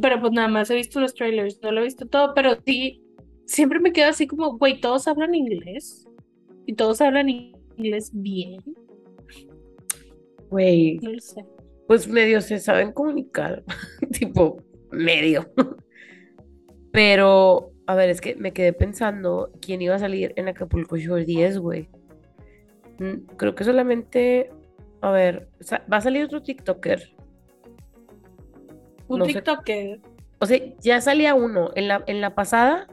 Pero 0.00 0.20
pues 0.20 0.32
nada 0.32 0.48
más 0.48 0.70
he 0.70 0.74
visto 0.74 1.00
los 1.00 1.14
trailers, 1.14 1.60
no 1.62 1.72
lo 1.72 1.80
he 1.80 1.84
visto 1.84 2.06
todo, 2.06 2.32
pero 2.34 2.56
sí, 2.64 3.02
siempre 3.46 3.80
me 3.80 3.92
quedo 3.92 4.08
así 4.08 4.26
como, 4.26 4.58
güey, 4.58 4.80
todos 4.80 5.08
hablan 5.08 5.34
inglés 5.34 6.06
y 6.66 6.74
todos 6.74 7.00
hablan 7.00 7.28
inglés 7.28 8.10
bien. 8.12 8.62
Güey. 10.50 10.98
No 11.02 11.12
lo 11.12 11.20
sé. 11.20 11.44
Pues 11.86 12.06
medio 12.06 12.40
se 12.40 12.58
saben 12.58 12.92
comunicar, 12.92 13.64
tipo, 14.12 14.62
medio. 14.90 15.50
Pero, 16.92 17.72
a 17.86 17.94
ver, 17.94 18.10
es 18.10 18.20
que 18.20 18.34
me 18.36 18.52
quedé 18.52 18.72
pensando 18.72 19.50
quién 19.60 19.80
iba 19.80 19.94
a 19.94 19.98
salir 19.98 20.32
en 20.36 20.48
Acapulco 20.48 20.96
Shore 20.96 21.24
10, 21.24 21.58
güey. 21.58 21.88
Mm, 22.98 23.26
creo 23.36 23.54
que 23.54 23.64
solamente, 23.64 24.50
a 25.00 25.10
ver, 25.10 25.48
va 25.90 25.96
a 25.96 26.00
salir 26.00 26.24
otro 26.24 26.42
TikToker 26.42 27.14
un 29.08 29.22
TikToker. 29.22 30.00
O 30.38 30.46
sea, 30.46 30.60
ya 30.80 31.00
salía 31.00 31.34
uno. 31.34 31.70
En 31.74 31.88
la, 31.88 32.04
en 32.06 32.20
la 32.20 32.34
pasada 32.34 32.86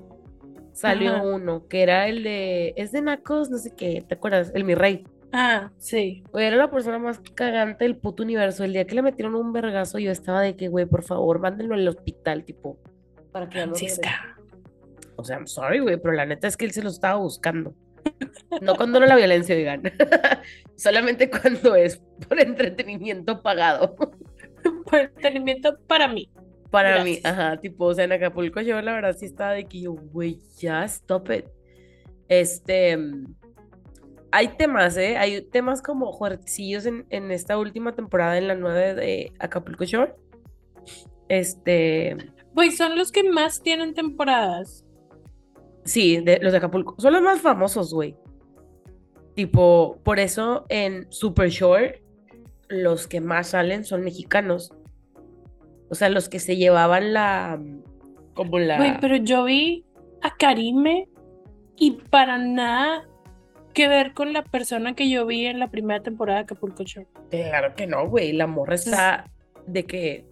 salió 0.73 1.23
uno, 1.23 1.67
que 1.67 1.83
era 1.83 2.07
el 2.07 2.23
de. 2.23 2.73
Es 2.75 2.91
de 2.91 3.01
Nacos, 3.01 3.49
no 3.49 3.57
sé 3.57 3.73
qué. 3.75 4.03
¿Te 4.07 4.15
acuerdas? 4.15 4.51
El 4.55 4.63
mi 4.63 4.75
rey. 4.75 5.05
Ah, 5.31 5.71
sí. 5.77 6.23
Güey, 6.31 6.45
era 6.45 6.55
la 6.55 6.71
persona 6.71 6.97
más 6.97 7.19
cagante 7.33 7.83
del 7.85 7.97
puto 7.97 8.23
universo. 8.23 8.63
El 8.63 8.73
día 8.73 8.85
que 8.85 8.95
le 8.95 9.01
metieron 9.01 9.35
un 9.35 9.51
vergazo, 9.51 9.99
yo 9.99 10.11
estaba 10.11 10.41
de 10.41 10.55
que, 10.55 10.69
güey, 10.69 10.85
por 10.85 11.03
favor, 11.03 11.39
mándenlo 11.39 11.75
al 11.75 11.87
hospital, 11.87 12.45
tipo. 12.45 12.77
Para 13.31 13.49
que 13.49 13.59
Francisca. 13.59 14.37
O 15.17 15.23
sea, 15.23 15.37
I'm 15.37 15.47
sorry, 15.47 15.79
güey, 15.79 15.97
pero 15.97 16.13
la 16.13 16.25
neta 16.25 16.47
es 16.47 16.57
que 16.57 16.65
él 16.65 16.71
se 16.71 16.83
lo 16.83 16.89
estaba 16.89 17.15
buscando. 17.15 17.73
No 18.61 18.75
cuando 18.75 18.99
no 18.99 19.05
la 19.05 19.15
violencia, 19.15 19.55
digan. 19.55 19.81
Solamente 20.75 21.29
cuando 21.29 21.75
es 21.75 21.97
por 22.27 22.39
entretenimiento 22.39 23.41
pagado. 23.41 23.95
Por 24.85 24.99
entretenimiento 24.99 25.77
para 25.87 26.07
mí. 26.07 26.29
Para 26.71 27.03
mí, 27.03 27.19
ajá, 27.23 27.57
tipo, 27.57 27.85
o 27.85 27.93
sea, 27.93 28.03
en 28.03 28.11
Acapulco 28.11 28.59
yo 28.59 28.81
la 28.81 28.93
verdad 28.93 29.15
sí 29.17 29.25
estaba 29.25 29.51
de 29.51 29.65
que 29.65 29.81
yo, 29.81 29.93
güey, 29.93 30.39
ya, 30.57 30.83
stop 30.83 31.31
it. 31.31 31.45
Este, 32.27 32.97
hay 34.31 34.47
temas, 34.57 34.97
¿eh? 34.97 35.15
Hay 35.17 35.41
temas 35.41 35.81
como 35.81 36.11
fuertecillos 36.17 36.85
en, 36.85 37.05
en 37.09 37.31
esta 37.31 37.57
última 37.57 37.95
temporada, 37.95 38.37
en 38.37 38.49
la 38.49 38.55
9 38.55 38.95
de 38.95 39.31
Acapulco 39.39 39.85
Shore. 39.85 40.15
Este... 41.29 42.17
Güey, 42.53 42.71
son 42.71 42.97
los 42.97 43.11
que 43.11 43.23
más 43.23 43.61
tienen 43.61 43.93
temporadas. 43.93 44.85
Sí, 45.85 46.17
de, 46.17 46.39
los 46.41 46.51
de 46.51 46.57
Acapulco. 46.57 46.95
Son 46.99 47.13
los 47.13 47.21
más 47.21 47.39
famosos, 47.41 47.93
güey. 47.93 48.17
Tipo, 49.35 50.01
por 50.03 50.19
eso 50.19 50.65
en 50.69 51.09
Super 51.11 51.49
Shore 51.49 52.04
los 52.83 53.07
que 53.07 53.21
más 53.21 53.47
salen 53.49 53.85
son 53.85 54.01
mexicanos. 54.03 54.71
O 55.89 55.95
sea, 55.95 56.09
los 56.09 56.29
que 56.29 56.39
se 56.39 56.57
llevaban 56.57 57.13
la. 57.13 57.61
Como 58.33 58.59
la. 58.59 58.77
Güey, 58.77 58.99
pero 58.99 59.15
yo 59.17 59.43
vi 59.45 59.85
a 60.21 60.35
Karime 60.35 61.07
y 61.77 61.91
para 62.09 62.37
nada 62.37 63.07
que 63.73 63.87
ver 63.87 64.13
con 64.13 64.33
la 64.33 64.43
persona 64.43 64.95
que 64.95 65.09
yo 65.09 65.25
vi 65.25 65.45
en 65.45 65.59
la 65.59 65.69
primera 65.69 66.01
temporada 66.01 66.39
de 66.39 66.43
Acapulco 66.45 66.83
Show. 66.83 67.05
Claro 67.29 67.75
que 67.75 67.87
no, 67.87 68.07
güey. 68.09 68.31
La 68.31 68.47
morra 68.47 68.75
está 68.75 69.29
de 69.67 69.83
que 69.83 70.25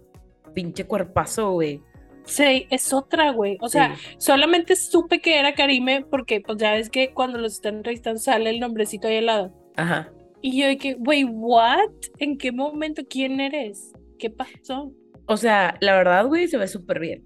pinche 0.54 0.86
cuerpazo, 0.86 1.52
güey. 1.52 1.82
Sí, 2.24 2.66
es 2.70 2.92
otra, 2.92 3.32
güey. 3.32 3.58
O 3.60 3.68
sea, 3.68 3.96
solamente 4.16 4.76
supe 4.76 5.20
que 5.20 5.38
era 5.38 5.54
Karime 5.54 6.06
porque, 6.10 6.40
pues 6.40 6.56
ya 6.58 6.72
ves 6.72 6.88
que 6.88 7.12
cuando 7.12 7.38
los 7.38 7.52
están 7.52 7.76
entrevistando 7.76 8.18
sale 8.18 8.48
el 8.48 8.60
nombrecito 8.60 9.08
ahí 9.08 9.18
al 9.18 9.26
lado. 9.26 9.52
Ajá. 9.76 10.10
Y 10.46 10.60
yo 10.60 10.68
dije, 10.68 10.94
wey, 10.98 11.24
¿what? 11.24 11.88
¿En 12.18 12.36
qué 12.36 12.52
momento? 12.52 13.00
¿Quién 13.08 13.40
eres? 13.40 13.94
¿Qué 14.18 14.28
pasó? 14.28 14.92
O 15.24 15.38
sea, 15.38 15.78
la 15.80 15.96
verdad, 15.96 16.26
güey, 16.26 16.48
se 16.48 16.58
ve 16.58 16.68
súper 16.68 17.00
bien. 17.00 17.24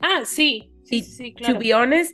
Ah, 0.00 0.20
sí. 0.24 0.70
Sí, 0.84 1.00
sí, 1.02 1.34
claro. 1.34 1.58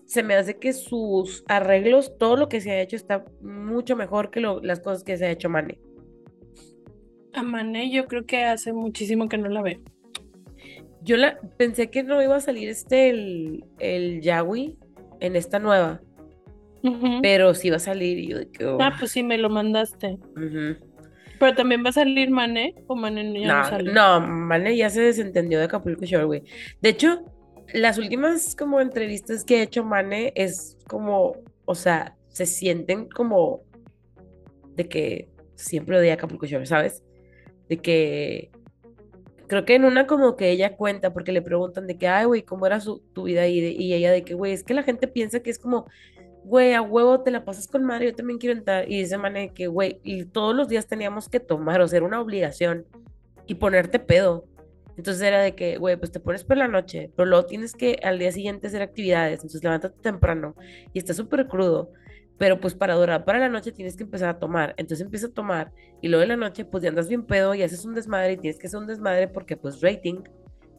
se 0.06 0.22
me 0.22 0.34
hace 0.34 0.58
que 0.58 0.72
sus 0.72 1.44
arreglos, 1.48 2.16
todo 2.16 2.36
lo 2.36 2.48
que 2.48 2.62
se 2.62 2.70
ha 2.70 2.80
hecho 2.80 2.96
está 2.96 3.26
mucho 3.42 3.94
mejor 3.94 4.30
que 4.30 4.40
las 4.40 4.80
cosas 4.80 5.04
que 5.04 5.18
se 5.18 5.26
ha 5.26 5.30
hecho 5.30 5.50
Mane. 5.50 5.78
A 7.34 7.42
Mane 7.42 7.90
yo 7.90 8.06
creo 8.06 8.24
que 8.24 8.42
hace 8.42 8.72
muchísimo 8.72 9.28
que 9.28 9.36
no 9.36 9.50
la 9.50 9.60
veo. 9.60 9.82
Yo 11.02 11.18
la, 11.18 11.38
pensé 11.58 11.90
que 11.90 12.02
no 12.02 12.22
iba 12.22 12.36
a 12.36 12.40
salir 12.40 12.70
este, 12.70 13.10
el, 13.10 13.66
el 13.80 14.22
Yawi 14.22 14.78
en 15.20 15.36
esta 15.36 15.58
nueva. 15.58 16.00
Pero 17.22 17.54
sí 17.54 17.70
va 17.70 17.76
a 17.76 17.80
salir 17.80 18.18
y 18.18 18.28
yo 18.28 18.38
de 18.38 18.48
que... 18.50 18.64
Oh". 18.64 18.78
Ah, 18.80 18.94
pues 18.98 19.12
sí, 19.12 19.22
me 19.22 19.38
lo 19.38 19.50
mandaste. 19.50 20.18
Pero 21.38 21.54
también 21.54 21.84
va 21.84 21.90
a 21.90 21.92
salir 21.92 22.30
Mane 22.30 22.74
o 22.86 22.96
Mane 22.96 23.40
ya 23.40 23.62
no, 23.62 23.68
sale. 23.68 23.92
No, 23.92 24.20
Mane 24.20 24.76
ya 24.76 24.90
se 24.90 25.02
desentendió 25.02 25.58
de 25.58 25.64
Acapulco 25.64 26.04
Shore, 26.04 26.24
güey. 26.24 26.42
De 26.80 26.90
hecho, 26.90 27.24
las 27.72 27.98
últimas 27.98 28.54
como 28.56 28.80
entrevistas 28.80 29.44
que 29.44 29.60
ha 29.60 29.62
hecho 29.62 29.84
Mane 29.84 30.32
es 30.34 30.76
como, 30.86 31.36
o 31.64 31.74
sea, 31.74 32.16
se 32.28 32.46
sienten 32.46 33.08
como 33.08 33.62
de 34.74 34.88
que 34.88 35.28
siempre 35.54 35.98
odia 35.98 36.14
Acapulco 36.14 36.46
Shore, 36.46 36.66
¿sabes? 36.66 37.02
De 37.68 37.78
que 37.78 38.50
creo 39.46 39.64
que 39.64 39.74
en 39.74 39.84
una 39.84 40.06
como 40.06 40.36
que 40.36 40.50
ella 40.50 40.76
cuenta 40.76 41.12
porque 41.12 41.32
le 41.32 41.42
preguntan 41.42 41.86
de 41.86 41.98
que, 41.98 42.08
ay, 42.08 42.26
güey, 42.26 42.42
¿cómo 42.42 42.66
era 42.66 42.80
su, 42.80 43.00
tu 43.12 43.24
vida? 43.24 43.46
Y, 43.46 43.58
y 43.60 43.94
ella 43.94 44.10
de 44.10 44.22
que, 44.22 44.34
güey, 44.34 44.52
es 44.52 44.64
que 44.64 44.74
la 44.74 44.82
gente 44.82 45.08
piensa 45.08 45.40
que 45.40 45.50
es 45.50 45.58
como 45.58 45.86
güey, 46.46 46.74
a 46.74 46.82
huevo 46.82 47.22
te 47.22 47.32
la 47.32 47.44
pasas 47.44 47.66
con 47.66 47.84
madre, 47.84 48.06
yo 48.06 48.14
también 48.14 48.38
quiero 48.38 48.56
entrar. 48.56 48.90
Y 48.90 49.00
dice 49.00 49.18
manera 49.18 49.52
que, 49.52 49.66
güey, 49.66 50.00
y 50.04 50.24
todos 50.26 50.54
los 50.54 50.68
días 50.68 50.86
teníamos 50.86 51.28
que 51.28 51.40
tomar, 51.40 51.80
o 51.80 51.88
sea, 51.88 51.98
era 51.98 52.06
una 52.06 52.20
obligación 52.20 52.86
y 53.46 53.56
ponerte 53.56 53.98
pedo. 53.98 54.46
Entonces 54.96 55.22
era 55.22 55.40
de 55.42 55.54
que, 55.54 55.76
güey, 55.76 55.96
pues 55.96 56.12
te 56.12 56.20
pones 56.20 56.44
por 56.44 56.56
la 56.56 56.68
noche, 56.68 57.10
pero 57.16 57.26
luego 57.26 57.46
tienes 57.46 57.74
que 57.74 57.98
al 58.02 58.18
día 58.18 58.32
siguiente 58.32 58.68
hacer 58.68 58.80
actividades, 58.80 59.34
entonces 59.40 59.62
levántate 59.62 60.00
temprano 60.00 60.54
y 60.92 60.98
está 60.98 61.12
súper 61.14 61.46
crudo. 61.48 61.90
pero 62.38 62.60
pues 62.60 62.74
para 62.74 62.94
durar 62.94 63.24
para 63.24 63.38
la 63.38 63.48
noche 63.48 63.72
tienes 63.72 63.96
que 63.96 64.04
empezar 64.04 64.28
a 64.28 64.38
tomar. 64.38 64.74
Entonces 64.78 65.04
empieza 65.04 65.26
a 65.28 65.30
tomar 65.30 65.72
y 66.02 66.08
luego 66.08 66.20
de 66.20 66.28
la 66.28 66.36
noche 66.36 66.64
pues 66.64 66.82
ya 66.82 66.90
andas 66.90 67.08
bien 67.08 67.24
pedo 67.24 67.54
y 67.54 67.62
haces 67.62 67.84
un 67.84 67.94
desmadre 67.94 68.34
y 68.34 68.36
tienes 68.36 68.58
que 68.58 68.66
hacer 68.68 68.78
un 68.78 68.86
desmadre 68.86 69.28
porque 69.28 69.56
pues 69.56 69.80
rating. 69.80 70.22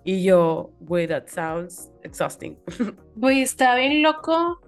Y 0.04 0.24
yo, 0.24 0.72
güey, 0.80 1.08
that 1.08 1.28
sounds 1.28 1.92
exhausting. 2.04 2.58
Güey, 3.16 3.42
está 3.42 3.76
bien 3.76 4.02
loco 4.04 4.62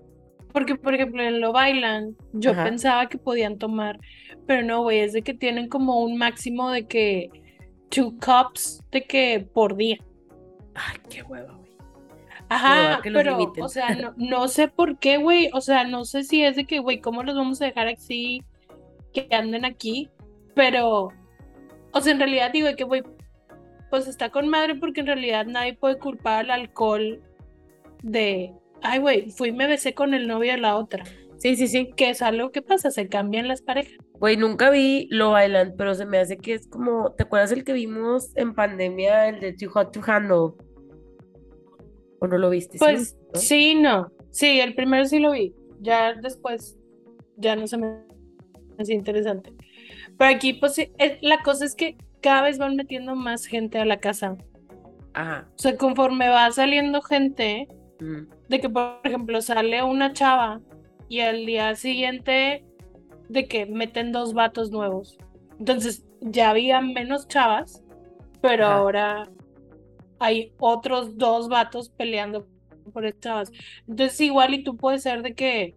porque, 0.52 0.76
por 0.76 0.94
ejemplo, 0.94 1.22
en 1.22 1.42
lo 1.42 1.54
bailan, 1.54 2.16
yo 2.34 2.54
pensaba 2.54 3.08
que 3.08 3.18
podían 3.18 3.58
tomar, 3.58 4.00
pero 4.48 4.64
no, 4.64 4.82
güey, 4.82 5.00
es 5.00 5.14
de 5.14 5.22
que 5.22 5.34
tienen 5.34 5.70
como 5.70 6.00
un 6.02 6.18
máximo 6.18 6.72
de 6.72 6.88
que 6.88 7.30
two 7.90 8.16
cups 8.24 8.84
de 8.92 9.04
que 9.04 9.48
por 9.54 9.76
día. 9.76 9.98
Ay, 10.74 10.98
qué 11.10 11.24
hueva, 11.24 11.54
güey. 11.54 11.70
Ajá, 12.50 13.00
pero, 13.04 13.54
o 13.60 13.70
sea, 13.70 13.94
no, 13.94 14.14
no 14.18 14.48
sé 14.48 14.68
por 14.68 14.98
qué, 14.98 15.18
güey, 15.18 15.50
o 15.54 15.62
sea, 15.62 15.84
no 15.84 16.04
sé 16.04 16.24
si 16.24 16.44
es 16.44 16.56
de 16.56 16.66
que, 16.66 16.80
güey, 16.80 17.00
¿cómo 17.00 17.22
los 17.22 17.36
vamos 17.36 17.62
a 17.62 17.66
dejar 17.66 17.88
así, 17.88 18.44
que 19.14 19.28
anden 19.32 19.66
aquí? 19.66 20.10
Pero, 20.56 21.10
o 21.92 22.02
sea, 22.02 22.12
en 22.12 22.20
realidad 22.20 22.52
digo 22.52 22.68
que, 22.76 22.84
güey, 22.84 23.04
pues 23.92 24.08
está 24.08 24.32
con 24.32 24.48
madre 24.48 24.76
porque 24.76 25.02
en 25.02 25.08
realidad 25.08 25.46
nadie 25.46 25.76
puede 25.76 26.00
culpar 26.00 26.46
al 26.46 26.52
alcohol 26.52 27.22
de 28.02 28.52
ay, 28.82 29.00
güey, 29.00 29.32
fui 29.32 29.50
y 29.50 29.52
me 29.52 29.68
besé 29.68 29.94
con 29.94 30.14
el 30.14 30.28
novio 30.28 30.52
de 30.52 30.58
la 30.58 30.76
otra. 30.76 31.04
Sí, 31.38 31.56
sí, 31.56 31.68
sí. 31.68 31.92
Que 31.96 32.10
es 32.10 32.22
algo 32.22 32.52
que 32.52 32.62
pasa, 32.62 32.92
se 32.92 33.08
cambian 33.08 33.48
las 33.48 33.62
parejas. 33.62 33.98
Güey, 34.20 34.36
nunca 34.36 34.70
vi 34.70 35.08
Lo 35.10 35.42
Island, 35.42 35.76
pero 35.78 35.96
se 35.96 36.06
me 36.06 36.18
hace 36.18 36.38
que 36.38 36.56
es 36.56 36.68
como, 36.68 37.14
¿te 37.14 37.24
acuerdas 37.24 37.52
el 37.54 37.64
que 37.64 37.74
vimos 37.74 38.36
en 38.36 38.54
pandemia, 38.54 39.30
el 39.30 39.40
de 39.40 39.54
Too 39.54 39.70
Hot 39.70 39.94
to 39.94 40.02
Handle? 40.06 40.54
¿O 42.20 42.28
no 42.28 42.38
lo 42.38 42.50
viste? 42.50 42.78
Pues 42.78 43.18
sí, 43.34 43.76
¿no? 43.76 44.12
Sí, 44.32 44.60
el 44.60 44.76
primero 44.76 45.06
sí 45.06 45.20
lo 45.20 45.32
vi. 45.32 45.56
Ya 45.80 46.14
después, 46.14 46.78
ya 47.38 47.56
no 47.56 47.66
se 47.68 47.78
me 47.78 48.04
hace 48.78 48.94
interesante. 48.94 49.54
Pero 50.18 50.36
aquí, 50.36 50.54
pues 50.54 50.76
la 51.22 51.42
cosa 51.44 51.64
es 51.64 51.76
que 51.76 51.96
cada 52.22 52.42
vez 52.42 52.58
van 52.58 52.76
metiendo 52.76 53.16
más 53.16 53.46
gente 53.46 53.78
a 53.78 53.86
la 53.86 54.02
casa. 54.02 54.36
Ajá. 55.14 55.50
O 55.56 55.58
sea, 55.58 55.78
conforme 55.78 56.28
va 56.28 56.52
saliendo 56.52 57.02
gente, 57.02 57.70
de 58.50 58.60
que, 58.60 58.70
por 58.70 59.00
ejemplo, 59.04 59.42
sale 59.42 59.84
una 59.84 60.12
chava 60.12 60.60
y 61.08 61.22
al 61.22 61.46
día 61.46 61.76
siguiente 61.76 62.66
de 63.30 63.48
que 63.48 63.66
meten 63.66 64.12
dos 64.12 64.34
vatos 64.34 64.72
nuevos. 64.72 65.18
Entonces 65.60 66.04
ya 66.20 66.50
había 66.50 66.82
menos 66.82 67.28
chavas, 67.28 67.84
pero 68.42 68.66
ahora 68.66 69.30
hay 70.20 70.52
otros 70.60 71.18
dos 71.18 71.48
vatos 71.48 71.90
peleando 71.90 72.48
por 72.92 73.06
estas 73.06 73.22
chavas. 73.22 73.52
Entonces 73.88 74.20
igual 74.22 74.54
y 74.54 74.64
tú 74.64 74.76
puedes 74.76 75.04
ser 75.04 75.22
de 75.22 75.36
que 75.36 75.76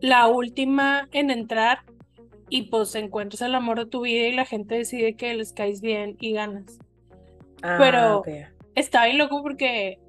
la 0.00 0.26
última 0.26 1.08
en 1.12 1.30
entrar 1.30 1.80
y 2.48 2.62
pues 2.62 2.94
encuentras 2.96 3.42
el 3.42 3.54
amor 3.54 3.78
de 3.78 3.86
tu 3.86 4.02
vida 4.02 4.26
y 4.26 4.32
la 4.32 4.44
gente 4.44 4.74
decide 4.74 5.14
que 5.14 5.32
les 5.34 5.52
caes 5.52 5.80
bien 5.80 6.16
y 6.20 6.32
ganas. 6.32 6.78
Ah, 7.62 7.76
pero 7.78 8.22
está 8.74 9.04
bien 9.04 9.18
loco 9.18 9.42
porque 9.42 10.00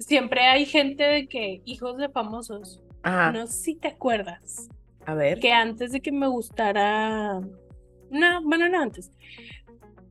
siempre 0.00 0.40
hay 0.40 0.66
gente 0.66 1.04
de 1.04 1.28
que, 1.28 1.62
hijos 1.64 1.96
de 1.98 2.08
famosos. 2.08 2.82
No 3.04 3.46
sé 3.46 3.52
si 3.52 3.74
te 3.76 3.88
acuerdas. 3.88 4.68
A 5.06 5.14
ver. 5.14 5.38
Que 5.40 5.52
antes 5.52 5.92
de 5.92 6.00
que 6.00 6.12
me 6.12 6.26
gustara. 6.26 7.40
No, 8.10 8.42
bueno, 8.42 8.68
no 8.68 8.80
antes. 8.80 9.12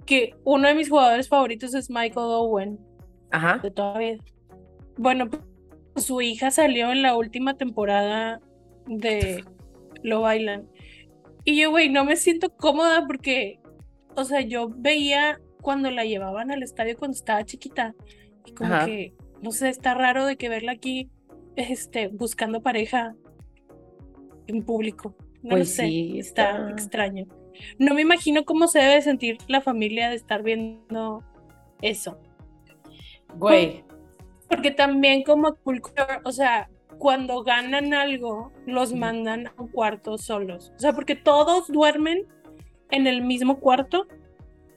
Que 0.05 0.33
uno 0.43 0.67
de 0.67 0.75
mis 0.75 0.89
jugadores 0.89 1.27
favoritos 1.27 1.73
es 1.73 1.89
Michael 1.89 2.27
Owen. 2.29 2.79
Ajá. 3.31 3.59
De 3.61 3.69
toda 3.69 3.99
vida. 3.99 4.23
Bueno, 4.97 5.29
pues, 5.29 5.43
su 6.05 6.21
hija 6.21 6.49
salió 6.49 6.91
en 6.91 7.01
la 7.01 7.15
última 7.15 7.55
temporada 7.57 8.41
de 8.87 9.43
Lo 10.01 10.21
Bailan. 10.21 10.67
Y 11.45 11.61
yo, 11.61 11.69
güey, 11.69 11.89
no 11.89 12.05
me 12.05 12.15
siento 12.15 12.49
cómoda 12.55 13.05
porque, 13.05 13.59
o 14.15 14.23
sea, 14.23 14.41
yo 14.41 14.69
veía 14.69 15.39
cuando 15.61 15.91
la 15.91 16.05
llevaban 16.05 16.51
al 16.51 16.63
estadio 16.63 16.97
cuando 16.97 17.15
estaba 17.15 17.43
chiquita. 17.45 17.93
Y 18.45 18.53
como 18.53 18.85
que 18.85 19.13
no 19.41 19.51
sé, 19.51 19.69
está 19.69 19.93
raro 19.93 20.25
de 20.25 20.37
que 20.37 20.49
verla 20.49 20.73
aquí 20.73 21.09
este, 21.55 22.07
buscando 22.07 22.61
pareja 22.61 23.15
en 24.47 24.63
público. 24.63 25.15
No 25.41 25.51
pues 25.51 25.75
sé, 25.75 25.87
sí, 25.87 26.19
está... 26.19 26.69
extraño. 26.69 27.25
No 27.77 27.93
me 27.93 28.01
imagino 28.01 28.45
cómo 28.45 28.67
se 28.67 28.79
debe 28.79 29.01
sentir 29.01 29.37
la 29.47 29.61
familia 29.61 30.09
de 30.09 30.15
estar 30.15 30.43
viendo 30.43 31.23
eso. 31.81 32.19
Güey. 33.35 33.83
Porque 34.47 34.71
también 34.71 35.23
como 35.23 35.55
cultura, 35.55 36.21
o 36.23 36.31
sea, 36.31 36.69
cuando 36.97 37.43
ganan 37.43 37.93
algo, 37.93 38.51
los 38.65 38.93
mandan 38.93 39.47
a 39.47 39.53
un 39.57 39.67
cuarto 39.67 40.17
solos. 40.17 40.73
O 40.75 40.79
sea, 40.79 40.93
porque 40.93 41.15
todos 41.15 41.67
duermen 41.67 42.25
en 42.91 43.07
el 43.07 43.21
mismo 43.21 43.59
cuarto 43.59 44.07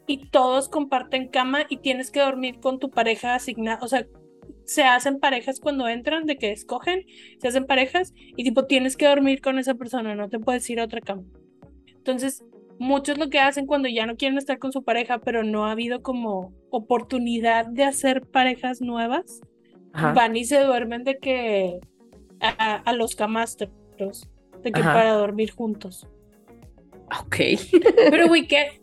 y 0.06 0.26
todos 0.26 0.68
comparten 0.68 1.28
cama 1.28 1.60
y 1.68 1.78
tienes 1.78 2.10
que 2.10 2.20
dormir 2.20 2.60
con 2.60 2.78
tu 2.78 2.90
pareja 2.90 3.34
asignada. 3.34 3.78
O 3.82 3.88
sea, 3.88 4.06
se 4.64 4.84
hacen 4.84 5.18
parejas 5.18 5.60
cuando 5.60 5.88
entran, 5.88 6.26
de 6.26 6.36
que 6.36 6.52
escogen, 6.52 7.04
se 7.38 7.48
hacen 7.48 7.66
parejas 7.66 8.12
y 8.36 8.44
tipo 8.44 8.66
tienes 8.66 8.96
que 8.96 9.06
dormir 9.06 9.40
con 9.40 9.58
esa 9.58 9.74
persona, 9.74 10.14
no 10.14 10.28
te 10.28 10.38
puedes 10.38 10.68
ir 10.70 10.80
a 10.80 10.84
otra 10.84 11.00
cama. 11.00 11.24
Entonces, 11.86 12.44
muchos 12.78 13.18
lo 13.18 13.30
que 13.30 13.38
hacen 13.38 13.66
cuando 13.66 13.88
ya 13.88 14.06
no 14.06 14.16
quieren 14.16 14.38
estar 14.38 14.58
con 14.58 14.72
su 14.72 14.82
pareja, 14.82 15.18
pero 15.18 15.44
no 15.44 15.66
ha 15.66 15.72
habido 15.72 16.02
como 16.02 16.52
oportunidad 16.70 17.66
de 17.66 17.84
hacer 17.84 18.22
parejas 18.22 18.80
nuevas, 18.80 19.40
van 19.92 20.36
y 20.36 20.44
se 20.44 20.60
duermen 20.60 21.04
de 21.04 21.18
que 21.18 21.78
a, 22.40 22.92
los 22.92 23.14
camastros, 23.14 23.70
de 24.62 24.72
que 24.72 24.82
para 24.82 25.12
dormir 25.12 25.52
juntos. 25.52 26.08
Ok. 27.20 27.36
Pero, 28.10 28.26
güey, 28.28 28.46
¿qué, 28.46 28.81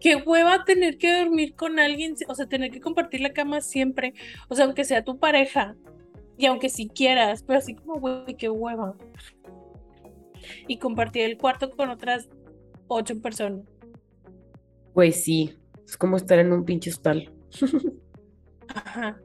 qué 0.00 0.16
hueva 0.16 0.64
tener 0.64 0.98
que 0.98 1.12
dormir 1.12 1.54
con 1.54 1.78
alguien, 1.78 2.14
o 2.28 2.34
sea, 2.34 2.46
tener 2.46 2.70
que 2.70 2.80
compartir 2.80 3.20
la 3.20 3.32
cama 3.32 3.60
siempre, 3.60 4.14
o 4.48 4.54
sea, 4.54 4.66
aunque 4.66 4.84
sea 4.84 5.04
tu 5.04 5.18
pareja, 5.18 5.76
y 6.36 6.46
aunque 6.46 6.68
si 6.68 6.88
quieras, 6.88 7.42
pero 7.42 7.58
así 7.58 7.74
como, 7.74 8.00
güey, 8.00 8.36
qué 8.36 8.48
hueva. 8.48 8.96
Y 10.66 10.78
compartir 10.78 11.22
el 11.22 11.38
cuarto 11.38 11.70
con 11.70 11.90
otras 11.90 12.28
ocho 12.88 13.20
personas. 13.20 13.64
Pues 14.92 15.22
sí, 15.22 15.56
es 15.86 15.96
como 15.96 16.16
estar 16.16 16.38
en 16.38 16.52
un 16.52 16.64
pinche 16.64 16.90
hostal. 16.90 17.32
Ajá. 18.68 19.20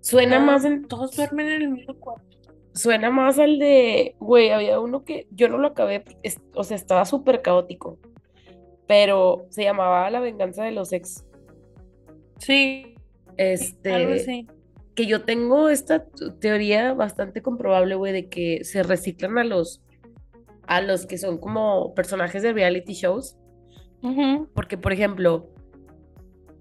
Suena 0.00 0.40
más 0.40 0.64
en... 0.64 0.86
Todos 0.88 1.16
duermen 1.16 1.48
en 1.48 1.62
el 1.62 1.68
mismo 1.70 1.94
cuarto. 1.94 2.24
Suena 2.72 3.10
más 3.10 3.38
al 3.38 3.58
de, 3.58 4.16
güey, 4.18 4.50
había 4.50 4.80
uno 4.80 5.04
que 5.04 5.26
yo 5.30 5.48
no 5.48 5.58
lo 5.58 5.68
acabé, 5.68 6.04
o 6.54 6.64
sea, 6.64 6.76
estaba 6.76 7.04
súper 7.06 7.40
caótico 7.40 7.98
pero 8.86 9.46
se 9.50 9.64
llamaba 9.64 10.10
La 10.10 10.20
venganza 10.20 10.64
de 10.64 10.72
los 10.72 10.92
ex. 10.92 11.24
Sí. 12.38 12.94
Este. 13.36 14.46
Que 14.94 15.06
yo 15.06 15.24
tengo 15.24 15.68
esta 15.68 16.06
teoría 16.40 16.94
bastante 16.94 17.42
comprobable, 17.42 17.96
güey, 17.96 18.12
de 18.12 18.28
que 18.28 18.64
se 18.64 18.82
reciclan 18.82 19.36
a 19.36 19.44
los 19.44 19.82
a 20.66 20.80
los 20.80 21.06
que 21.06 21.18
son 21.18 21.38
como 21.38 21.94
personajes 21.94 22.42
de 22.42 22.52
reality 22.52 22.94
shows. 22.94 23.36
Porque, 24.54 24.78
por 24.78 24.92
ejemplo, 24.92 25.50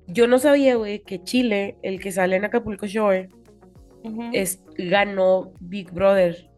yo 0.08 0.28
no 0.28 0.40
sabía, 0.40 0.76
güey, 0.76 1.04
que 1.04 1.22
Chile, 1.22 1.78
el 1.84 2.00
que 2.00 2.12
sale 2.12 2.36
en 2.36 2.46
Acapulco 2.46 2.88
Shore, 2.88 3.30
es, 4.34 4.64
ganó 4.78 5.54
Big 5.60 5.92
Brother. 5.92 6.50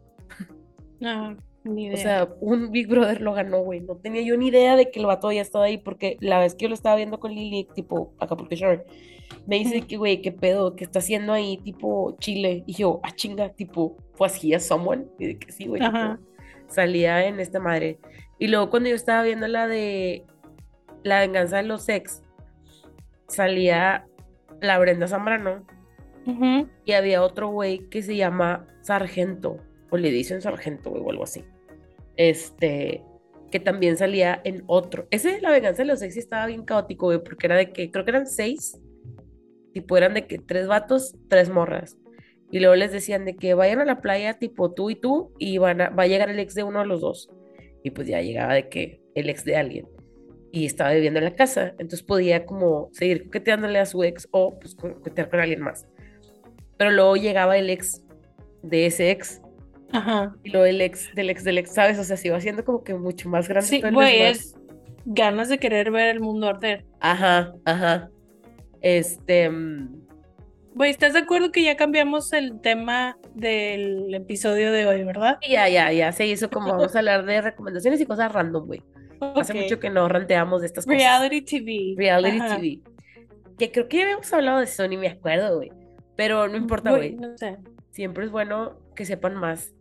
O 1.64 1.96
sea, 1.96 2.28
un 2.40 2.70
Big 2.70 2.88
Brother 2.88 3.20
lo 3.20 3.34
ganó, 3.34 3.60
güey. 3.60 3.80
No 3.80 3.96
tenía 3.96 4.22
yo 4.22 4.36
ni 4.36 4.48
idea 4.48 4.76
de 4.76 4.90
que 4.90 5.00
el 5.00 5.06
vato 5.06 5.30
ya 5.32 5.42
estaba 5.42 5.66
ahí, 5.66 5.76
porque 5.76 6.16
la 6.20 6.38
vez 6.38 6.54
que 6.54 6.64
yo 6.64 6.68
lo 6.68 6.74
estaba 6.74 6.96
viendo 6.96 7.20
con 7.20 7.34
Lily, 7.34 7.68
tipo, 7.74 8.14
acá 8.18 8.36
porque 8.36 8.56
Shore, 8.56 8.84
me 9.46 9.58
dice 9.58 9.82
que, 9.82 9.96
güey, 9.96 10.22
qué 10.22 10.32
pedo, 10.32 10.76
que 10.76 10.84
está 10.84 11.00
haciendo 11.00 11.32
ahí, 11.32 11.58
tipo, 11.58 12.16
Chile. 12.20 12.64
Y 12.66 12.74
yo, 12.74 13.00
ah, 13.02 13.10
chinga, 13.14 13.50
tipo, 13.50 13.96
fue 14.14 14.28
así 14.28 14.54
a 14.54 14.60
someone. 14.60 15.06
Y 15.18 15.26
de 15.26 15.38
que 15.38 15.52
sí, 15.52 15.66
güey. 15.66 15.82
Salía 16.68 17.26
en 17.26 17.40
esta 17.40 17.60
madre. 17.60 17.98
Y 18.38 18.48
luego 18.48 18.70
cuando 18.70 18.88
yo 18.88 18.94
estaba 18.94 19.22
viendo 19.22 19.48
la 19.48 19.66
de 19.66 20.24
La 21.02 21.20
venganza 21.20 21.56
de 21.58 21.64
los 21.64 21.88
ex, 21.88 22.22
salía 23.26 24.06
la 24.60 24.78
Brenda 24.78 25.06
Zambrano. 25.06 25.66
Y 26.84 26.92
había 26.92 27.22
otro 27.22 27.48
güey 27.48 27.88
que 27.88 28.02
se 28.02 28.16
llama 28.16 28.66
Sargento 28.82 29.58
o 29.90 29.96
le 29.96 30.10
dicen 30.10 30.40
sargento, 30.40 30.90
o 30.90 31.10
algo 31.10 31.24
así. 31.24 31.44
Este, 32.16 33.02
que 33.50 33.60
también 33.60 33.96
salía 33.96 34.40
en 34.44 34.64
otro. 34.66 35.06
Ese 35.10 35.32
de 35.32 35.40
la 35.40 35.50
venganza 35.50 35.82
de 35.82 35.88
los 35.88 36.00
sexy 36.00 36.18
estaba 36.18 36.46
bien 36.46 36.64
caótico, 36.64 37.06
güey, 37.06 37.22
porque 37.22 37.46
era 37.46 37.56
de 37.56 37.70
que, 37.70 37.90
creo 37.90 38.04
que 38.04 38.10
eran 38.10 38.26
seis, 38.26 38.80
tipo 39.72 39.96
eran 39.96 40.14
de 40.14 40.26
que 40.26 40.38
tres 40.38 40.66
vatos, 40.66 41.14
tres 41.28 41.48
morras. 41.48 41.96
Y 42.50 42.60
luego 42.60 42.76
les 42.76 42.92
decían 42.92 43.24
de 43.24 43.36
que 43.36 43.54
vayan 43.54 43.80
a 43.80 43.84
la 43.84 44.00
playa, 44.00 44.38
tipo 44.38 44.72
tú 44.72 44.90
y 44.90 44.96
tú, 44.96 45.32
y 45.38 45.58
van 45.58 45.80
a, 45.80 45.90
va 45.90 46.04
a 46.04 46.06
llegar 46.06 46.30
el 46.30 46.38
ex 46.38 46.54
de 46.54 46.62
uno 46.62 46.80
de 46.80 46.86
los 46.86 47.00
dos. 47.00 47.30
Y 47.82 47.90
pues 47.90 48.08
ya 48.08 48.22
llegaba 48.22 48.54
de 48.54 48.68
que 48.68 49.00
el 49.14 49.28
ex 49.28 49.44
de 49.44 49.56
alguien. 49.56 49.86
Y 50.50 50.64
estaba 50.64 50.92
viviendo 50.92 51.18
en 51.18 51.26
la 51.26 51.34
casa, 51.34 51.70
entonces 51.72 52.02
podía 52.02 52.46
como 52.46 52.88
seguir 52.92 53.24
coqueteándole 53.24 53.78
a 53.78 53.86
su 53.86 54.02
ex 54.02 54.28
o 54.30 54.58
pues 54.58 54.74
coquetear 54.74 55.28
con 55.28 55.40
alguien 55.40 55.60
más. 55.60 55.86
Pero 56.78 56.90
luego 56.90 57.16
llegaba 57.16 57.58
el 57.58 57.68
ex 57.68 58.02
de 58.62 58.86
ese 58.86 59.10
ex 59.10 59.42
Ajá. 59.92 60.34
Y 60.44 60.50
lo 60.50 60.62
del 60.62 60.80
ex, 60.80 61.14
del 61.14 61.30
ex, 61.30 61.44
del 61.44 61.58
ex, 61.58 61.72
¿sabes? 61.72 61.98
O 61.98 62.04
sea, 62.04 62.16
se 62.16 62.28
iba 62.28 62.36
haciendo 62.36 62.64
como 62.64 62.84
que 62.84 62.94
mucho 62.94 63.28
más 63.28 63.48
grande. 63.48 63.68
Sí, 63.68 63.80
güey, 63.80 64.22
es 64.22 64.54
ganas 65.04 65.48
de 65.48 65.58
querer 65.58 65.90
ver 65.90 66.08
el 66.08 66.20
mundo 66.20 66.48
arder. 66.48 66.84
Ajá, 67.00 67.52
ajá. 67.64 68.10
Este. 68.80 69.48
Mm, 69.48 70.02
güey, 70.74 70.90
¿estás 70.90 71.14
de 71.14 71.20
acuerdo 71.20 71.50
que 71.50 71.62
ya 71.62 71.76
cambiamos 71.76 72.32
el 72.32 72.60
tema 72.60 73.16
del 73.34 74.14
episodio 74.14 74.72
de 74.72 74.86
hoy, 74.86 75.04
verdad? 75.04 75.38
Ya, 75.48 75.68
ya, 75.68 75.90
ya 75.92 76.12
se 76.12 76.26
hizo 76.26 76.50
como 76.50 76.68
vamos 76.68 76.94
a 76.94 76.98
hablar 76.98 77.24
de 77.24 77.40
recomendaciones 77.40 78.00
y 78.00 78.06
cosas 78.06 78.32
random, 78.32 78.66
güey. 78.66 78.82
Hace 79.34 79.54
mucho 79.54 79.80
que 79.80 79.90
no 79.90 80.08
ranteamos 80.08 80.60
de 80.60 80.68
estas 80.68 80.84
cosas. 80.84 80.98
Reality 80.98 81.42
TV. 81.42 81.94
Reality 81.96 82.38
TV. 82.38 82.80
Que 83.58 83.72
creo 83.72 83.88
que 83.88 83.96
ya 83.96 84.02
habíamos 84.04 84.32
hablado 84.32 84.58
de 84.58 84.64
eso, 84.64 84.86
ni 84.86 84.96
me 84.96 85.08
acuerdo, 85.08 85.56
güey. 85.56 85.72
Pero 86.14 86.46
no 86.46 86.56
importa, 86.56 86.90
güey. 86.90 87.16
No 87.16 87.36
sé. 87.36 87.56
Siempre 87.90 88.26
es 88.26 88.30
bueno 88.30 88.78
que 88.94 89.04
sepan 89.04 89.34
más 89.34 89.74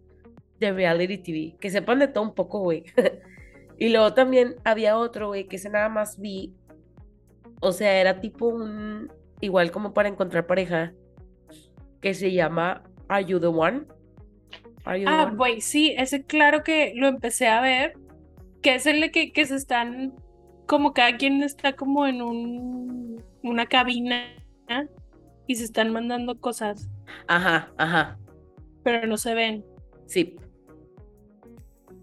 de 0.59 0.71
reality 0.71 1.17
TV. 1.17 1.55
Que 1.59 1.69
sepan 1.69 1.99
de 1.99 2.07
todo 2.07 2.23
un 2.23 2.33
poco, 2.33 2.59
güey. 2.59 2.83
y 3.77 3.89
luego 3.89 4.13
también 4.13 4.55
había 4.63 4.97
otro, 4.97 5.27
güey, 5.27 5.47
que 5.47 5.57
ese 5.57 5.69
nada 5.69 5.89
más 5.89 6.19
vi. 6.19 6.53
O 7.59 7.71
sea, 7.71 7.99
era 7.99 8.19
tipo 8.19 8.47
un. 8.47 9.11
Igual 9.41 9.71
como 9.71 9.93
para 9.93 10.09
encontrar 10.09 10.47
pareja. 10.47 10.93
Que 12.01 12.13
se 12.13 12.31
llama 12.31 12.83
Are 13.07 13.25
You 13.25 13.39
the 13.39 13.47
One? 13.47 13.85
ah, 14.85 15.33
güey, 15.35 15.59
sí, 15.59 15.93
ese 15.97 16.23
claro 16.23 16.63
que 16.63 16.93
lo 16.95 17.07
empecé 17.07 17.47
a 17.47 17.61
ver. 17.61 17.93
Que 18.61 18.75
es 18.75 18.85
el 18.85 19.01
de 19.01 19.11
que, 19.11 19.31
que 19.31 19.45
se 19.45 19.55
están. 19.55 20.13
Como 20.65 20.93
cada 20.93 21.17
quien 21.17 21.43
está 21.43 21.73
como 21.73 22.07
en 22.07 22.21
un. 22.21 23.23
Una 23.43 23.65
cabina. 23.65 24.33
Y 25.47 25.55
se 25.55 25.63
están 25.63 25.93
mandando 25.93 26.39
cosas. 26.39 26.89
Ajá, 27.27 27.71
ajá. 27.77 28.17
Pero 28.83 29.07
no 29.07 29.17
se 29.17 29.33
ven. 29.33 29.65
Sí. 30.05 30.35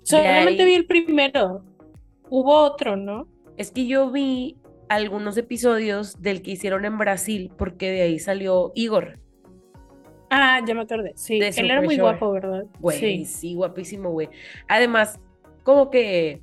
Solamente 0.04 0.64
vi 0.64 0.74
el 0.74 0.86
primero. 0.86 1.64
Hubo 2.30 2.54
otro, 2.54 2.96
¿no? 2.96 3.26
Es 3.56 3.70
que 3.70 3.86
yo 3.86 4.10
vi 4.10 4.56
algunos 4.88 5.36
episodios 5.36 6.20
del 6.20 6.42
que 6.42 6.52
hicieron 6.52 6.84
en 6.84 6.98
Brasil, 6.98 7.50
porque 7.56 7.90
de 7.90 8.02
ahí 8.02 8.18
salió 8.18 8.72
Igor. 8.74 9.18
Ah, 10.30 10.60
ya 10.66 10.74
me 10.74 10.82
acordé. 10.82 11.12
Sí, 11.16 11.40
él 11.40 11.70
era 11.70 11.80
muy 11.80 11.96
guapo, 11.96 12.32
¿verdad? 12.32 12.64
Güey, 12.80 12.98
sí. 12.98 13.24
sí, 13.24 13.54
guapísimo, 13.54 14.10
güey. 14.10 14.28
Además, 14.68 15.20
como 15.62 15.90
que. 15.90 16.42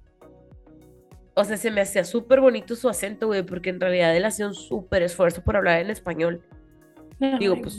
O 1.34 1.44
sea, 1.44 1.58
se 1.58 1.72
me 1.72 1.82
hacía 1.82 2.04
súper 2.04 2.42
bonito 2.42 2.76
su 2.76 2.90
acento, 2.90 3.28
güey, 3.28 3.44
porque 3.44 3.70
en 3.70 3.80
realidad 3.80 4.16
él 4.16 4.26
hacía 4.26 4.48
un 4.48 4.54
súper 4.54 5.04
esfuerzo 5.04 5.44
por 5.44 5.58
hablar 5.58 5.80
en 5.80 5.90
español. 5.90 6.44
Digo, 7.40 7.56
pues 7.62 7.78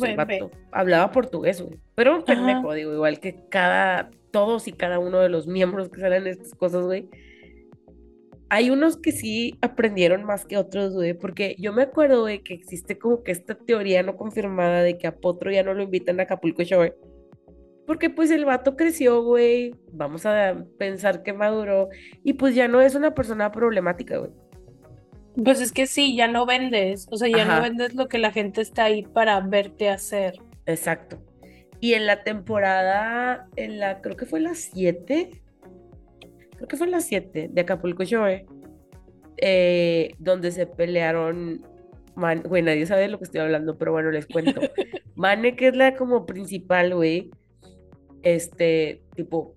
hablaba 0.71 1.11
portugués, 1.11 1.61
güey. 1.61 1.81
Pero 1.97 2.17
un 2.17 2.25
pendejo, 2.25 2.73
digo, 2.75 2.93
igual 2.93 3.19
que 3.19 3.45
cada, 3.49 4.11
todos 4.31 4.69
y 4.69 4.73
cada 4.73 5.01
uno 5.01 5.19
de 5.19 5.29
los 5.29 5.49
miembros 5.49 5.89
que 5.89 6.01
salen 6.01 6.29
estas 6.29 6.55
cosas, 6.55 6.85
güey. 6.85 7.09
Hay 8.49 8.71
unos 8.71 8.97
que 8.99 9.13
sí 9.13 9.59
aprendieron 9.63 10.25
más 10.25 10.45
que 10.45 10.59
otros, 10.59 10.95
güey, 10.95 11.15
porque 11.15 11.57
yo 11.59 11.73
me 11.73 11.83
acuerdo, 11.83 12.21
güey, 12.21 12.43
que 12.43 12.55
existe 12.55 12.99
como 12.99 13.25
que 13.25 13.33
esta 13.33 13.55
teoría 13.55 14.03
no 14.03 14.17
confirmada 14.17 14.83
de 14.83 14.99
que 14.99 15.07
a 15.07 15.17
Potro 15.17 15.51
ya 15.51 15.63
no 15.63 15.75
lo 15.75 15.83
invitan 15.83 16.21
a 16.21 16.25
Acapulco 16.25 16.63
Show, 16.63 16.85
porque 17.87 18.11
pues 18.11 18.31
el 18.31 18.45
vato 18.45 18.77
creció, 18.77 19.23
güey, 19.23 19.75
vamos 19.91 20.27
a 20.27 20.67
pensar 20.79 21.23
que 21.23 21.33
maduró, 21.33 21.89
y 22.23 22.35
pues 22.35 22.55
ya 22.55 22.69
no 22.69 22.81
es 22.83 22.95
una 22.95 23.15
persona 23.15 23.51
problemática, 23.51 24.19
güey. 24.19 24.31
Pues 25.35 25.61
es 25.61 25.73
que 25.73 25.87
sí, 25.87 26.15
ya 26.15 26.29
no 26.29 26.45
vendes, 26.45 27.07
o 27.11 27.17
sea, 27.17 27.29
ya 27.29 27.45
no 27.45 27.63
vendes 27.63 27.95
lo 27.95 28.07
que 28.07 28.19
la 28.19 28.33
gente 28.33 28.61
está 28.61 28.85
ahí 28.85 29.03
para 29.03 29.41
verte 29.41 29.89
hacer. 29.89 30.35
Exacto. 30.67 31.23
Y 31.81 31.95
en 31.95 32.07
la 32.07 32.23
temporada, 32.23 33.49
en 33.57 33.79
la, 33.79 34.01
creo 34.03 34.17
que 34.17 34.27
fue 34.27 34.41
la 34.41 34.55
7, 34.55 35.43
creo 36.57 36.69
que 36.69 36.77
fue 36.77 36.87
la 36.87 37.01
7 37.01 37.49
de 37.51 37.61
Acapulco 37.61 38.05
Show, 38.05 38.27
eh, 39.39 40.15
donde 40.19 40.53
se 40.53 40.67
pelearon, 40.67 41.67
man, 42.15 42.43
güey, 42.43 42.63
nadie 42.63 42.87
sabe 42.87 43.03
de 43.03 43.09
lo 43.09 43.19
que 43.19 43.25
estoy 43.25 43.41
hablando, 43.41 43.79
pero 43.79 43.93
bueno, 43.93 44.11
les 44.11 44.27
cuento. 44.27 44.61
Mane, 45.17 45.57
que 45.57 45.69
es 45.69 45.77
la 45.77 45.97
como 45.97 46.27
principal, 46.27 46.95
güey, 46.95 47.31
este, 48.23 49.03
tipo, 49.17 49.57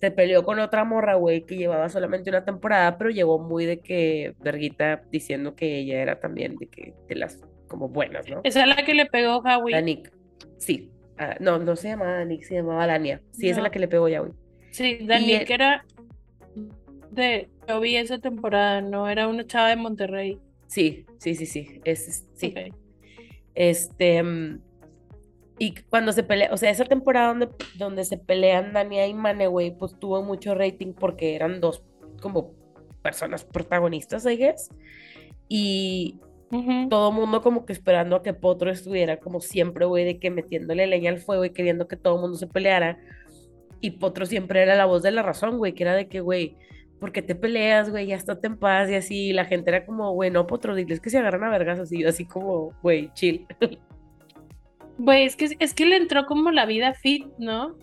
se 0.00 0.10
peleó 0.10 0.44
con 0.44 0.58
otra 0.58 0.84
morra, 0.84 1.14
güey, 1.14 1.44
que 1.44 1.56
llevaba 1.56 1.88
solamente 1.88 2.30
una 2.30 2.44
temporada, 2.44 2.96
pero 2.96 3.10
llegó 3.10 3.38
muy 3.38 3.66
de 3.66 3.80
que 3.80 4.34
Verguita 4.40 5.02
diciendo 5.10 5.54
que 5.54 5.78
ella 5.78 6.00
era 6.00 6.20
también 6.20 6.56
de 6.56 6.68
que 6.68 6.94
de 7.08 7.14
las 7.16 7.38
como 7.68 7.88
buenas, 7.88 8.28
¿no? 8.28 8.40
Esa 8.42 8.62
es 8.62 8.68
la 8.68 8.84
que 8.84 8.94
le 8.94 9.06
pegó 9.06 9.38
Howie. 9.38 9.74
Danik. 9.74 10.10
Sí. 10.58 10.90
Ah, 11.18 11.36
no, 11.38 11.58
no 11.58 11.76
se 11.76 11.88
llamaba 11.88 12.14
Danik, 12.14 12.42
se 12.42 12.54
llamaba 12.54 12.86
Dania. 12.86 13.20
Sí, 13.32 13.48
esa 13.48 13.60
es 13.60 13.62
la 13.62 13.70
que 13.70 13.78
le 13.78 13.88
pegó 13.88 14.08
ya, 14.08 14.20
güey. 14.20 14.32
Sí, 14.70 15.00
Danik 15.02 15.48
era 15.50 15.84
de 17.10 17.48
yo 17.68 17.80
vi 17.80 17.96
esa 17.96 18.18
temporada, 18.18 18.80
no 18.80 19.08
era 19.08 19.28
una 19.28 19.46
chava 19.46 19.68
de 19.68 19.76
Monterrey. 19.76 20.38
Sí, 20.66 21.04
sí, 21.18 21.34
sí, 21.34 21.46
sí. 21.46 21.80
Es, 21.84 22.26
sí. 22.34 22.54
Este 23.54 24.22
mm, 24.22 24.60
y 25.62 25.74
cuando 25.90 26.10
se 26.12 26.22
pelea, 26.22 26.48
o 26.54 26.56
sea, 26.56 26.70
esa 26.70 26.86
temporada 26.86 27.28
donde, 27.28 27.50
donde 27.76 28.06
se 28.06 28.16
pelean 28.16 28.72
Dania 28.72 29.06
y 29.06 29.12
Mane, 29.12 29.46
güey, 29.46 29.76
pues 29.76 29.94
tuvo 30.00 30.22
mucho 30.22 30.54
rating 30.54 30.94
porque 30.94 31.34
eran 31.34 31.60
dos 31.60 31.82
como 32.22 32.54
personas 33.02 33.44
protagonistas, 33.44 34.24
I 34.24 34.38
guess. 34.38 34.70
Y 35.48 36.18
todo 36.88 37.12
mundo 37.12 37.42
como 37.42 37.66
que 37.66 37.74
esperando 37.74 38.16
a 38.16 38.22
que 38.22 38.32
Potro 38.32 38.70
estuviera 38.70 39.18
como 39.18 39.42
siempre, 39.42 39.84
güey, 39.84 40.06
de 40.06 40.18
que 40.18 40.30
metiéndole 40.30 40.86
leña 40.86 41.10
al 41.10 41.18
fuego 41.18 41.44
y 41.44 41.50
queriendo 41.50 41.88
que 41.88 41.96
todo 41.98 42.14
el 42.14 42.22
mundo 42.22 42.38
se 42.38 42.46
peleara. 42.46 42.98
Y 43.82 43.90
Potro 43.90 44.24
siempre 44.24 44.62
era 44.62 44.76
la 44.76 44.86
voz 44.86 45.02
de 45.02 45.10
la 45.10 45.22
razón, 45.22 45.58
güey, 45.58 45.74
que 45.74 45.82
era 45.82 45.94
de 45.94 46.08
que, 46.08 46.20
güey, 46.20 46.56
¿por 46.98 47.12
qué 47.12 47.20
te 47.20 47.34
peleas, 47.34 47.90
güey? 47.90 48.06
Ya 48.06 48.16
estate 48.16 48.46
en 48.46 48.56
paz 48.56 48.88
y 48.88 48.94
así. 48.94 49.26
Y 49.26 49.32
la 49.34 49.44
gente 49.44 49.68
era 49.68 49.84
como, 49.84 50.10
güey, 50.14 50.30
no, 50.30 50.46
Potro, 50.46 50.74
diles 50.74 51.00
que 51.00 51.10
se 51.10 51.18
agarran 51.18 51.44
a 51.44 51.50
vergas 51.50 51.78
así, 51.78 52.02
así 52.02 52.24
como, 52.24 52.72
güey, 52.80 53.12
chill. 53.12 53.46
Güey, 55.02 55.24
es 55.24 55.34
que, 55.34 55.56
es 55.58 55.72
que 55.72 55.86
le 55.86 55.96
entró 55.96 56.26
como 56.26 56.50
la 56.50 56.66
vida 56.66 56.92
fit, 56.92 57.26
¿no? 57.38 57.74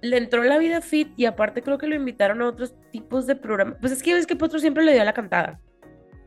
Le 0.00 0.16
entró 0.16 0.42
la 0.42 0.58
vida 0.58 0.80
fit 0.80 1.12
y 1.16 1.26
aparte 1.26 1.62
creo 1.62 1.78
que 1.78 1.86
lo 1.86 1.94
invitaron 1.94 2.42
a 2.42 2.48
otros 2.48 2.74
tipos 2.90 3.28
de 3.28 3.36
programas. 3.36 3.76
Pues 3.80 3.92
es 3.92 4.02
que 4.02 4.12
ves 4.12 4.26
que 4.26 4.34
Potro 4.34 4.58
siempre 4.58 4.82
le 4.82 4.92
dio 4.92 5.04
la 5.04 5.12
cantada. 5.12 5.60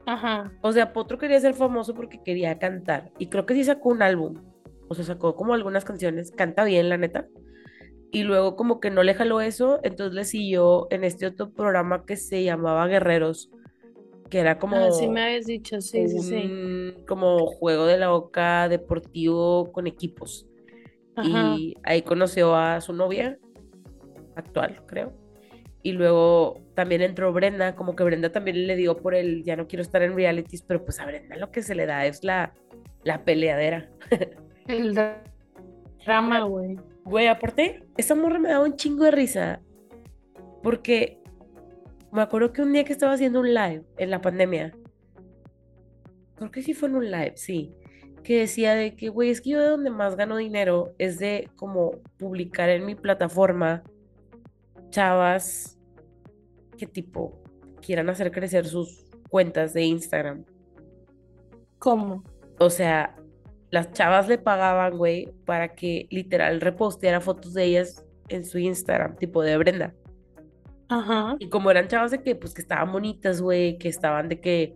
Ajá. 0.05 0.53
O 0.61 0.72
sea, 0.72 0.93
Potro 0.93 1.18
quería 1.18 1.38
ser 1.41 1.53
famoso 1.53 1.93
porque 1.93 2.24
quería 2.24 2.57
cantar. 2.57 3.11
Y 3.20 3.28
creo 3.28 3.45
que 3.45 3.55
sí 3.55 3.66
sacó 3.66 3.89
un 3.89 4.01
álbum. 4.03 4.41
O 4.88 4.95
sea, 4.95 5.03
sacó 5.03 5.36
como 5.36 5.53
algunas 5.53 5.84
canciones. 5.84 6.32
Canta 6.32 6.63
bien, 6.63 6.88
la 6.88 6.95
neta. 6.97 7.28
Y 8.13 8.24
luego 8.24 8.55
como 8.55 8.80
que 8.80 8.91
no 8.91 9.03
le 9.03 9.16
jaló 9.16 9.41
eso. 9.41 9.82
Entonces 9.84 10.16
le 10.16 10.24
siguió 10.24 10.88
en 10.91 11.03
este 11.03 11.26
otro 11.26 11.51
programa 11.51 12.05
que 12.05 12.16
se 12.16 12.41
llamaba 12.41 12.88
Guerreros 12.88 13.51
que 14.30 14.39
era 14.39 14.57
como... 14.57 14.76
Ah, 14.76 14.91
sí 14.91 15.07
me 15.07 15.23
habías 15.23 15.45
dicho, 15.45 15.82
sí, 15.82 16.07
sí, 16.07 16.19
sí. 16.19 16.95
Como 17.07 17.45
juego 17.45 17.86
de 17.86 17.97
la 17.97 18.09
boca 18.09 18.67
deportivo 18.69 19.71
con 19.71 19.88
equipos. 19.88 20.47
Y 21.23 21.76
ahí 21.84 22.01
conoció 22.01 22.55
a 22.55 22.82
su 22.82 22.91
novia 22.91 23.38
actual, 24.36 24.82
creo. 24.86 25.13
Y 25.82 25.93
luego 25.93 26.61
también 26.73 27.01
entró 27.01 27.32
Brenda, 27.32 27.76
como 27.76 27.95
que 27.95 28.03
Brenda 28.03 28.32
también 28.32 28.67
le 28.67 28.76
dio 28.76 28.97
por 28.97 29.15
el, 29.15 29.43
ya 29.43 29.55
no 29.55 29.67
quiero 29.67 29.84
estar 29.84 30.01
en 30.01 30.15
realities, 30.15 30.63
pero 30.63 30.84
pues 30.84 30.99
a 30.99 31.05
Brenda 31.05 31.38
lo 31.38 31.51
que 31.51 31.61
se 31.61 31.76
le 31.76 31.86
da 31.86 32.05
es 32.05 32.23
la, 32.23 32.53
la 33.03 33.23
peleadera. 33.23 33.89
El 34.67 34.97
drama, 36.03 36.41
güey. 36.41 36.80
Güey, 37.03 37.28
aparte, 37.28 37.84
esa 37.97 38.15
morra 38.15 38.39
me 38.39 38.49
daba 38.49 38.65
un 38.65 38.76
chingo 38.76 39.03
de 39.03 39.11
risa. 39.11 39.61
Porque 40.63 41.19
me 42.16 42.22
acuerdo 42.22 42.53
que 42.53 42.61
un 42.61 42.72
día 42.72 42.84
que 42.84 42.93
estaba 42.93 43.13
haciendo 43.13 43.41
un 43.41 43.53
live 43.53 43.84
en 43.97 44.09
la 44.09 44.22
pandemia, 44.22 44.76
creo 46.36 46.51
que 46.51 46.63
sí 46.63 46.74
fue 46.74 46.89
en 46.89 46.95
un 46.95 47.11
live, 47.11 47.34
sí, 47.36 47.74
que 48.24 48.39
decía 48.39 48.74
de 48.74 48.95
que, 48.95 49.09
güey, 49.09 49.30
es 49.30 49.41
que 49.41 49.51
yo 49.51 49.61
de 49.61 49.70
donde 49.70 49.89
más 49.89 50.16
gano 50.16 50.38
dinero 50.38 50.93
es 50.97 51.20
de 51.20 51.49
como 51.55 51.99
publicar 52.18 52.70
en 52.70 52.86
mi 52.86 52.95
plataforma 52.95 53.84
chavas 54.89 55.78
que 56.78 56.88
tipo 56.88 57.41
quieran 57.82 58.09
hacer 58.09 58.32
crecer 58.32 58.66
sus 58.66 59.05
cuentas 59.30 59.74
de 59.74 59.84
Instagram. 59.84 60.45
¿Cómo? 61.78 62.24
O 62.57 62.70
sea, 62.70 63.16
las 63.70 63.91
chavas 63.91 64.28
le 64.28 64.38
pagaban, 64.38 64.97
güey, 64.97 65.32
para 65.45 65.76
que 65.76 66.07
literal 66.09 66.61
reposteara 66.61 67.22
fotos 67.22 67.53
de 67.53 67.66
ellas 67.66 68.05
en 68.30 68.45
su 68.45 68.57
Instagram, 68.57 69.18
tipo 69.18 69.43
de 69.43 69.57
Brenda. 69.57 69.93
Ajá. 70.89 71.36
Y 71.39 71.49
como 71.49 71.71
eran 71.71 71.88
chavas 71.88 72.11
de 72.11 72.21
que, 72.21 72.36
pues, 72.36 72.53
que 72.53 72.61
estaban 72.61 72.91
bonitas, 72.91 73.41
güey, 73.41 73.77
que 73.77 73.89
estaban 73.89 74.29
de 74.29 74.39
que, 74.39 74.75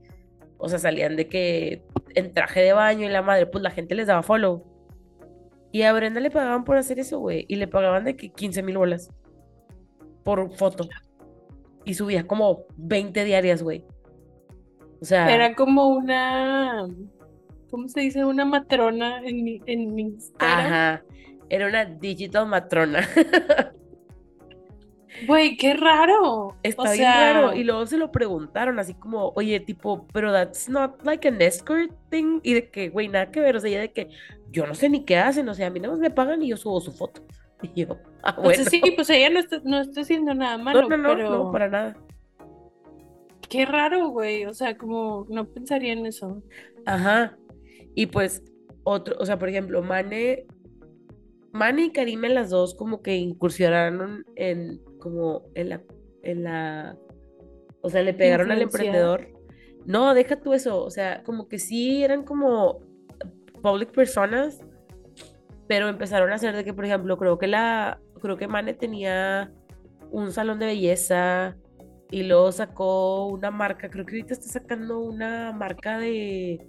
o 0.58 0.68
sea, 0.70 0.80
salían 0.80 1.16
de 1.16 1.28
que 1.28 1.84
en 2.16 2.34
traje 2.34 2.62
de 2.62 2.74
baño 2.74 3.06
y 3.06 3.10
la 3.10 3.22
madre, 3.22 3.46
pues 3.46 3.64
la 3.64 3.72
gente 3.72 3.96
les 3.96 4.08
daba 4.08 4.24
follow. 4.24 4.66
Y 5.72 5.84
a 5.84 5.94
Brenda 5.94 6.20
le 6.20 6.32
pagaban 6.32 6.64
por 6.64 6.78
hacer 6.78 7.00
eso, 7.00 7.20
güey. 7.20 7.46
Y 7.48 7.56
le 7.56 7.68
pagaban 7.68 8.04
de 8.04 8.16
que 8.16 8.30
15 8.30 8.64
mil 8.64 8.78
bolas 8.78 9.12
por 10.24 10.52
foto. 10.56 10.88
Y 11.86 11.94
subía 11.94 12.26
como 12.26 12.66
20 12.78 13.24
diarias, 13.24 13.62
güey. 13.62 13.86
O 15.02 15.06
sea. 15.06 15.34
Era 15.34 15.56
como 15.56 15.88
una. 15.90 16.88
¿Cómo 17.70 17.88
se 17.88 18.02
dice? 18.02 18.26
Una 18.26 18.46
matrona 18.46 19.22
en 19.24 19.62
en 19.68 19.94
mi 19.94 20.18
Ajá. 20.40 21.04
era 21.50 21.68
una 21.68 21.86
digital 21.86 22.48
matrona. 22.48 23.08
Güey, 25.28 25.58
qué 25.58 25.74
raro. 25.74 26.56
Está 26.64 26.94
bien 26.94 27.04
raro. 27.04 27.56
Y 27.56 27.64
luego 27.64 27.86
se 27.86 27.98
lo 27.98 28.12
preguntaron 28.12 28.80
así 28.80 28.94
como, 28.94 29.34
oye, 29.36 29.60
tipo, 29.60 30.08
pero 30.14 30.32
that's 30.32 30.70
not 30.70 31.04
like 31.04 31.28
an 31.28 31.42
escort 31.42 31.92
thing. 32.10 32.40
Y 32.44 32.54
de 32.54 32.70
que, 32.70 32.90
güey, 32.90 33.08
nada 33.08 33.32
que 33.32 33.40
ver. 33.40 33.56
O 33.56 33.60
sea, 33.60 33.70
ya 33.70 33.80
de 33.80 33.92
que 33.92 34.10
yo 34.52 34.66
no 34.66 34.76
sé 34.76 34.90
ni 34.90 35.06
qué 35.06 35.18
hacen. 35.18 35.48
O 35.50 35.54
sea, 35.54 35.68
a 35.68 35.70
mí 35.70 35.80
nada 35.80 35.94
más 35.94 36.00
me 36.00 36.12
pagan 36.12 36.42
y 36.42 36.50
yo 36.50 36.58
subo 36.58 36.80
su 36.82 36.92
foto. 36.92 37.22
Y 37.62 37.82
yo, 37.82 37.98
ah, 38.24 38.38
bueno. 38.42 38.64
sí, 38.64 38.82
pues 38.96 39.10
ella 39.10 39.30
no 39.30 39.40
está, 39.40 39.60
no 39.66 39.82
está 39.82 40.00
haciendo 40.00 40.34
nada 40.34 40.58
malo. 40.58 40.88
No, 40.88 40.96
no, 40.96 41.14
no, 41.14 41.30
no, 41.30 41.52
para 41.52 41.68
nada. 41.68 41.98
Qué 43.50 43.66
raro, 43.66 44.08
güey. 44.08 44.46
O 44.46 44.54
sea, 44.54 44.78
como 44.78 45.26
no 45.30 45.46
pensaría 45.46 45.92
en 45.92 46.06
eso. 46.06 46.42
Ajá. 46.86 47.38
Y 47.96 48.06
pues, 48.06 48.44
otro, 48.86 49.18
o 49.20 49.26
sea, 49.26 49.38
por 49.38 49.50
ejemplo, 49.50 49.82
Mane, 49.82 50.46
Mane 51.52 51.86
y 51.86 51.92
Karime 51.92 52.30
las 52.30 52.50
dos 52.50 52.76
como 52.76 53.02
que 53.02 53.18
incursionaron 53.18 54.24
en 54.38 54.80
como 55.00 55.44
en 55.56 55.70
la, 55.70 55.82
en 56.24 56.44
la, 56.44 56.98
o 57.82 57.90
sea, 57.90 58.04
le 58.04 58.14
pegaron 58.14 58.52
al 58.52 58.62
emprendedor. 58.62 59.30
No, 59.86 60.14
deja 60.14 60.40
tú 60.40 60.54
eso, 60.54 60.84
o 60.84 60.92
sea, 60.92 61.24
como 61.24 61.48
que 61.48 61.58
sí 61.58 62.04
eran 62.04 62.24
como 62.24 62.80
public 63.62 63.92
personas, 63.92 64.60
pero 65.68 65.88
empezaron 65.88 66.32
a 66.32 66.36
hacer 66.36 66.56
de 66.56 66.64
que, 66.64 66.74
por 66.74 66.86
ejemplo, 66.86 67.18
creo 67.18 67.38
que 67.38 67.48
la, 67.48 68.00
creo 68.22 68.38
que 68.38 68.48
Mane 68.48 68.74
tenía 68.74 69.52
un 70.12 70.32
salón 70.32 70.60
de 70.60 70.68
belleza 70.68 71.56
y 72.12 72.24
luego 72.24 72.52
sacó 72.52 73.28
una 73.28 73.52
marca, 73.52 73.90
creo 73.90 74.06
que 74.06 74.16
ahorita 74.16 74.34
está 74.34 74.48
sacando 74.48 75.00
una 75.00 75.52
marca 75.52 76.00
de 76.00 76.68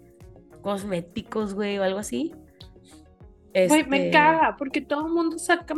cosméticos, 0.62 1.54
güey, 1.54 1.78
o 1.78 1.82
algo 1.82 1.98
así. 1.98 2.34
Güey, 3.54 3.86
me 3.86 3.96
este 3.96 4.10
caga, 4.10 4.56
porque 4.56 4.80
todo 4.80 5.06
el 5.06 5.12
mundo 5.12 5.38
saca 5.38 5.74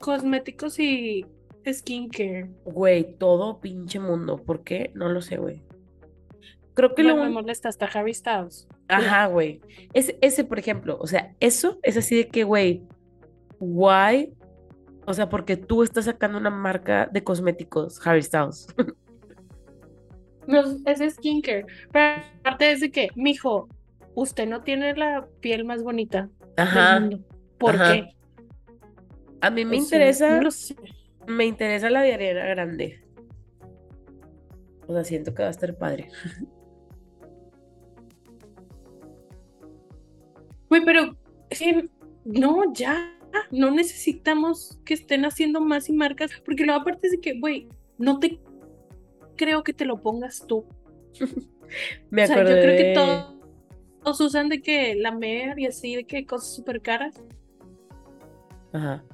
cosméticos 0.00 0.78
y 0.78 1.24
skincare. 1.66 2.50
Güey, 2.64 3.16
todo 3.18 3.60
pinche 3.60 3.98
mundo. 3.98 4.38
¿Por 4.38 4.62
qué? 4.62 4.90
No 4.94 5.08
lo 5.08 5.20
sé, 5.20 5.36
güey. 5.36 5.62
Creo 6.74 6.94
que 6.94 7.02
lo. 7.02 7.16
me 7.16 7.28
molesta 7.28 7.68
hasta 7.68 7.86
Harry 7.86 8.14
Styles. 8.14 8.68
Ajá, 8.88 9.26
güey. 9.26 9.60
Ese, 9.92 10.18
ese, 10.20 10.44
por 10.44 10.58
ejemplo, 10.58 10.96
o 11.00 11.06
sea, 11.06 11.34
eso 11.40 11.78
es 11.82 11.96
así 11.96 12.16
de 12.16 12.28
que, 12.28 12.44
güey, 12.44 12.82
why? 13.58 14.32
O 15.06 15.14
sea, 15.14 15.28
porque 15.28 15.56
tú 15.56 15.82
estás 15.82 16.06
sacando 16.06 16.38
una 16.38 16.50
marca 16.50 17.08
de 17.12 17.22
cosméticos, 17.22 18.04
Harry 18.06 18.22
Styles. 18.22 18.66
No, 20.46 20.62
es 20.84 21.14
skincare. 21.14 21.66
Pero 21.92 22.24
aparte 22.40 22.72
es 22.72 22.80
de 22.80 22.90
que, 22.90 23.10
mijo, 23.14 23.68
usted 24.14 24.48
no 24.48 24.62
tiene 24.62 24.96
la 24.96 25.28
piel 25.40 25.64
más 25.64 25.84
bonita 25.84 26.28
Ajá. 26.56 26.94
del 26.94 27.00
mundo. 27.02 27.24
¿Por 27.56 27.76
qué? 27.76 28.08
A 29.40 29.50
mí 29.50 29.64
me 29.64 29.76
interesa. 29.76 30.40
Me 31.26 31.44
interesa 31.46 31.90
la 31.90 32.02
diarrea 32.02 32.46
grande. 32.46 33.00
O 34.86 34.92
sea, 34.92 35.04
siento 35.04 35.34
que 35.34 35.42
va 35.42 35.48
a 35.48 35.52
estar 35.52 35.76
padre. 35.76 36.08
Güey, 40.68 40.84
pero 40.84 41.16
no, 42.24 42.72
ya. 42.72 43.18
No 43.50 43.72
necesitamos 43.72 44.78
que 44.84 44.94
estén 44.94 45.24
haciendo 45.24 45.60
más 45.60 45.88
y 45.88 45.92
marcas. 45.92 46.30
Porque 46.44 46.64
luego 46.64 46.80
aparte 46.80 47.08
es 47.08 47.12
de 47.14 47.20
que, 47.20 47.40
güey, 47.40 47.68
no 47.98 48.20
te 48.20 48.40
creo 49.36 49.64
que 49.64 49.72
te 49.72 49.84
lo 49.84 50.00
pongas 50.00 50.46
tú. 50.46 50.64
Me 52.10 52.22
acuerdo. 52.22 52.54
yo 52.54 52.62
creo 52.62 52.76
que 52.76 52.94
todos, 52.94 54.20
usan 54.20 54.48
de 54.48 54.62
que 54.62 54.94
la 54.94 55.10
mer 55.10 55.58
y 55.58 55.66
así, 55.66 55.96
de 55.96 56.04
que 56.04 56.24
cosas 56.24 56.54
súper 56.54 56.80
caras. 56.80 57.20
Ajá 58.72 59.04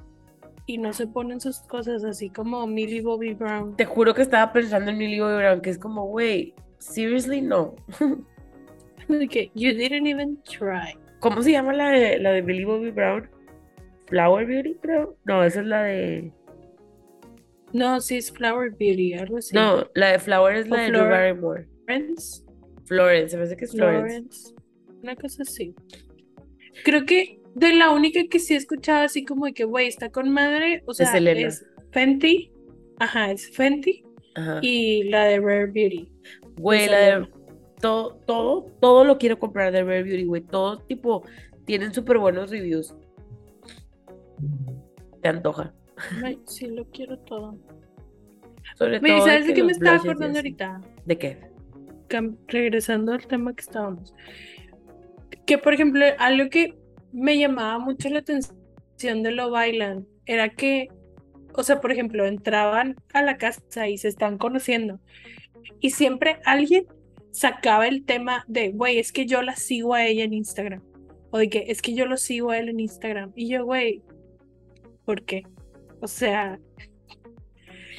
y 0.67 0.77
no 0.77 0.93
se 0.93 1.07
ponen 1.07 1.39
sus 1.39 1.61
cosas 1.61 2.03
así 2.03 2.29
como 2.29 2.67
Millie 2.67 3.01
Bobby 3.01 3.33
Brown. 3.33 3.75
Te 3.77 3.85
juro 3.85 4.13
que 4.13 4.21
estaba 4.21 4.51
pensando 4.51 4.91
en 4.91 4.97
Millie 4.97 5.21
Bobby 5.21 5.37
Brown, 5.37 5.61
que 5.61 5.69
es 5.69 5.79
como, 5.79 6.05
güey, 6.07 6.53
seriously 6.77 7.41
no. 7.41 7.75
que 9.29 9.49
you 9.55 9.73
didn't 9.73 10.05
even 10.05 10.37
try. 10.43 10.93
¿Cómo 11.19 11.41
se 11.41 11.51
llama 11.53 11.73
la 11.73 11.89
de, 11.89 12.19
la 12.19 12.31
de 12.31 12.43
Millie 12.43 12.65
Bobby 12.65 12.91
Brown? 12.91 13.29
Flower 14.07 14.45
Beauty, 14.45 14.75
creo. 14.81 15.17
No, 15.23 15.43
esa 15.43 15.61
es 15.61 15.67
la 15.67 15.83
de. 15.83 16.33
No, 17.71 18.01
sí 18.01 18.17
es 18.17 18.31
Flower 18.31 18.71
Beauty, 18.71 19.13
algo 19.13 19.37
así. 19.37 19.55
No, 19.55 19.87
la 19.95 20.11
de 20.11 20.19
Flower 20.19 20.57
es 20.57 20.67
la 20.67 20.81
de 20.81 20.91
Barrymore. 20.91 21.67
Florence. 21.85 22.43
Florence, 22.85 23.37
me 23.37 23.43
hace 23.43 23.55
que 23.55 23.65
es 23.65 23.71
Florence. 23.71 24.07
Florence. 24.07 24.55
Una 25.01 25.15
cosa 25.15 25.43
así. 25.43 25.73
Creo 26.83 27.05
que 27.05 27.36
de 27.57 27.73
la 27.73 27.89
única 27.91 28.21
que 28.29 28.39
sí 28.39 28.53
he 28.53 28.57
escuchado 28.57 29.03
así 29.03 29.25
como 29.25 29.45
de 29.45 29.53
que, 29.53 29.63
güey, 29.63 29.87
está 29.87 30.09
con 30.11 30.29
madre, 30.29 30.83
o 30.85 30.93
sea, 30.93 31.17
es, 31.17 31.65
Fenty. 31.91 32.51
Ajá, 32.99 33.31
es 33.31 33.49
Fenty. 33.49 34.03
Ajá. 34.35 34.59
Y 34.61 35.03
la 35.03 35.25
de 35.25 35.39
Rare 35.39 35.65
Beauty. 35.65 36.11
Güey, 36.57 36.87
la 36.87 36.97
de 36.97 37.27
todo, 37.81 38.15
todo, 38.27 38.65
todo 38.79 39.03
lo 39.03 39.17
quiero 39.17 39.39
comprar 39.39 39.71
de 39.71 39.83
Rare 39.83 40.03
Beauty, 40.03 40.25
güey. 40.25 40.41
Todo 40.43 40.79
tipo, 40.79 41.23
tienen 41.65 41.93
súper 41.93 42.19
buenos 42.19 42.51
reviews. 42.51 42.95
Te 45.21 45.29
antoja. 45.29 45.73
Ay, 46.23 46.39
sí, 46.45 46.67
lo 46.67 46.85
quiero 46.91 47.17
todo. 47.19 47.57
Sobre 48.75 48.99
todo 48.99 49.25
¿sabes 49.25 49.47
de, 49.47 49.53
qué 49.55 49.63
me 49.63 49.71
estaba 49.71 49.97
acordando 49.97 50.37
ahorita? 50.37 50.81
¿De 51.05 51.17
qué? 51.17 51.57
regresando 52.47 53.11
al 53.11 53.25
tema 53.25 53.53
que 53.53 53.61
estábamos. 53.61 54.13
Que, 55.45 55.57
por 55.57 55.73
ejemplo, 55.73 56.05
algo 56.19 56.49
que 56.49 56.77
me 57.11 57.37
llamaba 57.37 57.79
mucho 57.79 58.09
la 58.09 58.19
atención 58.19 59.23
de 59.23 59.31
lo 59.31 59.51
bailan 59.51 60.07
era 60.25 60.49
que, 60.49 60.89
o 61.53 61.63
sea, 61.63 61.81
por 61.81 61.91
ejemplo, 61.91 62.25
entraban 62.25 62.95
a 63.13 63.21
la 63.21 63.37
casa 63.37 63.87
y 63.87 63.97
se 63.97 64.07
están 64.07 64.37
conociendo 64.37 64.99
y 65.79 65.91
siempre 65.91 66.39
alguien 66.45 66.85
sacaba 67.31 67.87
el 67.87 68.05
tema 68.05 68.43
de, 68.47 68.71
güey, 68.71 68.99
es 68.99 69.11
que 69.11 69.25
yo 69.25 69.41
la 69.41 69.55
sigo 69.55 69.93
a 69.93 70.05
ella 70.05 70.23
en 70.23 70.33
Instagram 70.33 70.81
o 71.29 71.37
de 71.37 71.49
que 71.49 71.65
es 71.67 71.81
que 71.81 71.93
yo 71.93 72.05
lo 72.05 72.17
sigo 72.17 72.51
a 72.51 72.57
él 72.57 72.69
en 72.69 72.79
Instagram 72.79 73.31
y 73.35 73.49
yo, 73.49 73.65
güey, 73.65 74.01
¿por 75.05 75.23
qué? 75.23 75.43
O 76.01 76.07
sea, 76.07 76.59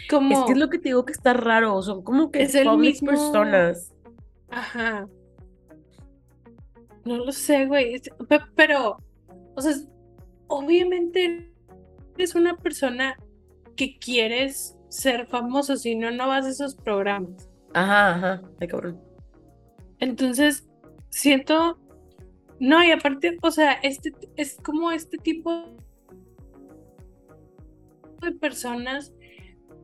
como... 0.08 0.38
Es 0.38 0.44
que 0.46 0.52
es 0.52 0.58
lo 0.58 0.68
que 0.68 0.78
te 0.78 0.88
digo 0.88 1.04
que 1.04 1.12
está 1.12 1.34
raro, 1.34 1.80
son 1.82 2.02
como 2.02 2.30
que 2.30 2.42
es 2.42 2.54
el 2.54 2.76
mismo... 2.78 3.10
personas. 3.10 3.92
Ajá. 4.50 5.08
No 7.08 7.16
lo 7.16 7.32
sé, 7.32 7.64
güey. 7.64 8.02
Pero, 8.54 8.98
o 9.56 9.62
sea, 9.62 9.72
obviamente 10.46 11.50
eres 12.16 12.34
una 12.34 12.54
persona 12.58 13.16
que 13.76 13.98
quieres 13.98 14.76
ser 14.90 15.26
famoso, 15.26 15.78
si 15.78 15.94
no, 15.94 16.10
no 16.10 16.28
vas 16.28 16.44
a 16.44 16.50
esos 16.50 16.74
programas. 16.74 17.48
Ajá, 17.72 18.14
ajá, 18.14 18.42
ay 18.60 18.68
cabrón. 18.68 19.00
Entonces, 20.00 20.68
siento. 21.08 21.78
No, 22.60 22.84
y 22.84 22.90
aparte, 22.90 23.38
o 23.40 23.50
sea, 23.50 23.72
este 23.72 24.12
es 24.36 24.58
como 24.62 24.90
este 24.92 25.16
tipo 25.16 25.64
de 28.20 28.32
personas 28.32 29.14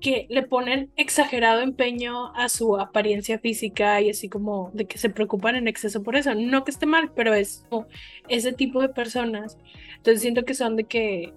que 0.05 0.27
le 0.29 0.43
ponen 0.43 0.93
exagerado 0.97 1.63
empeño 1.63 2.35
a 2.37 2.51
su 2.51 2.77
apariencia 2.79 3.39
física 3.39 4.03
y 4.03 4.11
así 4.11 4.29
como 4.29 4.71
de 4.75 4.85
que 4.85 4.99
se 4.99 5.09
preocupan 5.09 5.57
en 5.57 5.67
exceso 5.67 6.03
por 6.03 6.15
eso. 6.15 6.35
No 6.35 6.63
que 6.63 6.73
esté 6.73 6.85
mal, 6.85 7.13
pero 7.17 7.33
es 7.33 7.65
como 7.71 7.87
ese 8.29 8.53
tipo 8.53 8.83
de 8.83 8.91
personas. 8.91 9.57
Entonces 9.97 10.21
siento 10.21 10.45
que 10.45 10.53
son 10.53 10.77
de 10.77 10.85
que 10.85 11.33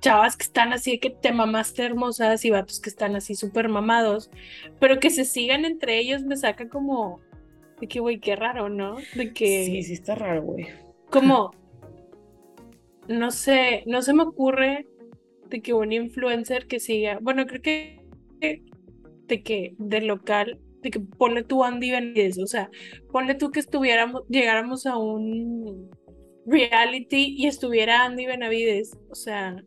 chavas 0.00 0.36
que 0.36 0.42
están 0.42 0.72
así 0.72 0.90
de 0.90 0.98
que 0.98 1.10
te 1.10 1.30
mamaste 1.30 1.84
hermosas 1.84 2.44
y 2.44 2.50
vatos 2.50 2.80
que 2.80 2.90
están 2.90 3.14
así 3.14 3.36
súper 3.36 3.68
mamados, 3.68 4.32
pero 4.80 4.98
que 4.98 5.10
se 5.10 5.24
sigan 5.24 5.64
entre 5.64 6.00
ellos 6.00 6.24
me 6.24 6.36
saca 6.36 6.68
como 6.68 7.20
de 7.80 7.86
que, 7.86 8.00
güey, 8.00 8.18
qué 8.18 8.34
raro, 8.34 8.68
¿no? 8.68 8.96
De 9.14 9.32
que... 9.32 9.64
Sí, 9.64 9.82
sí 9.84 9.92
está 9.92 10.16
raro, 10.16 10.42
güey. 10.42 10.66
Como, 11.08 11.52
no 13.06 13.30
sé, 13.30 13.84
no 13.86 14.02
se 14.02 14.12
me 14.12 14.24
ocurre 14.24 14.88
de 15.52 15.60
que 15.60 15.74
un 15.74 15.92
influencer 15.92 16.66
que 16.66 16.80
siga, 16.80 17.18
bueno, 17.20 17.46
creo 17.46 17.60
que 17.60 18.02
de 19.28 19.42
que 19.42 19.74
del 19.78 20.06
local, 20.06 20.58
de 20.80 20.90
que 20.90 20.98
ponle 20.98 21.44
tú 21.44 21.62
Andy 21.62 21.90
Benavides, 21.90 22.38
o 22.38 22.46
sea, 22.46 22.70
ponle 23.12 23.34
tú 23.34 23.50
que 23.50 23.60
estuviéramos, 23.60 24.22
llegáramos 24.28 24.86
a 24.86 24.96
un 24.96 25.90
reality 26.46 27.36
y 27.38 27.46
estuviera 27.46 28.04
Andy 28.04 28.26
Benavides, 28.26 28.98
o 29.10 29.14
sea, 29.14 29.62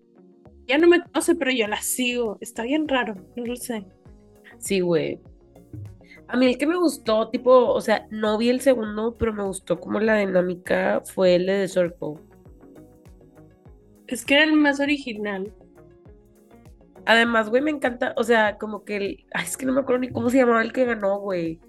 ya 0.67 0.79
no 0.79 0.87
me 0.87 1.01
conoce, 1.03 1.35
pero 1.35 1.51
yo 1.51 1.67
la 1.67 1.81
sigo, 1.81 2.37
está 2.41 2.63
bien 2.63 2.87
raro, 2.87 3.15
no 3.35 3.45
lo 3.45 3.55
sé. 3.55 3.85
Sí, 4.57 4.79
güey. 4.79 5.19
A 6.27 6.35
mí 6.35 6.47
el 6.47 6.57
que 6.57 6.65
me 6.65 6.77
gustó, 6.77 7.29
tipo, 7.29 7.51
o 7.51 7.79
sea, 7.79 8.07
no 8.09 8.39
vi 8.39 8.49
el 8.49 8.59
segundo, 8.59 9.15
pero 9.19 9.31
me 9.33 9.43
gustó 9.43 9.79
como 9.79 9.99
la 9.99 10.17
dinámica 10.17 11.03
fue 11.13 11.35
el 11.35 11.45
de 11.45 11.67
Circle. 11.67 12.15
Es 14.07 14.25
que 14.25 14.33
era 14.33 14.43
el 14.43 14.53
más 14.53 14.79
original. 14.79 15.53
Además, 17.05 17.49
güey, 17.49 17.61
me 17.61 17.71
encanta, 17.71 18.13
o 18.17 18.23
sea, 18.23 18.57
como 18.57 18.83
que 18.83 18.97
el, 18.97 19.25
ay, 19.33 19.45
es 19.45 19.57
que 19.57 19.65
no 19.65 19.73
me 19.73 19.81
acuerdo 19.81 19.99
ni 19.99 20.09
cómo 20.09 20.29
se 20.29 20.37
llamaba 20.37 20.61
el 20.61 20.73
que 20.73 20.85
ganó, 20.85 21.19
güey. 21.19 21.59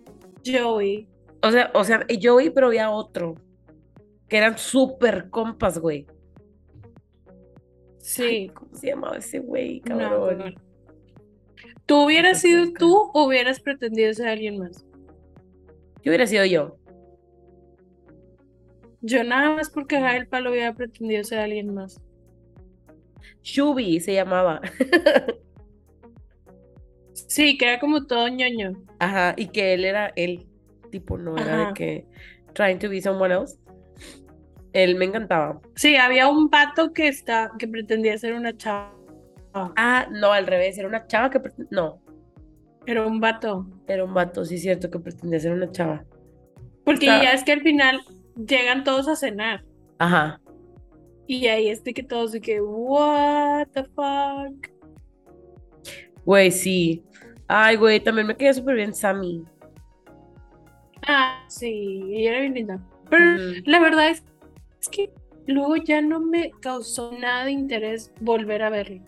Joey. 0.44 1.08
O 1.42 1.50
sea, 1.50 1.70
o 1.74 1.84
sea, 1.84 2.06
Joey, 2.22 2.50
pero 2.50 2.68
había 2.68 2.90
otro. 2.90 3.34
Que 4.28 4.38
eran 4.38 4.56
súper 4.56 5.28
compas, 5.30 5.78
güey. 5.78 6.06
Sí. 7.98 8.50
¿Cómo 8.54 8.74
se 8.74 8.88
llamaba 8.88 9.18
ese 9.18 9.40
güey, 9.40 9.80
cabrón? 9.80 10.54
¿Tú 11.84 12.04
hubieras 12.04 12.40
sido 12.40 12.72
tú 12.72 13.10
o 13.12 13.26
hubieras 13.26 13.60
pretendido 13.60 14.12
ser 14.14 14.28
alguien 14.28 14.58
más? 14.58 14.84
Yo 16.02 16.10
hubiera 16.10 16.26
sido 16.26 16.44
yo. 16.44 16.78
Yo 19.02 19.22
nada 19.22 19.54
más 19.54 19.70
porque 19.70 20.00
Jael 20.00 20.26
Palo 20.26 20.50
hubiera 20.50 20.74
pretendido 20.74 21.22
ser 21.22 21.40
alguien 21.40 21.74
más. 21.74 22.00
Shubi 23.46 24.00
se 24.00 24.12
llamaba. 24.12 24.60
sí, 27.12 27.56
que 27.56 27.68
era 27.68 27.78
como 27.78 28.04
todo 28.04 28.26
ñoño. 28.26 28.72
Ajá, 28.98 29.34
y 29.36 29.46
que 29.46 29.72
él 29.74 29.84
era 29.84 30.12
él, 30.16 30.48
tipo, 30.90 31.16
no 31.16 31.38
era 31.38 31.68
de 31.68 31.74
que 31.74 32.06
trying 32.54 32.80
to 32.80 32.88
be 32.88 33.00
someone 33.00 33.32
else. 33.32 33.56
Él 34.72 34.96
me 34.96 35.04
encantaba. 35.04 35.60
Sí, 35.76 35.94
había 35.94 36.26
un 36.26 36.50
pato 36.50 36.92
que 36.92 37.06
está, 37.06 37.52
que 37.56 37.68
pretendía 37.68 38.18
ser 38.18 38.34
una 38.34 38.56
chava. 38.56 38.92
Ah, 39.54 40.08
no, 40.10 40.32
al 40.32 40.46
revés, 40.46 40.76
era 40.76 40.88
una 40.88 41.06
chava 41.06 41.30
que 41.30 41.40
no. 41.70 42.02
Era 42.84 43.06
un 43.06 43.20
vato. 43.20 43.64
Era 43.86 44.04
un 44.04 44.12
vato, 44.12 44.44
sí, 44.44 44.58
cierto, 44.58 44.90
que 44.90 44.98
pretendía 44.98 45.38
ser 45.38 45.52
una 45.52 45.70
chava. 45.70 46.04
Porque 46.84 47.06
ya 47.06 47.32
es 47.32 47.44
que 47.44 47.52
al 47.52 47.60
final 47.60 48.00
llegan 48.34 48.82
todos 48.82 49.06
a 49.06 49.14
cenar. 49.14 49.64
Ajá. 49.98 50.40
Y 51.26 51.46
ahí 51.48 51.68
este 51.68 51.92
que 51.92 52.02
todos 52.02 52.32
de 52.32 52.40
que, 52.40 52.60
what 52.60 53.68
the 53.72 53.84
fuck. 53.84 54.68
Güey, 56.24 56.50
sí. 56.50 57.02
Ay, 57.48 57.76
güey, 57.76 58.00
también 58.00 58.26
me 58.26 58.36
quedé 58.36 58.54
súper 58.54 58.76
bien 58.76 58.94
Sammy. 58.94 59.44
Ah, 61.06 61.44
sí, 61.48 62.02
ella 62.12 62.30
era 62.30 62.40
bien 62.40 62.54
linda. 62.54 62.80
Pero 63.08 63.24
la 63.64 63.78
verdad 63.78 64.10
es, 64.10 64.24
es, 64.80 64.88
que 64.88 65.10
luego 65.46 65.76
ya 65.76 66.00
no 66.00 66.20
me 66.20 66.50
causó 66.60 67.12
nada 67.12 67.44
de 67.44 67.52
interés 67.52 68.12
volver 68.20 68.62
a 68.62 68.70
verlo. 68.70 69.02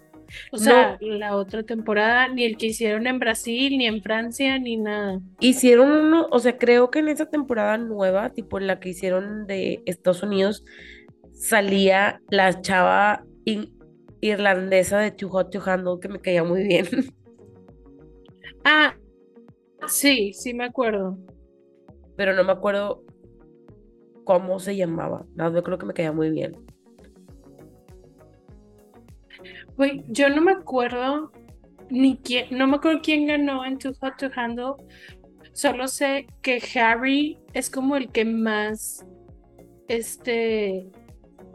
O 0.53 0.59
sea, 0.59 0.99
la 1.01 1.35
otra 1.37 1.63
temporada, 1.63 2.29
ni 2.29 2.45
el 2.45 2.57
que 2.57 2.67
hicieron 2.67 3.07
en 3.07 3.19
Brasil, 3.19 3.77
ni 3.79 3.87
en 3.87 4.03
Francia, 4.03 4.59
ni 4.59 4.77
nada. 4.77 5.21
Hicieron 5.41 5.91
uno, 5.91 6.29
o 6.31 6.39
sea, 6.39 6.59
creo 6.59 6.91
que 6.91 6.99
en 6.99 7.09
esa 7.09 7.27
temporada 7.27 7.79
nueva, 7.79 8.31
tipo 8.31 8.59
en 8.59 8.67
la 8.67 8.79
que 8.79 8.91
hicieron 8.91 9.47
de 9.47 9.83
Estados 9.87 10.23
Unidos, 10.23 10.65
salía 11.39 12.21
la 12.31 12.61
chava 12.61 13.25
irlandesa 14.21 14.99
de 14.99 15.13
Too 15.13 15.31
Hot 15.31 15.51
to 15.51 15.63
Handle, 15.65 16.01
que 16.01 16.09
me 16.09 16.21
caía 16.21 16.45
muy 16.45 16.65
bien. 16.65 16.87
Ah, 18.71 18.95
sí, 19.87 20.35
sí 20.35 20.53
me 20.53 20.65
acuerdo. 20.65 21.17
Pero 22.17 22.35
no 22.35 22.45
me 22.45 22.53
acuerdo 22.53 23.03
cómo 24.25 24.59
se 24.59 24.77
llamaba. 24.77 25.25
Nada, 25.37 25.55
yo 25.55 25.63
creo 25.63 25.79
que 25.79 25.87
me 25.87 25.95
caía 25.95 26.13
muy 26.13 26.29
bien. 26.29 26.55
Güey, 29.77 30.05
yo 30.09 30.29
no 30.29 30.43
me 30.43 30.53
acuerdo 30.53 31.33
ni 31.89 32.19
quién, 32.19 32.47
no 32.51 32.67
me 32.67 32.77
acuerdo 32.77 33.01
quién 33.03 33.27
ganó 33.27 33.65
en 33.65 33.79
Too 33.79 33.95
Hot 34.03 34.19
to 34.19 34.29
Handle. 34.37 34.75
Solo 35.53 35.89
sé 35.89 36.27
que 36.43 36.61
Harry 36.79 37.39
es 37.55 37.71
como 37.71 37.97
el 37.97 38.11
que 38.11 38.27
más 38.27 39.07
este 39.87 40.91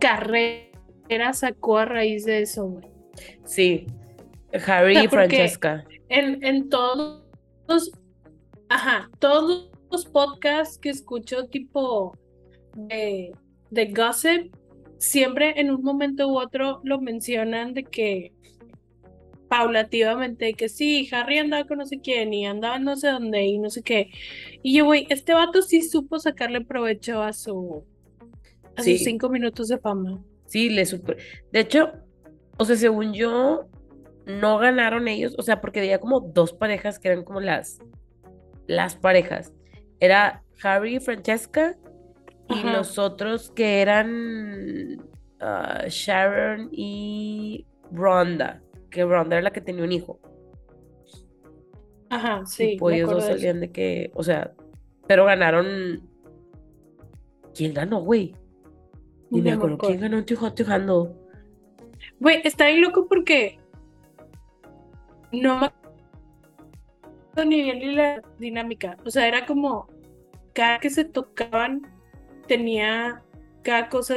carrera 0.03 1.33
sacó 1.33 1.77
a 1.77 1.85
raíz 1.85 2.25
de 2.25 2.41
eso, 2.41 2.65
güey. 2.65 2.85
Sí, 3.45 3.87
Harry 4.67 4.97
y 4.97 5.07
Francesca. 5.07 5.85
En, 6.09 6.43
en 6.43 6.69
todos, 6.69 7.23
ajá, 8.69 9.09
todos 9.19 9.71
los 9.91 10.05
podcasts 10.05 10.77
que 10.77 10.89
escucho 10.89 11.45
tipo 11.47 12.17
de, 12.75 13.31
de 13.69 13.85
gossip, 13.93 14.53
siempre 14.97 15.59
en 15.59 15.71
un 15.71 15.81
momento 15.83 16.27
u 16.27 16.37
otro 16.37 16.81
lo 16.83 16.99
mencionan 16.99 17.73
de 17.73 17.83
que 17.83 18.33
paulativamente 19.47 20.53
que 20.53 20.67
sí, 20.67 21.07
Harry 21.11 21.37
andaba 21.37 21.65
con 21.65 21.77
no 21.77 21.85
sé 21.85 21.99
quién 22.01 22.33
y 22.33 22.47
andaba 22.47 22.79
no 22.79 22.95
sé 22.95 23.09
dónde 23.09 23.43
y 23.45 23.59
no 23.59 23.69
sé 23.69 23.83
qué. 23.83 24.09
Y 24.63 24.75
yo, 24.75 24.85
güey, 24.85 25.05
este 25.09 25.33
vato 25.33 25.61
sí 25.61 25.81
supo 25.81 26.19
sacarle 26.19 26.61
provecho 26.61 27.21
a 27.21 27.33
su 27.33 27.85
a 28.75 28.83
sus 28.83 29.03
cinco 29.03 29.29
minutos 29.29 29.67
de 29.67 29.77
fama. 29.77 30.23
Sí, 30.45 30.69
le 30.69 30.85
supo. 30.85 31.13
De 31.51 31.59
hecho, 31.59 31.91
o 32.57 32.65
sea, 32.65 32.75
según 32.75 33.13
yo, 33.13 33.67
no 34.25 34.57
ganaron 34.57 35.07
ellos, 35.07 35.35
o 35.37 35.41
sea, 35.41 35.61
porque 35.61 35.79
había 35.79 35.99
como 35.99 36.19
dos 36.19 36.53
parejas 36.53 36.99
que 36.99 37.09
eran 37.09 37.23
como 37.23 37.39
las, 37.39 37.79
las 38.67 38.95
parejas. 38.95 39.53
Era 39.99 40.43
Harry 40.63 40.97
y 40.97 40.99
Francesca 40.99 41.77
y 42.49 42.63
los 42.63 42.99
otros 42.99 43.51
que 43.51 43.81
eran 43.81 44.97
ah, 45.39 45.85
Sharon 45.87 46.69
y 46.71 47.65
Rhonda, 47.91 48.61
que 48.89 49.03
Rhonda 49.03 49.37
era 49.37 49.43
la 49.43 49.51
que 49.51 49.61
tenía 49.61 49.83
un 49.83 49.91
hijo. 49.91 50.19
Ajá, 52.09 52.45
sí. 52.45 52.77
pues 52.79 52.95
ellos 52.95 53.09
dos 53.09 53.25
salían 53.25 53.59
de 53.59 53.71
que, 53.71 54.11
o 54.13 54.23
sea, 54.23 54.53
pero 55.07 55.25
ganaron. 55.25 56.07
¿Quién 57.55 57.73
ganó, 57.73 58.01
güey? 58.01 58.35
Ni 59.33 59.41
me 59.41 59.51
acuerdo 59.51 59.77
quién 59.79 59.99
ganó 59.99 60.23
Tujando. 60.23 61.19
Güey, 62.19 62.41
está 62.43 62.65
ahí 62.65 62.79
loco 62.79 63.07
porque 63.07 63.59
no 65.31 65.59
me 65.59 65.65
acuerdo 65.65 67.49
ni 67.49 67.63
bien 67.63 67.95
la 67.95 68.21
dinámica. 68.37 68.95
O 69.03 69.09
sea, 69.09 69.27
era 69.27 69.45
como 69.45 69.87
cada 70.53 70.79
que 70.79 70.91
se 70.91 71.03
tocaban 71.03 71.81
tenía 72.47 73.23
cada 73.63 73.89
cosa 73.89 74.15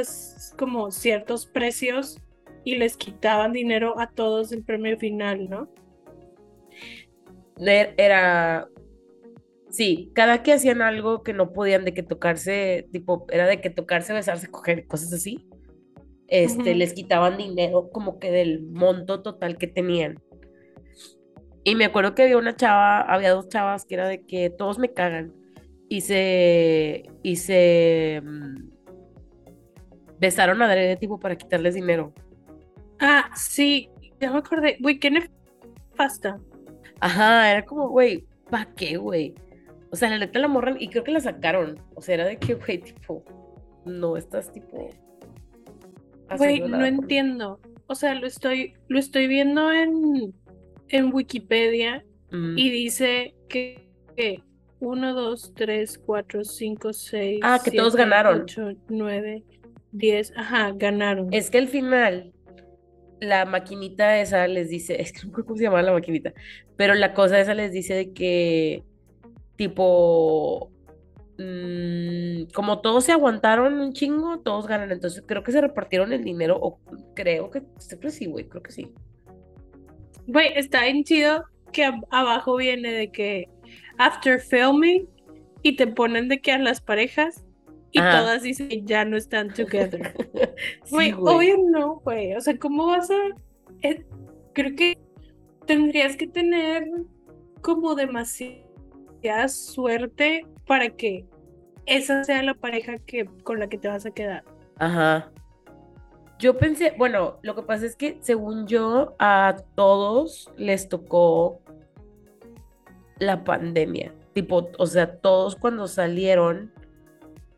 como 0.58 0.90
ciertos 0.90 1.46
precios 1.46 2.20
y 2.64 2.74
les 2.74 2.96
quitaban 2.96 3.52
dinero 3.52 3.98
a 3.98 4.08
todos 4.08 4.52
el 4.52 4.64
premio 4.64 4.98
final, 4.98 5.48
¿no? 5.48 5.68
Era, 7.58 8.68
sí, 9.76 10.10
cada 10.14 10.42
que 10.42 10.52
hacían 10.52 10.82
algo 10.82 11.22
que 11.22 11.32
no 11.32 11.52
podían 11.52 11.84
de 11.84 11.92
que 11.92 12.02
tocarse, 12.02 12.88
tipo, 12.92 13.26
era 13.30 13.46
de 13.46 13.60
que 13.60 13.70
tocarse, 13.70 14.12
besarse, 14.12 14.48
coger, 14.48 14.86
cosas 14.86 15.12
así, 15.12 15.48
este, 16.28 16.74
les 16.74 16.92
quitaban 16.92 17.36
dinero 17.36 17.90
como 17.90 18.18
que 18.18 18.30
del 18.30 18.62
monto 18.62 19.22
total 19.22 19.58
que 19.58 19.66
tenían. 19.66 20.22
Y 21.62 21.74
me 21.74 21.84
acuerdo 21.84 22.14
que 22.14 22.22
había 22.22 22.38
una 22.38 22.56
chava, 22.56 23.00
había 23.00 23.32
dos 23.32 23.48
chavas 23.48 23.84
que 23.84 23.94
era 23.96 24.08
de 24.08 24.24
que 24.24 24.50
todos 24.50 24.78
me 24.78 24.92
cagan 24.92 25.34
y 25.88 26.00
se, 26.00 27.04
y 27.22 27.36
se 27.36 28.22
mm, 28.24 28.68
besaron 30.18 30.62
a 30.62 30.68
de 30.68 30.96
tipo 30.96 31.18
para 31.20 31.36
quitarles 31.36 31.74
dinero. 31.74 32.12
Ah, 32.98 33.30
sí, 33.36 33.90
ya 34.20 34.32
me 34.32 34.38
acordé. 34.38 34.78
Güey, 34.80 34.98
qué 34.98 35.10
nefasta. 35.10 36.40
Ajá, 37.00 37.50
era 37.50 37.64
como, 37.64 37.88
güey, 37.88 38.24
¿para 38.50 38.72
qué, 38.74 38.96
güey? 38.96 39.34
O 39.96 39.98
sea, 39.98 40.10
la 40.10 40.18
neta 40.18 40.38
la 40.38 40.46
morran 40.46 40.76
y 40.78 40.88
creo 40.88 41.04
que 41.04 41.10
la 41.10 41.20
sacaron. 41.20 41.80
O 41.94 42.02
sea, 42.02 42.16
era 42.16 42.26
de 42.26 42.36
que, 42.36 42.52
güey, 42.52 42.82
tipo, 42.82 43.24
no 43.86 44.18
estás 44.18 44.52
tipo. 44.52 44.90
Güey, 46.36 46.60
no 46.60 46.84
entiendo. 46.84 47.58
O 47.86 47.94
sea, 47.94 48.14
lo 48.14 48.26
estoy, 48.26 48.74
lo 48.88 48.98
estoy 48.98 49.26
viendo 49.26 49.72
en, 49.72 50.34
en 50.88 51.14
Wikipedia 51.14 52.04
mm. 52.30 52.58
y 52.58 52.68
dice 52.68 53.34
que, 53.48 53.88
que 54.14 54.42
1, 54.80 55.14
2, 55.14 55.54
3, 55.54 55.98
4, 56.04 56.44
5, 56.44 56.92
6. 56.92 57.40
Ah, 57.42 57.58
que 57.64 57.70
todos 57.70 57.96
ganaron. 57.96 58.42
8, 58.42 58.72
9, 58.90 59.44
10. 59.92 60.34
Ajá, 60.36 60.72
ganaron. 60.72 61.32
Es 61.32 61.48
que 61.48 61.56
al 61.56 61.68
final, 61.68 62.34
la 63.18 63.46
maquinita 63.46 64.20
esa 64.20 64.46
les 64.46 64.68
dice, 64.68 65.00
es 65.00 65.10
que 65.10 65.26
no 65.26 65.32
cómo 65.32 65.56
se 65.56 65.62
llama 65.62 65.80
la 65.80 65.94
maquinita, 65.94 66.34
pero 66.76 66.92
la 66.92 67.14
cosa 67.14 67.40
esa 67.40 67.54
les 67.54 67.72
dice 67.72 67.94
de 67.94 68.12
que, 68.12 68.84
tipo, 69.56 70.70
mmm, 71.38 72.44
como 72.54 72.80
todos 72.80 73.04
se 73.04 73.12
aguantaron 73.12 73.80
un 73.80 73.92
chingo, 73.92 74.40
todos 74.40 74.66
ganan. 74.66 74.92
Entonces 74.92 75.22
creo 75.26 75.42
que 75.42 75.52
se 75.52 75.60
repartieron 75.60 76.12
el 76.12 76.24
dinero, 76.24 76.58
o 76.60 76.78
creo 77.14 77.50
que, 77.50 77.62
sí, 78.10 78.26
güey, 78.26 78.48
creo 78.48 78.62
que 78.62 78.72
sí. 78.72 78.92
Güey, 80.26 80.52
está 80.56 80.82
bien 80.82 81.04
chido 81.04 81.44
que 81.72 81.90
abajo 82.10 82.56
viene 82.56 82.90
de 82.90 83.10
que 83.10 83.48
after 83.98 84.40
filming 84.40 85.08
y 85.62 85.76
te 85.76 85.86
ponen 85.86 86.28
de 86.28 86.40
que 86.40 86.52
a 86.52 86.58
las 86.58 86.80
parejas 86.80 87.44
y 87.92 88.00
todas 88.00 88.42
dicen 88.42 88.68
que 88.68 88.82
ya 88.82 89.04
no 89.04 89.16
están 89.16 89.52
together. 89.54 90.12
Güey, 90.90 91.12
obvio 91.12 91.56
no, 91.70 92.00
güey. 92.04 92.34
O 92.34 92.40
sea, 92.40 92.58
¿cómo 92.58 92.86
vas 92.86 93.10
a...? 93.10 93.16
Eh, 93.82 94.04
creo 94.52 94.74
que 94.76 94.98
tendrías 95.66 96.16
que 96.16 96.26
tener 96.26 96.86
como 97.62 97.94
demasiada 99.22 99.48
suerte 99.48 100.46
para 100.66 100.90
que 100.90 101.24
esa 101.86 102.24
sea 102.24 102.42
la 102.42 102.54
pareja 102.54 102.98
que, 102.98 103.26
con 103.42 103.60
la 103.60 103.68
que 103.68 103.78
te 103.78 103.88
vas 103.88 104.06
a 104.06 104.10
quedar. 104.10 104.44
Ajá. 104.78 105.30
Yo 106.38 106.58
pensé, 106.58 106.94
bueno, 106.98 107.38
lo 107.42 107.54
que 107.54 107.62
pasa 107.62 107.86
es 107.86 107.96
que 107.96 108.18
según 108.20 108.66
yo, 108.66 109.14
a 109.18 109.56
todos 109.74 110.52
les 110.56 110.88
tocó 110.88 111.60
la 113.18 113.42
pandemia. 113.44 114.12
Tipo, 114.34 114.68
o 114.78 114.86
sea, 114.86 115.16
todos 115.18 115.56
cuando 115.56 115.88
salieron 115.88 116.72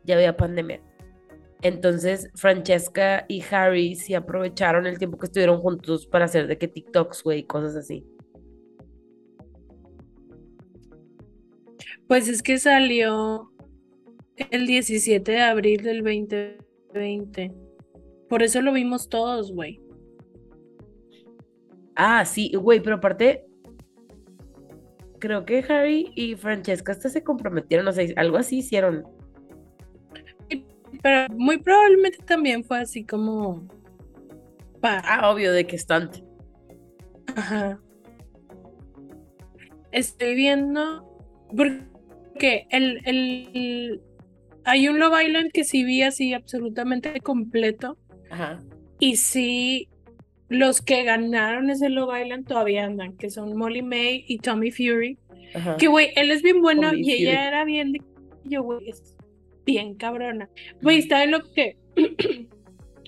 ya 0.05 0.15
había 0.15 0.37
pandemia. 0.37 0.81
Entonces, 1.61 2.29
Francesca 2.35 3.25
y 3.27 3.43
Harry 3.51 3.95
sí 3.95 4.13
aprovecharon 4.15 4.87
el 4.87 4.97
tiempo 4.97 5.17
que 5.17 5.25
estuvieron 5.25 5.59
juntos 5.59 6.07
para 6.07 6.25
hacer 6.25 6.47
de 6.47 6.57
que 6.57 6.69
TikToks, 6.69 7.21
güey, 7.23 7.43
cosas 7.43 7.75
así. 7.75 8.05
Pues 12.09 12.27
es 12.27 12.41
que 12.41 12.57
salió 12.57 13.51
el 14.49 14.65
17 14.65 15.31
de 15.31 15.41
abril 15.41 15.83
del 15.83 16.03
2020. 16.03 17.53
Por 18.27 18.41
eso 18.41 18.63
lo 18.63 18.73
vimos 18.73 19.09
todos, 19.09 19.53
güey. 19.53 19.79
Ah, 21.95 22.25
sí, 22.25 22.51
güey, 22.55 22.79
pero 22.79 22.95
aparte, 22.95 23.45
creo 25.19 25.45
que 25.45 25.63
Harry 25.69 26.11
y 26.15 26.35
Francesca 26.35 26.93
hasta 26.93 27.09
se 27.09 27.23
comprometieron, 27.23 27.87
o 27.87 27.91
sea, 27.91 28.07
algo 28.15 28.37
así 28.37 28.57
hicieron. 28.57 29.05
Pero 31.03 31.31
muy 31.35 31.59
probablemente 31.59 32.17
también 32.25 32.63
fue 32.63 32.79
así 32.79 33.05
como. 33.05 33.67
Ah, 34.81 35.29
obvio, 35.31 35.53
de 35.53 35.67
que 35.67 35.75
están. 35.75 36.09
Ajá. 37.35 37.79
Estoy 39.91 40.33
viendo. 40.33 41.05
Porque 41.55 41.88
el, 42.43 43.01
el, 43.05 44.01
hay 44.65 44.87
un 44.87 44.99
Love 44.99 45.23
Island 45.25 45.51
que 45.51 45.63
sí 45.63 45.83
vi 45.83 46.03
así 46.03 46.33
absolutamente 46.33 47.19
completo. 47.21 47.97
Ajá. 48.29 48.59
Y 48.99 49.15
sí, 49.15 49.89
los 50.49 50.81
que 50.81 51.03
ganaron 51.03 51.69
ese 51.69 51.89
Love 51.89 52.21
Island 52.23 52.47
todavía 52.47 52.85
andan, 52.85 53.15
que 53.17 53.29
son 53.29 53.55
Molly 53.57 53.81
May 53.81 54.25
y 54.27 54.39
Tommy 54.39 54.71
Fury. 54.71 55.17
Ajá. 55.53 55.77
Que, 55.77 55.87
güey, 55.87 56.09
él 56.15 56.31
es 56.31 56.41
bien 56.41 56.61
bueno 56.61 56.93
y 56.93 57.11
ella 57.11 57.47
era 57.47 57.65
bien 57.65 57.93
de... 57.93 58.01
Yo, 58.43 58.63
güey, 58.63 58.89
es 58.89 59.15
bien 59.65 59.95
cabrona. 59.95 60.49
Güey, 60.81 60.99
está 60.99 61.23
en 61.23 61.31
lo 61.31 61.43
que 61.43 61.77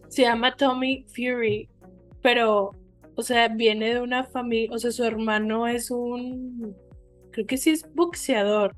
se 0.10 0.22
llama 0.24 0.56
Tommy 0.56 1.06
Fury, 1.08 1.70
pero, 2.22 2.72
o 3.16 3.24
sea, 3.24 3.48
viene 3.48 3.94
de 3.94 4.02
una 4.02 4.24
familia, 4.26 4.70
o 4.72 4.78
sea, 4.78 4.92
su 4.92 5.04
hermano 5.04 5.68
es 5.68 5.90
un, 5.90 6.76
creo 7.32 7.48
que 7.48 7.58
sí 7.58 7.72
es 7.72 7.92
boxeador, 7.94 8.76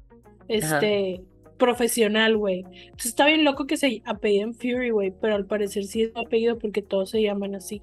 este, 0.47 1.21
profesional, 1.57 2.37
güey. 2.37 2.59
Entonces 2.59 3.07
está 3.07 3.25
bien 3.25 3.43
loco 3.43 3.65
que 3.65 3.77
se 3.77 4.01
apelliden 4.05 4.53
Fury, 4.53 4.89
güey, 4.89 5.13
pero 5.21 5.35
al 5.35 5.45
parecer 5.45 5.85
sí 5.85 6.03
es 6.03 6.11
apellido 6.15 6.57
porque 6.57 6.81
todos 6.81 7.09
se 7.09 7.21
llaman 7.21 7.55
así. 7.55 7.81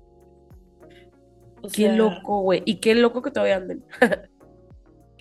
qué 1.73 1.93
loco, 1.93 2.43
güey. 2.43 2.63
Y 2.65 2.77
qué 2.77 2.95
loco 2.95 3.23
que 3.23 3.31
todavía 3.31 3.57
anden. 3.57 3.85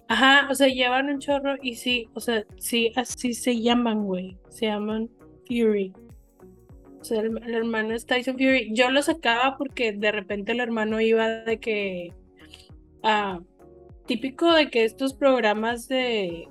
Ajá, 0.09 0.47
o 0.49 0.55
sea, 0.55 0.67
llevan 0.67 1.07
un 1.07 1.19
chorro 1.19 1.55
y 1.61 1.75
sí, 1.75 2.09
o 2.15 2.19
sea, 2.19 2.43
sí, 2.57 2.91
así 2.95 3.33
se 3.33 3.61
llaman, 3.61 4.05
güey. 4.05 4.37
Se 4.49 4.65
llaman 4.65 5.09
Fury. 5.47 5.93
O 6.99 7.03
sea, 7.03 7.21
el, 7.21 7.37
hermano 7.53 7.93
es 7.93 8.05
Tyson 8.05 8.33
Fury. 8.33 8.71
Yo 8.73 8.89
lo 8.89 9.01
sacaba 9.01 9.55
porque 9.57 9.93
de 9.93 10.11
repente 10.11 10.51
el 10.51 10.59
hermano 10.59 10.99
iba 10.99 11.27
de 11.29 11.59
que. 11.59 12.13
Ah, 13.03 13.39
típico 14.05 14.51
de 14.51 14.69
que 14.69 14.83
estos 14.83 15.13
programas 15.13 15.87
de. 15.87 16.47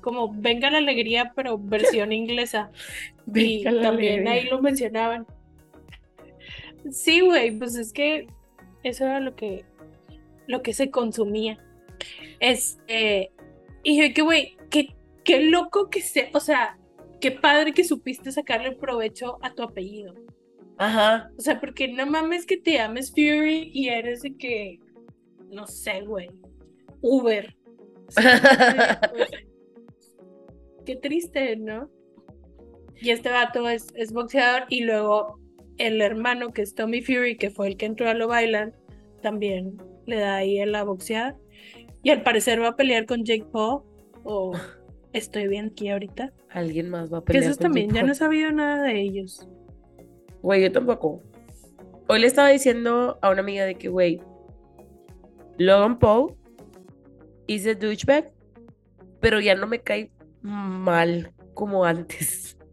Como 0.00 0.32
Venga 0.32 0.70
la 0.70 0.78
Alegría, 0.78 1.32
pero 1.34 1.58
versión 1.58 2.12
inglesa. 2.12 2.70
y 3.34 3.64
también 3.64 4.26
ahí 4.28 4.48
lo 4.48 4.60
mencionaban. 4.62 5.26
Sí, 6.90 7.20
güey, 7.20 7.50
pues 7.58 7.76
es 7.76 7.92
que 7.92 8.26
eso 8.82 9.04
era 9.04 9.20
lo 9.20 9.34
que. 9.34 9.64
Lo 10.46 10.62
que 10.62 10.72
se 10.72 10.90
consumía. 10.90 11.58
Este, 12.40 13.32
y 13.82 14.00
yo 14.00 14.14
que, 14.14 14.22
güey, 14.22 14.56
qué, 14.70 14.94
qué 15.24 15.42
loco 15.42 15.90
que 15.90 16.00
sea, 16.00 16.30
o 16.32 16.40
sea, 16.40 16.78
qué 17.20 17.32
padre 17.32 17.72
que 17.72 17.84
supiste 17.84 18.32
sacarle 18.32 18.72
provecho 18.72 19.38
a 19.42 19.54
tu 19.54 19.62
apellido. 19.62 20.14
Ajá. 20.78 21.30
O 21.36 21.40
sea, 21.40 21.60
porque 21.60 21.88
no 21.88 22.06
mames 22.06 22.46
que 22.46 22.56
te 22.56 22.74
llames 22.74 23.10
Fury 23.10 23.70
y 23.74 23.88
eres 23.88 24.22
de 24.22 24.36
que, 24.36 24.78
no 25.50 25.66
sé, 25.66 26.02
güey, 26.02 26.30
Uber. 27.00 27.56
qué 30.88 30.96
triste, 30.96 31.54
¿no? 31.56 31.90
Y 32.96 33.10
este 33.10 33.28
vato 33.28 33.68
es, 33.68 33.88
es 33.94 34.10
boxeador 34.10 34.62
y 34.70 34.84
luego 34.84 35.38
el 35.76 36.00
hermano 36.00 36.48
que 36.48 36.62
es 36.62 36.74
Tommy 36.74 37.02
Fury, 37.02 37.36
que 37.36 37.50
fue 37.50 37.68
el 37.68 37.76
que 37.76 37.84
entró 37.84 38.08
a 38.08 38.14
lo 38.14 38.26
bailan, 38.26 38.74
también 39.20 39.76
le 40.06 40.16
da 40.16 40.36
ahí 40.36 40.58
en 40.58 40.72
la 40.72 40.84
boxeada. 40.84 41.36
Y 42.02 42.08
al 42.08 42.22
parecer 42.22 42.62
va 42.62 42.68
a 42.68 42.76
pelear 42.76 43.04
con 43.04 43.22
Jake 43.22 43.44
Paul. 43.52 43.82
O 44.24 44.52
estoy 45.12 45.46
bien 45.46 45.66
aquí 45.72 45.90
ahorita. 45.90 46.32
Alguien 46.48 46.88
más 46.88 47.12
va 47.12 47.18
a 47.18 47.20
pelear. 47.20 47.42
Que 47.42 47.46
esos 47.46 47.58
también, 47.58 47.90
ya 47.90 48.02
no 48.02 48.12
he 48.12 48.14
sabido 48.14 48.50
nada 48.50 48.84
de 48.84 48.98
ellos. 48.98 49.46
Güey, 50.40 50.62
yo 50.62 50.72
tampoco. 50.72 51.22
Hoy 52.08 52.20
le 52.20 52.28
estaba 52.28 52.48
diciendo 52.48 53.18
a 53.20 53.28
una 53.28 53.40
amiga 53.40 53.66
de 53.66 53.74
que, 53.74 53.90
güey, 53.90 54.22
Logan 55.58 55.98
Paul 55.98 56.34
is 57.46 57.66
a 57.66 57.74
douchebag, 57.74 58.32
pero 59.20 59.38
ya 59.38 59.54
no 59.54 59.66
me 59.66 59.80
cae 59.80 60.10
mal 60.48 61.32
como 61.54 61.84
antes. 61.84 62.54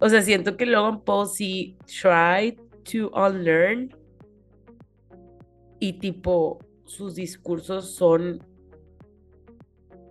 O 0.00 0.08
sea, 0.08 0.20
siento 0.20 0.56
que 0.56 0.66
Logan 0.66 1.00
Paul 1.02 1.28
sí 1.28 1.76
tried 1.86 2.58
to 2.90 3.08
unlearn 3.10 3.94
y 5.78 5.92
tipo 5.92 6.58
sus 6.86 7.14
discursos 7.14 7.94
son 7.94 8.44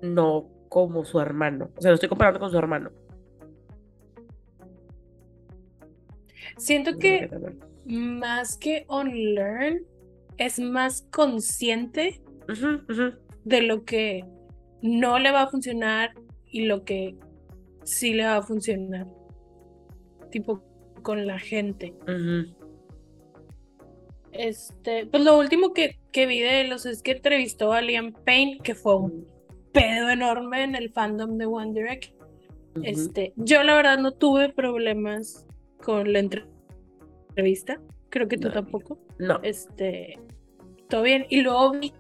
no 0.02 0.50
como 0.70 1.04
su 1.04 1.20
hermano. 1.20 1.72
O 1.76 1.82
sea, 1.82 1.92
lo 1.92 1.96
estoy 1.96 2.08
comparando 2.08 2.40
con 2.40 2.52
su 2.52 2.58
hermano. 2.58 2.90
Siento 6.56 6.98
que 6.98 7.30
más 7.86 8.58
que 8.58 8.86
unlearn, 8.88 9.82
es 10.38 10.58
más 10.60 11.06
consciente 11.12 12.22
de 13.44 13.62
lo 13.62 13.84
que 13.84 14.26
no 14.82 15.20
le 15.20 15.32
va 15.32 15.44
a 15.44 15.48
funcionar 15.48 16.14
y 16.50 16.66
lo 16.66 16.84
que 16.84 17.16
sí 17.84 18.14
le 18.14 18.26
va 18.26 18.38
a 18.38 18.42
funcionar. 18.42 19.08
Tipo 20.32 20.64
con 21.02 21.26
la 21.26 21.40
gente. 21.40 21.94
Este, 24.32 25.06
pues 25.08 25.24
lo 25.24 25.38
último 25.38 25.74
que, 25.74 25.98
que 26.12 26.26
vi 26.26 26.40
de 26.40 26.66
los 26.66 26.86
es 26.86 27.02
que 27.02 27.12
entrevistó 27.12 27.74
a 27.74 27.82
Liam 27.82 28.14
Payne, 28.26 28.60
que 28.64 28.76
fue 28.76 28.96
un 28.98 29.28
pedo 29.72 30.10
enorme 30.10 30.64
en 30.64 30.76
el 30.76 30.92
fandom 30.92 31.38
de 31.38 31.46
One 31.46 31.74
Direct. 31.74 32.14
Este, 32.84 33.34
yo 33.36 33.64
la 33.64 33.76
verdad 33.76 33.98
no 33.98 34.12
tuve 34.12 34.50
problemas 34.50 35.46
con 35.82 36.14
la 36.14 36.20
entrevista. 36.20 37.82
Creo 38.10 38.28
que 38.28 38.38
tú 38.38 38.50
tampoco. 38.52 39.00
No. 39.18 39.40
Este, 39.44 40.20
todo 40.88 41.04
bien. 41.04 41.26
Y 41.30 41.42
luego 41.42 41.72
vi 41.72 41.94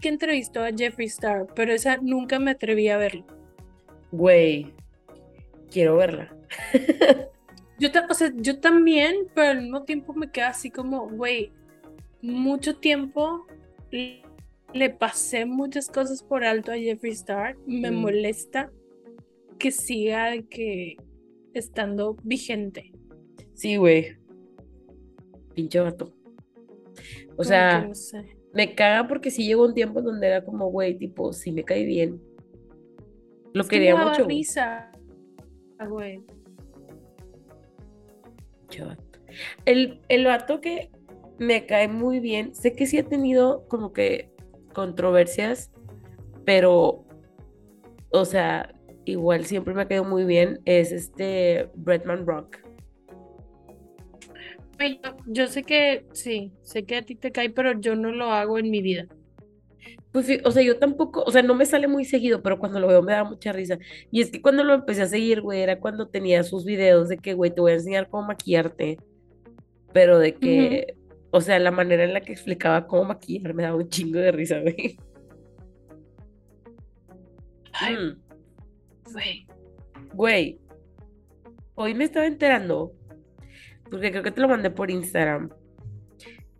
que 0.00 0.08
entrevistó 0.08 0.62
a 0.62 0.70
Jeffree 0.70 1.06
Star, 1.06 1.46
pero 1.54 1.72
esa 1.72 1.98
nunca 1.98 2.38
me 2.38 2.52
atreví 2.52 2.88
a 2.88 2.96
verlo. 2.96 3.26
Güey, 4.10 4.72
quiero 5.70 5.96
verla. 5.96 6.34
Yo, 7.80 7.90
o 8.10 8.14
sea, 8.14 8.32
yo 8.34 8.58
también, 8.58 9.28
pero 9.34 9.50
al 9.50 9.62
mismo 9.62 9.84
tiempo 9.84 10.12
me 10.12 10.32
queda 10.32 10.48
así 10.48 10.68
como, 10.68 11.08
güey, 11.08 11.52
mucho 12.20 12.76
tiempo 12.76 13.46
le 14.72 14.90
pasé 14.90 15.46
muchas 15.46 15.88
cosas 15.88 16.22
por 16.22 16.44
alto 16.44 16.72
a 16.72 16.76
Jeffree 16.76 17.12
Star. 17.12 17.56
Me 17.66 17.90
mm. 17.90 17.94
molesta 17.94 18.72
que 19.58 19.70
siga 19.70 20.30
que 20.50 20.96
estando 21.54 22.16
vigente. 22.22 22.92
Sí, 23.54 23.76
güey. 23.76 24.16
Pinche 25.54 25.80
vato. 25.80 26.12
O 27.36 27.44
sea, 27.44 27.88
me 28.52 28.74
caga 28.74 29.06
porque 29.08 29.30
sí 29.30 29.46
llegó 29.46 29.64
un 29.64 29.74
tiempo 29.74 30.02
donde 30.02 30.26
era 30.26 30.44
como, 30.44 30.70
güey, 30.70 30.96
tipo, 30.98 31.32
sí 31.32 31.52
me 31.52 31.64
cae 31.64 31.84
bien. 31.84 32.20
Lo 33.58 33.68
quería 33.68 33.96
mucho. 33.96 34.24
risa, 34.26 34.90
güey. 35.88 36.24
El, 39.64 40.00
el 40.08 40.24
vato 40.24 40.60
que 40.60 40.90
me 41.38 41.66
cae 41.66 41.88
muy 41.88 42.20
bien, 42.20 42.54
sé 42.54 42.72
que 42.74 42.86
sí 42.86 42.98
ha 42.98 43.04
tenido 43.04 43.66
como 43.68 43.92
que 43.92 44.30
controversias, 44.72 45.70
pero, 46.44 47.04
o 48.10 48.24
sea, 48.24 48.74
igual 49.04 49.44
siempre 49.46 49.74
me 49.74 49.82
ha 49.82 49.88
quedado 49.88 50.04
muy 50.04 50.24
bien, 50.24 50.60
es 50.64 50.92
este 50.92 51.70
Bretman 51.74 52.26
Rock. 52.26 52.58
Yo, 55.26 55.48
sé 55.48 55.64
que, 55.64 56.06
sí, 56.12 56.52
sé 56.62 56.84
que 56.84 56.96
a 56.96 57.02
ti 57.02 57.16
te 57.16 57.32
cae, 57.32 57.50
pero 57.50 57.80
yo 57.80 57.96
no 57.96 58.12
lo 58.12 58.26
hago 58.26 58.58
en 58.58 58.70
mi 58.70 58.80
vida. 58.80 59.08
Pues 60.18 60.40
o 60.44 60.50
sea, 60.50 60.64
yo 60.64 60.80
tampoco, 60.80 61.22
o 61.22 61.30
sea, 61.30 61.42
no 61.42 61.54
me 61.54 61.64
sale 61.64 61.86
muy 61.86 62.04
seguido, 62.04 62.42
pero 62.42 62.58
cuando 62.58 62.80
lo 62.80 62.88
veo 62.88 63.02
me 63.02 63.12
da 63.12 63.22
mucha 63.22 63.52
risa. 63.52 63.78
Y 64.10 64.20
es 64.20 64.32
que 64.32 64.42
cuando 64.42 64.64
lo 64.64 64.74
empecé 64.74 65.02
a 65.02 65.06
seguir, 65.06 65.42
güey, 65.42 65.60
era 65.60 65.78
cuando 65.78 66.08
tenía 66.08 66.42
sus 66.42 66.64
videos 66.64 67.08
de 67.08 67.18
que, 67.18 67.34
güey, 67.34 67.54
te 67.54 67.60
voy 67.60 67.70
a 67.70 67.74
enseñar 67.74 68.08
cómo 68.08 68.26
maquillarte, 68.26 68.98
pero 69.92 70.18
de 70.18 70.34
que, 70.34 70.96
o 71.30 71.40
sea, 71.40 71.60
la 71.60 71.70
manera 71.70 72.02
en 72.02 72.14
la 72.14 72.20
que 72.20 72.32
explicaba 72.32 72.88
cómo 72.88 73.04
maquillar 73.04 73.54
me 73.54 73.62
daba 73.62 73.76
un 73.76 73.88
chingo 73.88 74.18
de 74.18 74.32
risa, 74.32 74.58
güey. 74.58 74.98
Ay, 77.74 77.96
mm. 77.96 79.12
güey. 79.12 79.46
Güey, 80.14 80.60
hoy 81.76 81.94
me 81.94 82.02
estaba 82.02 82.26
enterando 82.26 82.92
porque 83.88 84.10
creo 84.10 84.24
que 84.24 84.32
te 84.32 84.40
lo 84.40 84.48
mandé 84.48 84.70
por 84.70 84.90
Instagram, 84.90 85.50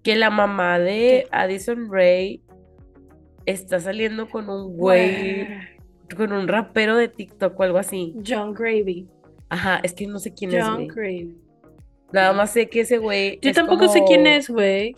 que 0.05 0.15
la 0.15 0.31
mamá 0.31 0.79
de 0.79 1.27
Addison 1.33 1.91
Ray 1.91 2.41
está 3.53 3.81
saliendo 3.81 4.29
con 4.29 4.49
un 4.49 4.77
güey, 4.77 5.49
con 6.17 6.33
un 6.33 6.49
rapero 6.49 6.97
de 6.97 7.09
TikTok 7.09 7.59
o 7.59 7.63
algo 7.63 7.79
así. 7.79 8.15
John 8.27 8.53
Gravy. 8.53 9.09
Ajá, 9.49 9.81
es 9.83 9.95
que 9.95 10.07
no 10.07 10.19
sé 10.19 10.35
quién 10.35 10.53
es. 10.55 10.65
John 10.65 10.87
Gravy. 10.87 11.37
Nada 12.13 12.33
más 12.33 12.53
sé 12.53 12.69
que 12.69 12.81
ese 12.81 12.99
güey. 12.99 13.39
Yo 13.43 13.53
tampoco 13.53 13.89
sé 13.89 14.03
quién 14.07 14.27
es, 14.27 14.49
güey. 14.49 14.95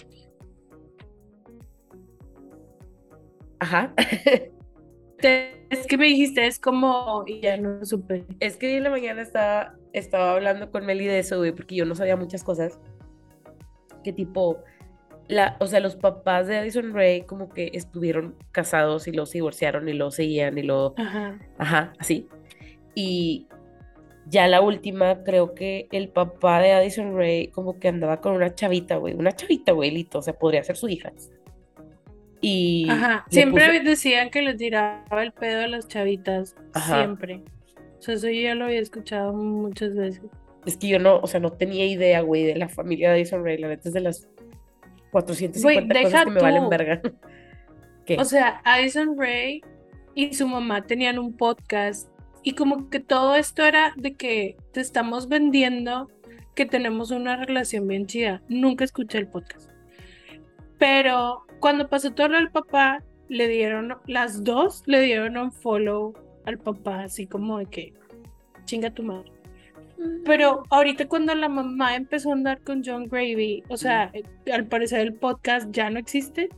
Ajá. 3.58 3.92
es 5.18 5.86
que 5.86 5.98
me 5.98 6.06
dijiste, 6.06 6.46
es 6.46 6.58
como. 6.58 7.24
Y 7.26 7.40
ya 7.40 7.56
no 7.56 7.84
supe. 7.84 8.24
Es 8.40 8.56
que 8.56 8.76
en 8.76 8.84
la 8.84 8.90
mañana 8.90 9.22
estaba, 9.22 9.76
estaba 9.92 10.32
hablando 10.32 10.70
con 10.70 10.86
Meli 10.86 11.06
de 11.06 11.18
eso, 11.18 11.38
güey, 11.38 11.52
porque 11.52 11.76
yo 11.76 11.84
no 11.84 11.94
sabía 11.94 12.16
muchas 12.16 12.44
cosas. 12.44 12.78
Que 14.02 14.12
tipo. 14.12 14.62
La, 15.30 15.56
o 15.60 15.66
sea, 15.66 15.80
los 15.80 15.96
papás 15.96 16.48
de 16.48 16.58
Addison 16.58 16.92
Ray 16.92 17.22
como 17.22 17.48
que 17.50 17.70
estuvieron 17.74 18.34
casados 18.50 19.06
y 19.06 19.12
los 19.12 19.30
divorciaron 19.30 19.88
y 19.88 19.92
lo 19.92 20.10
seguían 20.10 20.58
y 20.58 20.62
lo... 20.62 20.94
Ajá. 20.98 21.38
Ajá, 21.56 21.92
así. 21.98 22.28
Y 22.96 23.46
ya 24.26 24.48
la 24.48 24.60
última, 24.60 25.22
creo 25.22 25.54
que 25.54 25.88
el 25.92 26.08
papá 26.08 26.60
de 26.60 26.72
Addison 26.72 27.16
Ray 27.16 27.48
como 27.48 27.78
que 27.78 27.88
andaba 27.88 28.20
con 28.20 28.34
una 28.34 28.54
chavita, 28.54 28.96
güey. 28.96 29.14
Una 29.14 29.32
chavita, 29.32 29.72
güey, 29.72 29.90
Lito. 29.90 30.18
O 30.18 30.22
sea, 30.22 30.34
podría 30.34 30.64
ser 30.64 30.76
su 30.76 30.88
hija. 30.88 31.12
Y 32.40 32.88
Ajá. 32.88 33.24
Siempre 33.30 33.80
decían 33.80 34.30
que 34.30 34.42
les 34.42 34.56
tiraba 34.56 35.22
el 35.22 35.32
pedo 35.32 35.62
a 35.62 35.68
las 35.68 35.88
chavitas. 35.88 36.56
Siempre. 36.86 37.42
O 37.98 38.02
sea, 38.02 38.14
eso 38.14 38.28
yo 38.28 38.40
ya 38.40 38.54
lo 38.54 38.64
había 38.64 38.80
escuchado 38.80 39.32
muchas 39.32 39.94
veces. 39.94 40.22
Es 40.66 40.76
que 40.76 40.88
yo 40.88 40.98
no, 40.98 41.18
o 41.18 41.26
sea, 41.26 41.40
no 41.40 41.52
tenía 41.52 41.86
idea, 41.86 42.20
güey, 42.20 42.44
de 42.44 42.56
la 42.56 42.68
familia 42.68 43.10
de 43.10 43.16
Addison 43.16 43.44
Ray. 43.44 43.58
La 43.58 43.68
neta 43.68 43.88
es 43.88 43.94
de 43.94 44.00
las 44.00 44.28
450 45.10 46.02
cosas 46.02 46.24
que 46.24 46.30
me 46.30 46.40
valen 46.40 46.68
verga. 46.68 47.00
O 48.18 48.24
sea, 48.24 48.60
Addison 48.64 49.16
Ray 49.16 49.62
y 50.16 50.34
su 50.34 50.48
mamá 50.48 50.82
tenían 50.82 51.16
un 51.16 51.36
podcast 51.36 52.08
y 52.42 52.54
como 52.54 52.90
que 52.90 52.98
todo 52.98 53.36
esto 53.36 53.62
era 53.64 53.92
de 53.96 54.14
que 54.16 54.56
te 54.72 54.80
estamos 54.80 55.28
vendiendo 55.28 56.08
que 56.56 56.66
tenemos 56.66 57.10
una 57.10 57.36
relación 57.36 57.86
bien 57.86 58.06
chida. 58.06 58.42
Nunca 58.48 58.84
escuché 58.84 59.18
el 59.18 59.28
podcast. 59.28 59.70
Pero 60.78 61.44
cuando 61.60 61.88
pasó 61.88 62.10
todo 62.12 62.36
el 62.36 62.50
papá, 62.50 63.04
le 63.28 63.46
dieron, 63.46 63.96
las 64.06 64.42
dos 64.42 64.82
le 64.86 65.02
dieron 65.02 65.36
un 65.36 65.52
follow 65.52 66.14
al 66.46 66.58
papá, 66.58 67.04
así 67.04 67.26
como 67.26 67.58
de 67.58 67.66
que 67.66 67.92
chinga 68.64 68.90
tu 68.90 69.02
madre. 69.02 69.30
Pero 70.24 70.62
ahorita 70.70 71.08
cuando 71.08 71.34
la 71.34 71.48
mamá 71.48 71.94
empezó 71.96 72.30
a 72.30 72.34
andar 72.34 72.62
con 72.62 72.82
John 72.84 73.06
Gravy, 73.06 73.62
o 73.68 73.76
sea, 73.76 74.10
eh, 74.12 74.22
al 74.52 74.66
parecer 74.66 75.00
el 75.00 75.14
podcast 75.14 75.70
ya 75.70 75.90
no 75.90 75.98
existe 75.98 76.48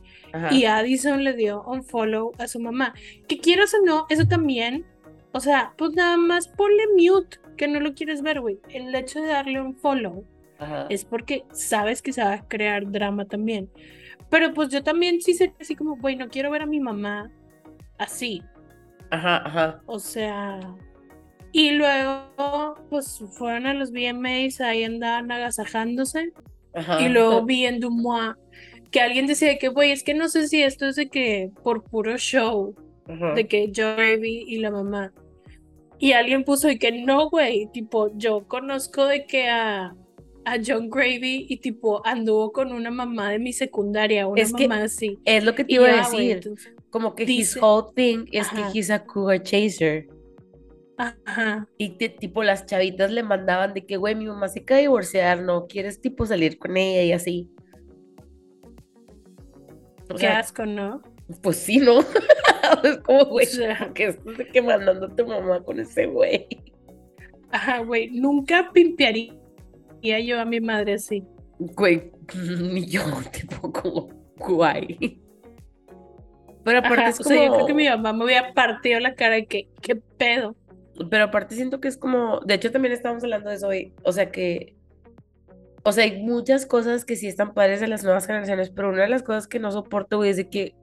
y 0.51 0.65
Addison 0.65 1.23
le 1.23 1.33
dio 1.33 1.63
un 1.63 1.83
follow 1.83 2.31
a 2.39 2.47
su 2.47 2.59
mamá. 2.59 2.93
Que 3.27 3.37
quieras 3.37 3.73
o 3.73 3.85
no, 3.85 4.05
eso 4.09 4.25
también, 4.25 4.85
o 5.31 5.39
sea, 5.39 5.73
pues 5.77 5.93
nada 5.93 6.17
más 6.17 6.47
ponle 6.47 6.83
mute, 6.97 7.37
que 7.57 7.67
no 7.67 7.79
lo 7.79 7.93
quieres 7.93 8.21
ver, 8.21 8.41
güey. 8.41 8.59
El 8.69 8.93
hecho 8.95 9.21
de 9.21 9.27
darle 9.27 9.61
un 9.61 9.75
follow 9.75 10.25
es 10.89 11.03
porque 11.03 11.43
sabes 11.51 12.01
que 12.01 12.13
se 12.13 12.23
va 12.23 12.33
a 12.33 12.47
crear 12.47 12.89
drama 12.89 13.25
también. 13.25 13.69
Pero 14.29 14.53
pues 14.53 14.69
yo 14.69 14.83
también 14.83 15.21
sí 15.21 15.33
sé 15.33 15.53
así 15.59 15.75
como, 15.75 15.97
güey, 15.97 16.15
no 16.15 16.29
quiero 16.29 16.49
ver 16.49 16.61
a 16.61 16.65
mi 16.65 16.79
mamá 16.79 17.29
así. 17.97 18.41
Ajá, 19.11 19.45
ajá. 19.45 19.81
O 19.85 19.99
sea, 19.99 20.59
y 21.53 21.71
luego, 21.71 22.75
pues 22.89 23.23
fueron 23.31 23.65
a 23.65 23.73
los 23.73 23.91
VMAs, 23.91 24.59
ahí 24.59 24.83
andaban 24.83 25.31
agasajándose. 25.31 26.33
Ajá. 26.73 27.01
Y 27.01 27.07
luego 27.07 27.45
vi 27.45 27.65
en 27.65 27.79
Dumois 27.79 28.35
que 28.91 28.99
alguien 28.99 29.25
decía 29.25 29.57
que, 29.57 29.69
güey, 29.69 29.91
es 29.91 30.03
que 30.03 30.13
no 30.13 30.27
sé 30.27 30.47
si 30.47 30.61
esto 30.61 30.87
es 30.87 30.95
de 30.97 31.09
que 31.09 31.49
por 31.63 31.83
puro 31.83 32.17
show, 32.17 32.75
de 33.35 33.47
que 33.47 33.71
Joey 33.73 34.43
y 34.47 34.57
la 34.57 34.71
mamá. 34.71 35.13
Y 35.97 36.11
alguien 36.11 36.43
puso 36.43 36.69
y 36.69 36.77
que 36.77 36.91
no, 36.91 37.29
güey, 37.29 37.67
tipo, 37.71 38.11
yo 38.17 38.45
conozco 38.47 39.05
de 39.05 39.25
que 39.25 39.49
a 39.49 39.95
a 40.45 40.57
John 40.65 40.89
Gravy 40.89 41.45
y 41.49 41.57
tipo 41.57 42.05
anduvo 42.05 42.51
con 42.51 42.71
una 42.71 42.91
mamá 42.91 43.31
de 43.31 43.39
mi 43.39 43.53
secundaria, 43.53 44.27
una 44.27 44.43
mamá 44.49 44.83
así. 44.83 45.19
Es 45.25 45.43
lo 45.43 45.55
que 45.55 45.63
te 45.63 45.73
iba 45.73 45.87
a 45.87 46.09
decir. 46.09 46.41
como 46.89 47.15
que 47.15 47.23
his 47.23 47.57
whole 47.57 47.87
thing 47.95 48.25
es 48.31 48.47
que 48.49 48.61
he's 48.73 48.89
a 48.89 49.03
cougar 49.03 49.41
chaser. 49.41 50.07
Ajá. 50.97 51.67
Y 51.77 51.89
tipo 51.89 52.43
las 52.43 52.65
chavitas 52.65 53.11
le 53.11 53.23
mandaban 53.23 53.73
de 53.73 53.85
que, 53.85 53.97
güey, 53.97 54.15
mi 54.15 54.25
mamá 54.25 54.47
se 54.47 54.59
acaba 54.59 54.77
de 54.77 54.83
divorciar, 54.83 55.41
¿no? 55.41 55.67
¿Quieres 55.67 56.01
tipo 56.01 56.25
salir 56.25 56.59
con 56.59 56.77
ella 56.77 57.03
y 57.03 57.11
así? 57.11 57.49
Qué 60.17 60.27
asco, 60.27 60.65
¿no? 60.65 61.01
Pues 61.41 61.57
sí, 61.57 61.77
¿no? 61.77 61.99
es 62.83 62.97
como, 62.99 63.25
güey, 63.25 63.47
que 63.93 64.07
estás 64.07 64.37
de 64.37 64.47
que 64.47 64.61
mandando 64.61 65.07
a 65.07 65.15
tu 65.15 65.25
mamá 65.25 65.61
con 65.63 65.79
ese 65.79 66.05
güey. 66.05 66.47
Ajá, 67.51 67.79
güey, 67.79 68.09
nunca 68.11 68.71
pimpearía 68.73 69.33
yo 70.01 70.39
a 70.39 70.45
mi 70.45 70.59
madre 70.59 70.93
así. 70.93 71.23
Güey, 71.59 72.11
ni 72.35 72.85
yo, 72.87 73.03
tipo 73.31 73.71
como 73.71 74.09
guay. 74.37 75.19
Pero 76.63 76.79
aparte 76.79 77.09
es 77.09 77.17
como... 77.17 77.29
O 77.29 77.33
sea, 77.33 77.45
yo 77.45 77.53
creo 77.53 77.65
que 77.67 77.73
mi 77.73 77.87
mamá 77.87 78.13
me 78.13 78.23
había 78.23 78.53
partido 78.53 78.99
la 78.99 79.15
cara 79.15 79.35
de 79.35 79.45
que, 79.45 79.69
¿qué 79.81 79.95
pedo? 79.95 80.55
Pero 81.09 81.25
aparte 81.25 81.55
siento 81.55 81.79
que 81.79 81.87
es 81.87 81.97
como... 81.97 82.39
De 82.41 82.53
hecho, 82.53 82.71
también 82.71 82.93
estábamos 82.93 83.23
hablando 83.23 83.49
de 83.49 83.55
eso 83.55 83.67
hoy. 83.67 83.93
O 84.03 84.11
sea, 84.11 84.31
que... 84.31 84.75
O 85.83 85.91
sea, 85.91 86.05
hay 86.05 86.21
muchas 86.21 86.65
cosas 86.65 87.03
que 87.03 87.15
sí 87.15 87.27
están 87.27 87.53
padres 87.53 87.81
de 87.81 87.87
las 87.87 88.03
nuevas 88.03 88.25
generaciones, 88.25 88.69
pero 88.69 88.89
una 88.89 89.01
de 89.03 89.09
las 89.09 89.23
cosas 89.23 89.47
que 89.47 89.59
no 89.59 89.71
soporto, 89.71 90.17
güey, 90.17 90.29
es 90.29 90.37
de 90.37 90.49
que... 90.49 90.75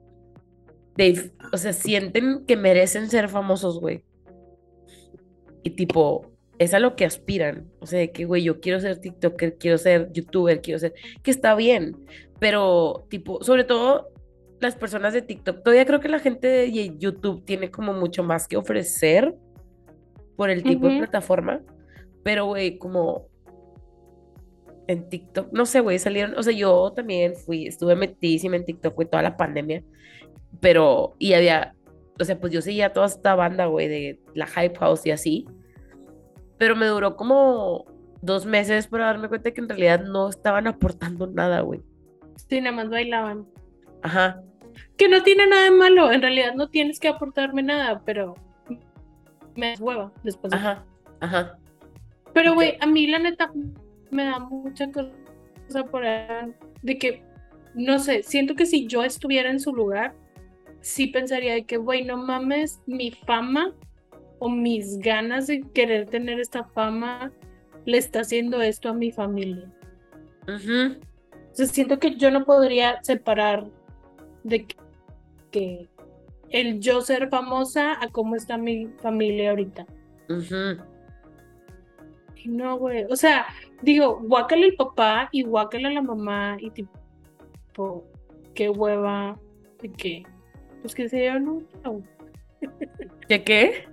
Dave, 0.97 1.31
o 1.53 1.57
sea, 1.57 1.73
sienten 1.73 2.45
que 2.45 2.57
merecen 2.57 3.09
ser 3.09 3.29
famosos, 3.29 3.79
güey. 3.79 4.03
Y 5.63 5.71
tipo, 5.71 6.31
es 6.59 6.73
a 6.73 6.79
lo 6.79 6.95
que 6.95 7.05
aspiran. 7.05 7.71
O 7.79 7.85
sea, 7.85 8.05
que, 8.11 8.25
güey, 8.25 8.43
yo 8.43 8.59
quiero 8.59 8.79
ser 8.79 8.99
TikToker, 8.99 9.57
quiero 9.57 9.77
ser 9.77 10.11
YouTuber, 10.11 10.61
quiero 10.61 10.79
ser. 10.79 10.93
que 11.23 11.31
está 11.31 11.55
bien. 11.55 12.05
Pero, 12.39 13.05
tipo, 13.09 13.43
sobre 13.43 13.63
todo 13.63 14.09
las 14.59 14.75
personas 14.75 15.13
de 15.13 15.21
TikTok. 15.21 15.63
Todavía 15.63 15.85
creo 15.85 15.99
que 15.99 16.09
la 16.09 16.19
gente 16.19 16.47
de 16.47 16.97
YouTube 16.97 17.43
tiene 17.45 17.71
como 17.71 17.93
mucho 17.93 18.23
más 18.23 18.47
que 18.47 18.57
ofrecer 18.57 19.33
por 20.41 20.49
el 20.49 20.63
tipo 20.63 20.87
de 20.87 20.97
plataforma. 20.97 21.61
Pero, 22.23 22.45
güey, 22.45 22.79
como 22.79 23.27
en 24.87 25.07
TikTok, 25.07 25.53
no 25.53 25.67
sé, 25.67 25.81
güey, 25.81 25.99
salieron, 25.99 26.35
o 26.35 26.41
sea, 26.41 26.51
yo 26.51 26.91
también 26.95 27.35
fui, 27.35 27.67
estuve 27.67 27.95
metidísima 27.95 28.55
en 28.55 28.65
TikTok, 28.65 28.95
güey, 28.95 29.07
toda 29.07 29.21
la 29.21 29.37
pandemia, 29.37 29.83
pero, 30.59 31.13
y 31.19 31.33
había, 31.33 31.75
o 32.19 32.23
sea, 32.23 32.39
pues 32.39 32.51
yo 32.51 32.63
seguía 32.63 32.91
toda 32.91 33.05
esta 33.05 33.35
banda, 33.35 33.67
güey, 33.67 33.87
de 33.87 34.19
la 34.33 34.47
Hype 34.47 34.79
House 34.79 35.05
y 35.05 35.11
así, 35.11 35.45
pero 36.57 36.75
me 36.75 36.87
duró 36.87 37.15
como 37.15 37.85
dos 38.23 38.47
meses 38.47 38.87
para 38.87 39.05
darme 39.05 39.29
cuenta 39.29 39.51
que 39.51 39.61
en 39.61 39.69
realidad 39.69 40.03
no 40.03 40.27
estaban 40.27 40.65
aportando 40.65 41.27
nada, 41.27 41.61
güey. 41.61 41.81
Sí, 42.49 42.61
nada 42.61 42.77
más 42.77 42.89
bailaban. 42.89 43.45
Ajá. 44.01 44.41
Que 44.97 45.07
no 45.07 45.21
tiene 45.21 45.45
nada 45.45 45.65
de 45.65 45.71
malo, 45.71 46.11
en 46.11 46.23
realidad 46.23 46.55
no 46.55 46.67
tienes 46.67 46.99
que 46.99 47.09
aportarme 47.09 47.61
nada, 47.61 48.01
pero 48.03 48.33
me 49.55 49.75
hueva 49.77 50.11
después. 50.23 50.53
Ajá, 50.53 50.85
ajá. 51.19 51.57
Pero, 52.33 52.53
güey, 52.53 52.77
a 52.79 52.85
mí 52.85 53.07
la 53.07 53.19
neta 53.19 53.51
me 54.09 54.25
da 54.25 54.39
mucha 54.39 54.89
cosa 54.91 55.83
por 55.89 56.05
ahí 56.05 56.53
de 56.81 56.97
que, 56.97 57.23
no 57.75 57.99
sé, 57.99 58.23
siento 58.23 58.55
que 58.55 58.65
si 58.65 58.87
yo 58.87 59.03
estuviera 59.03 59.49
en 59.49 59.59
su 59.59 59.73
lugar, 59.73 60.13
sí 60.81 61.07
pensaría 61.07 61.53
de 61.53 61.65
que, 61.65 61.77
güey, 61.77 62.03
no 62.03 62.17
mames, 62.17 62.81
mi 62.85 63.11
fama 63.11 63.73
o 64.39 64.49
mis 64.49 64.97
ganas 64.99 65.47
de 65.47 65.61
querer 65.73 66.07
tener 66.07 66.39
esta 66.39 66.63
fama 66.63 67.31
le 67.85 67.97
está 67.97 68.21
haciendo 68.21 68.61
esto 68.61 68.89
a 68.89 68.93
mi 68.93 69.11
familia. 69.11 69.71
siento 71.53 71.99
que 71.99 72.15
yo 72.15 72.31
no 72.31 72.45
podría 72.45 73.01
separar 73.03 73.67
de 74.43 74.65
que, 75.51 75.87
el 76.51 76.79
yo 76.79 77.01
ser 77.01 77.29
famosa 77.29 77.93
a 78.01 78.09
cómo 78.09 78.35
está 78.35 78.57
mi 78.57 78.87
familia 79.01 79.51
ahorita. 79.51 79.85
No, 82.45 82.77
güey. 82.77 83.05
O 83.09 83.15
sea, 83.15 83.45
digo, 83.81 84.19
guácale 84.21 84.67
el 84.67 84.75
papá 84.75 85.29
y 85.31 85.43
guácale 85.43 85.93
la 85.93 86.01
mamá 86.01 86.57
y 86.59 86.71
tipo, 86.71 88.03
qué 88.53 88.69
hueva, 88.69 89.37
de 89.81 89.91
qué. 89.91 90.23
Pues 90.81 90.95
que 90.95 91.09
se 91.09 91.39
no. 91.39 91.61
¿Qué 93.27 93.43
qué? 93.43 93.91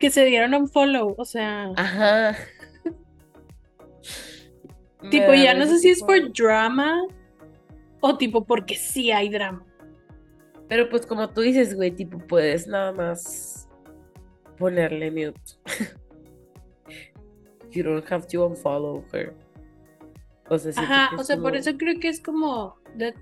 que 0.00 0.10
se 0.10 0.24
dieron 0.24 0.54
un 0.54 0.68
follow, 0.68 1.14
o 1.16 1.24
sea. 1.24 1.70
Ajá. 1.76 2.36
tipo, 5.10 5.34
ya 5.34 5.54
no 5.54 5.66
sé 5.66 5.78
si 5.78 5.90
es 5.90 6.02
por 6.02 6.32
drama 6.32 7.02
o 8.00 8.16
tipo 8.16 8.44
porque 8.44 8.74
sí 8.74 9.12
hay 9.12 9.28
drama. 9.28 9.64
Pero 10.70 10.88
pues 10.88 11.04
como 11.04 11.28
tú 11.28 11.40
dices, 11.40 11.74
güey, 11.74 11.90
tipo, 11.90 12.16
puedes 12.16 12.68
nada 12.68 12.92
más 12.92 13.68
ponerle 14.56 15.10
mute. 15.10 15.40
You 17.72 17.84
don't 17.84 18.04
have 18.10 18.26
to 18.28 18.46
unfollow 18.46 19.04
her. 19.12 19.34
O 20.48 20.58
sea, 20.58 20.72
Ajá, 20.76 21.10
o 21.16 21.22
sea, 21.22 21.36
por 21.36 21.54
eso 21.54 21.76
creo 21.76 21.98
que 22.00 22.08
es 22.08 22.20
como 22.20 22.76
the 22.98 23.14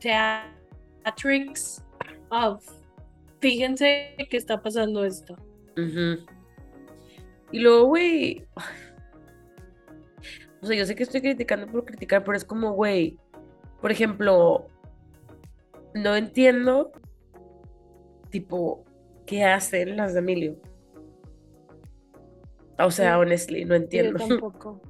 theatrics 0.00 1.84
of 2.30 2.64
fíjense 3.40 4.14
que 4.30 4.36
está 4.36 4.62
pasando 4.62 5.04
esto. 5.04 5.36
Y 7.52 7.60
luego, 7.60 7.86
güey. 7.86 8.44
O 10.62 10.66
sea, 10.66 10.76
yo 10.76 10.86
sé 10.86 10.96
que 10.96 11.04
estoy 11.04 11.20
criticando 11.20 11.68
por 11.68 11.84
criticar, 11.84 12.24
pero 12.24 12.36
es 12.36 12.44
como, 12.44 12.72
güey. 12.72 13.16
Por 13.80 13.92
ejemplo, 13.92 14.66
no 15.96 16.14
entiendo, 16.16 16.92
tipo, 18.30 18.84
qué 19.26 19.44
hacen 19.44 19.96
las 19.96 20.14
de 20.14 20.20
Emilio. 20.20 20.56
O 22.78 22.90
sea, 22.90 23.18
honestly, 23.18 23.64
no 23.64 23.74
entiendo. 23.74 24.18
Yo 24.18 24.28
tampoco. 24.28 24.80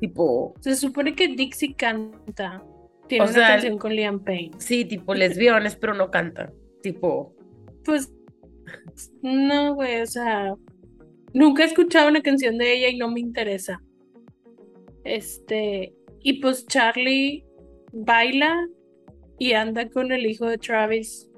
tipo. 0.00 0.54
Se 0.60 0.74
supone 0.76 1.14
que 1.14 1.28
Dixie 1.28 1.74
canta. 1.74 2.64
Tiene 3.06 3.24
una 3.24 3.48
canción 3.48 3.78
con 3.78 3.94
Liam 3.94 4.22
Payne. 4.22 4.52
Sí, 4.58 4.84
tipo 4.84 5.14
lesbianes, 5.14 5.76
pero 5.76 5.94
no 5.94 6.10
canta. 6.10 6.52
Tipo. 6.82 7.34
Pues. 7.84 8.12
No, 9.22 9.74
güey, 9.74 10.02
o 10.02 10.06
sea. 10.06 10.54
Nunca 11.34 11.62
he 11.62 11.66
escuchado 11.66 12.08
una 12.08 12.22
canción 12.22 12.56
de 12.56 12.72
ella 12.72 12.88
y 12.88 12.96
no 12.96 13.10
me 13.10 13.20
interesa. 13.20 13.82
Este. 15.04 15.94
Y 16.20 16.40
pues 16.40 16.66
Charlie 16.66 17.44
baila 17.92 18.66
y 19.38 19.52
anda 19.52 19.88
con 19.88 20.12
el 20.12 20.26
hijo 20.26 20.46
de 20.46 20.58
Travis. 20.58 21.28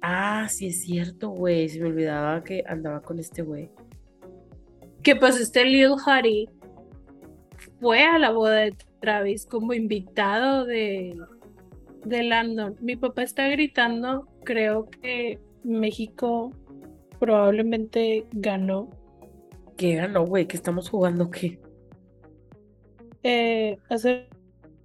Ah, 0.00 0.46
sí 0.48 0.68
es 0.68 0.82
cierto, 0.82 1.30
güey. 1.30 1.68
Se 1.68 1.80
me 1.80 1.88
olvidaba 1.88 2.42
que 2.42 2.64
andaba 2.66 3.02
con 3.02 3.18
este 3.18 3.42
güey. 3.42 3.70
Que 5.02 5.16
pues 5.16 5.40
este 5.40 5.64
Lil 5.64 5.92
Huddy 5.92 6.48
fue 7.80 8.02
a 8.04 8.18
la 8.18 8.30
boda 8.30 8.56
de 8.56 8.76
Travis 9.00 9.46
como 9.46 9.74
invitado 9.74 10.64
de, 10.64 11.16
de 12.04 12.22
Landon. 12.22 12.76
Mi 12.80 12.96
papá 12.96 13.22
está 13.22 13.48
gritando, 13.48 14.28
creo 14.44 14.88
que 14.90 15.40
México 15.64 16.52
probablemente 17.18 18.26
ganó. 18.32 18.90
¿Qué 19.76 19.96
ganó, 19.96 20.26
güey? 20.26 20.46
¿Qué 20.46 20.56
estamos 20.56 20.90
jugando? 20.90 21.30
¿Qué? 21.30 21.60
Eh, 23.22 23.76
hace 23.88 24.28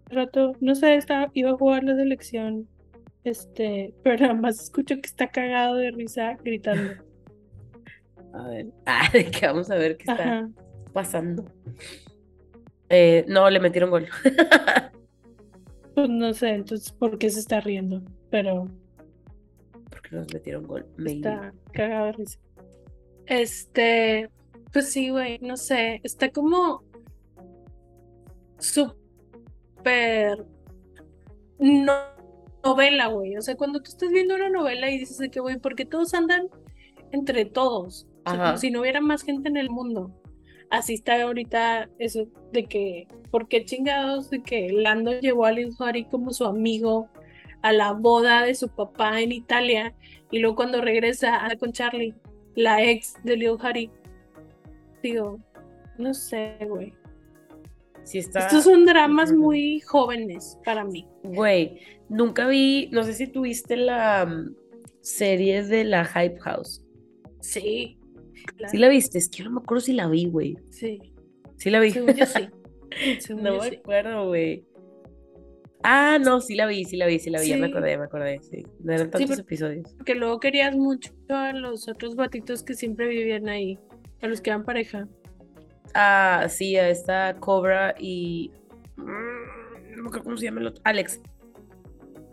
rato, 0.10 0.54
no 0.60 0.76
sé, 0.76 0.96
estaba, 0.96 1.30
iba 1.34 1.52
a 1.52 1.58
jugar 1.58 1.84
la 1.84 1.96
selección, 1.96 2.68
este, 3.24 3.94
pero 4.04 4.18
nada 4.18 4.34
más 4.34 4.62
escucho 4.62 4.96
que 4.96 5.08
está 5.08 5.28
cagado 5.28 5.76
de 5.76 5.92
risa 5.92 6.38
gritando. 6.44 6.94
A 8.34 8.48
ver, 8.48 8.68
ah, 8.86 9.10
que 9.12 9.46
vamos 9.46 9.70
a 9.72 9.76
ver 9.76 9.98
qué 9.98 10.12
está 10.12 10.50
pasando. 10.94 11.46
Eh, 12.90 13.26
no, 13.28 13.50
le 13.50 13.60
metieron 13.60 13.90
gol. 13.90 14.08
pues 15.96 16.10
no 16.10 16.34
sé, 16.34 16.50
entonces, 16.50 16.92
¿por 16.92 17.18
qué 17.18 17.30
se 17.30 17.40
está 17.40 17.60
riendo? 17.60 18.02
Pero. 18.30 18.68
Porque 19.90 20.16
nos 20.16 20.34
metieron 20.34 20.66
gol. 20.66 20.86
Está 21.06 21.54
cagado 21.74 22.08
de 22.08 22.12
risa. 22.14 22.40
Este. 23.26 24.30
Pues 24.72 24.92
sí, 24.92 25.10
güey, 25.10 25.40
no 25.40 25.58
sé. 25.58 26.00
Está 26.04 26.30
como. 26.30 26.84
Súper. 29.90 30.46
No, 31.60 31.94
novela, 32.64 33.08
güey. 33.08 33.38
O 33.38 33.42
sea, 33.42 33.56
cuando 33.56 33.82
tú 33.82 33.92
estás 33.92 34.10
viendo 34.10 34.36
una 34.36 34.50
novela 34.50 34.90
y 34.90 35.00
dices 35.00 35.30
que, 35.32 35.40
güey, 35.40 35.58
porque 35.58 35.86
todos 35.86 36.14
andan 36.14 36.48
entre 37.12 37.46
todos. 37.46 38.08
O 38.26 38.32
sea, 38.32 38.46
como 38.46 38.58
si 38.58 38.72
no 38.72 38.82
hubiera 38.82 39.02
más 39.02 39.24
gente 39.24 39.50
en 39.50 39.58
el 39.58 39.70
mundo 39.70 40.14
así 40.70 40.94
está 40.94 41.22
ahorita 41.22 41.90
eso 42.00 42.28
de 42.52 42.66
que, 42.66 43.08
¿por 43.32 43.48
qué 43.48 43.66
chingados 43.66 44.30
de 44.30 44.42
que 44.42 44.70
Lando 44.72 45.20
llevó 45.20 45.46
a 45.46 45.52
Lil 45.52 45.74
Harry 45.80 46.06
como 46.06 46.32
su 46.32 46.46
amigo 46.46 47.10
a 47.62 47.72
la 47.74 47.94
boda 47.94 48.44
de 48.44 48.56
su 48.56 48.70
papá 48.70 49.22
en 49.22 49.32
Italia 49.32 49.96
y 50.32 50.40
luego 50.40 50.56
cuando 50.56 50.82
regresa 50.82 51.40
con 51.60 51.72
Charlie, 51.72 52.14
la 52.56 52.84
ex 52.84 53.16
de 53.24 53.38
Lil 53.38 53.58
Harry? 53.62 53.90
Digo, 55.02 55.40
no 55.98 56.14
sé, 56.14 56.58
güey. 56.68 56.94
Sí 58.08 58.20
está... 58.20 58.40
Estos 58.40 58.64
son 58.64 58.86
dramas 58.86 59.34
muy 59.34 59.82
jóvenes 59.82 60.58
para 60.64 60.86
mí. 60.86 61.06
Güey, 61.24 61.82
nunca 62.08 62.48
vi, 62.48 62.88
no 62.94 63.04
sé 63.04 63.14
si 63.14 63.28
tuviste 63.28 63.76
la 63.76 64.26
mm, 64.26 64.56
serie 65.02 65.62
de 65.64 65.84
la 65.84 66.06
Hype 66.06 66.40
House. 66.40 66.82
Sí. 67.42 68.00
¿Sí 68.72 68.78
la 68.78 68.88
viste? 68.88 69.18
Es 69.18 69.28
que 69.28 69.40
yo 69.40 69.44
no 69.44 69.52
me 69.52 69.60
acuerdo 69.60 69.82
si 69.82 69.92
la 69.92 70.08
vi, 70.08 70.26
güey. 70.28 70.58
Sí. 70.70 71.02
¿Sí 71.58 71.70
la 71.70 71.82
vi? 71.82 71.92
Según 71.92 72.14
yo 72.16 72.26
sí. 72.26 72.48
no 73.36 73.60
me 73.60 73.68
acuerdo, 73.68 74.28
güey. 74.28 74.64
Ah, 75.84 76.18
no, 76.18 76.40
sí 76.40 76.56
la 76.56 76.66
vi, 76.66 76.86
sí 76.86 76.96
la 76.96 77.08
vi, 77.08 77.20
sí 77.20 77.30
la 77.30 77.42
vi, 77.42 77.50
ya 77.50 77.58
me 77.58 77.68
acordé, 77.68 77.98
me 77.98 78.06
acordé, 78.06 78.40
sí. 78.42 78.66
No 78.80 78.94
eran 78.94 79.12
tantos 79.12 79.38
episodios. 79.38 79.94
Porque 79.98 80.16
luego 80.16 80.40
querías 80.40 80.78
mucho 80.78 81.12
a 81.28 81.52
los 81.52 81.90
otros 81.90 82.16
batitos 82.16 82.64
que 82.64 82.74
siempre 82.74 83.06
vivían 83.08 83.50
ahí, 83.50 83.78
a 84.22 84.28
los 84.28 84.40
que 84.40 84.50
eran 84.50 84.64
pareja. 84.64 85.10
Ah, 86.00 86.46
sí, 86.48 86.78
a 86.78 86.90
esta 86.90 87.36
Cobra 87.40 87.96
y... 87.98 88.52
Mm, 88.98 89.96
no 89.96 90.04
me 90.04 90.08
acuerdo 90.10 90.24
cómo 90.24 90.38
se 90.38 90.46
llama 90.46 90.62
el 90.62 90.68
otro. 90.68 90.82
Alex. 90.86 91.20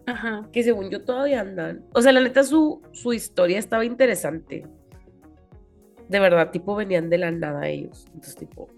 Ajá. 0.06 0.46
Que 0.52 0.62
según 0.62 0.90
yo 0.90 1.02
todavía 1.02 1.40
andan. 1.40 1.84
O 1.94 2.02
sea, 2.02 2.12
la 2.12 2.20
neta 2.20 2.44
su, 2.44 2.82
su 2.92 3.12
historia 3.14 3.58
estaba 3.58 3.84
interesante 3.84 4.64
de 6.08 6.20
verdad, 6.20 6.50
tipo, 6.50 6.74
venían 6.74 7.10
de 7.10 7.18
la 7.18 7.30
nada 7.30 7.68
ellos. 7.68 8.04
Entonces, 8.08 8.36
tipo, 8.36 8.68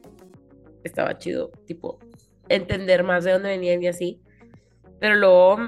estaba 0.84 1.18
chido, 1.18 1.50
tipo, 1.66 1.98
entender 2.48 3.04
más 3.04 3.24
de 3.24 3.32
dónde 3.32 3.48
venían 3.50 3.82
y 3.82 3.88
así. 3.88 4.20
Pero 5.00 5.16
luego, 5.16 5.58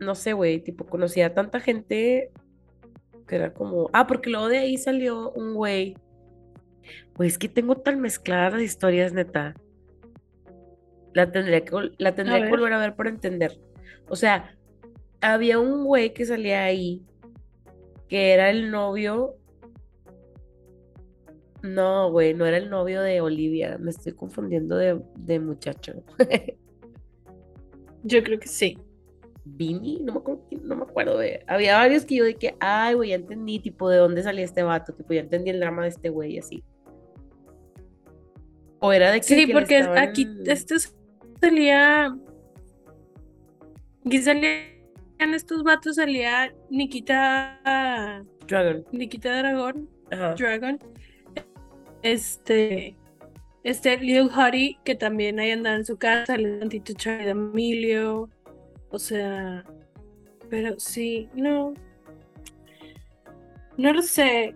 no 0.00 0.14
sé, 0.14 0.32
güey, 0.32 0.60
tipo, 0.60 0.86
conocía 0.86 1.26
a 1.26 1.34
tanta 1.34 1.60
gente 1.60 2.30
que 3.26 3.36
era 3.36 3.52
como, 3.52 3.90
ah, 3.92 4.06
porque 4.06 4.30
luego 4.30 4.48
de 4.48 4.58
ahí 4.58 4.78
salió 4.78 5.32
un 5.32 5.54
güey. 5.54 5.96
Pues 7.14 7.32
es 7.32 7.38
que 7.38 7.48
tengo 7.48 7.76
tan 7.76 8.00
mezcladas 8.00 8.54
las 8.54 8.62
historias, 8.62 9.12
neta. 9.12 9.54
La 11.14 11.30
tendría 11.30 11.64
que, 11.64 11.92
la 11.98 12.14
tendría 12.14 12.42
que 12.42 12.50
volver 12.50 12.72
a 12.72 12.78
ver 12.78 12.94
para 12.94 13.10
entender. 13.10 13.58
O 14.08 14.16
sea, 14.16 14.56
había 15.20 15.58
un 15.58 15.84
güey 15.84 16.12
que 16.12 16.26
salía 16.26 16.64
ahí, 16.64 17.02
que 18.08 18.32
era 18.32 18.50
el 18.50 18.70
novio 18.70 19.38
no, 21.62 22.10
güey, 22.10 22.34
no 22.34 22.46
era 22.46 22.56
el 22.56 22.70
novio 22.70 23.02
de 23.02 23.20
Olivia. 23.20 23.78
Me 23.78 23.90
estoy 23.90 24.12
confundiendo 24.12 24.76
de, 24.76 25.40
muchacho. 25.40 26.04
yo 28.02 28.22
creo 28.22 28.38
que 28.38 28.48
sí. 28.48 28.78
Vini, 29.44 30.00
no 30.02 30.12
me 30.12 30.18
acuerdo, 30.18 30.42
no 30.62 30.76
me 30.76 30.82
acuerdo 30.82 31.18
de. 31.18 31.42
Había 31.46 31.76
varios 31.76 32.04
que 32.04 32.16
yo 32.16 32.24
de 32.24 32.34
que, 32.34 32.54
ay, 32.60 32.94
güey, 32.94 33.10
ya 33.10 33.16
entendí, 33.16 33.58
tipo, 33.58 33.88
de 33.88 33.96
dónde 33.96 34.22
salía 34.22 34.44
este 34.44 34.62
vato, 34.62 34.92
tipo, 34.92 35.12
ya 35.14 35.20
entendí 35.20 35.50
el 35.50 35.60
drama 35.60 35.82
de 35.82 35.88
este 35.88 36.10
güey 36.10 36.34
y 36.34 36.38
así. 36.38 36.62
O 38.80 38.92
era 38.92 39.10
de 39.10 39.20
que. 39.20 39.26
Sí, 39.26 39.46
porque 39.52 39.76
aquí 39.76 40.28
este 40.46 40.76
salía. 41.40 42.14
Aquí 44.06 44.22
salían 44.22 45.34
estos 45.34 45.62
vatos, 45.62 45.96
salía 45.96 46.52
Nikita. 46.70 48.24
Dragon. 48.46 48.84
Nikita 48.92 49.38
Dragon. 49.38 49.88
Dragon 50.36 50.78
este, 52.02 52.96
este 53.64 53.96
Lil 53.98 54.30
Huddy, 54.30 54.78
que 54.84 54.94
también 54.94 55.38
ahí 55.38 55.50
andaba 55.50 55.76
en 55.76 55.84
su 55.84 55.96
casa, 55.96 56.34
el 56.34 56.58
tantito 56.60 56.92
de 56.92 57.30
Emilio, 57.30 58.28
o 58.90 58.98
sea, 58.98 59.64
pero 60.48 60.78
sí, 60.78 61.28
no, 61.34 61.74
no 63.76 63.92
lo 63.92 64.02
sé, 64.02 64.54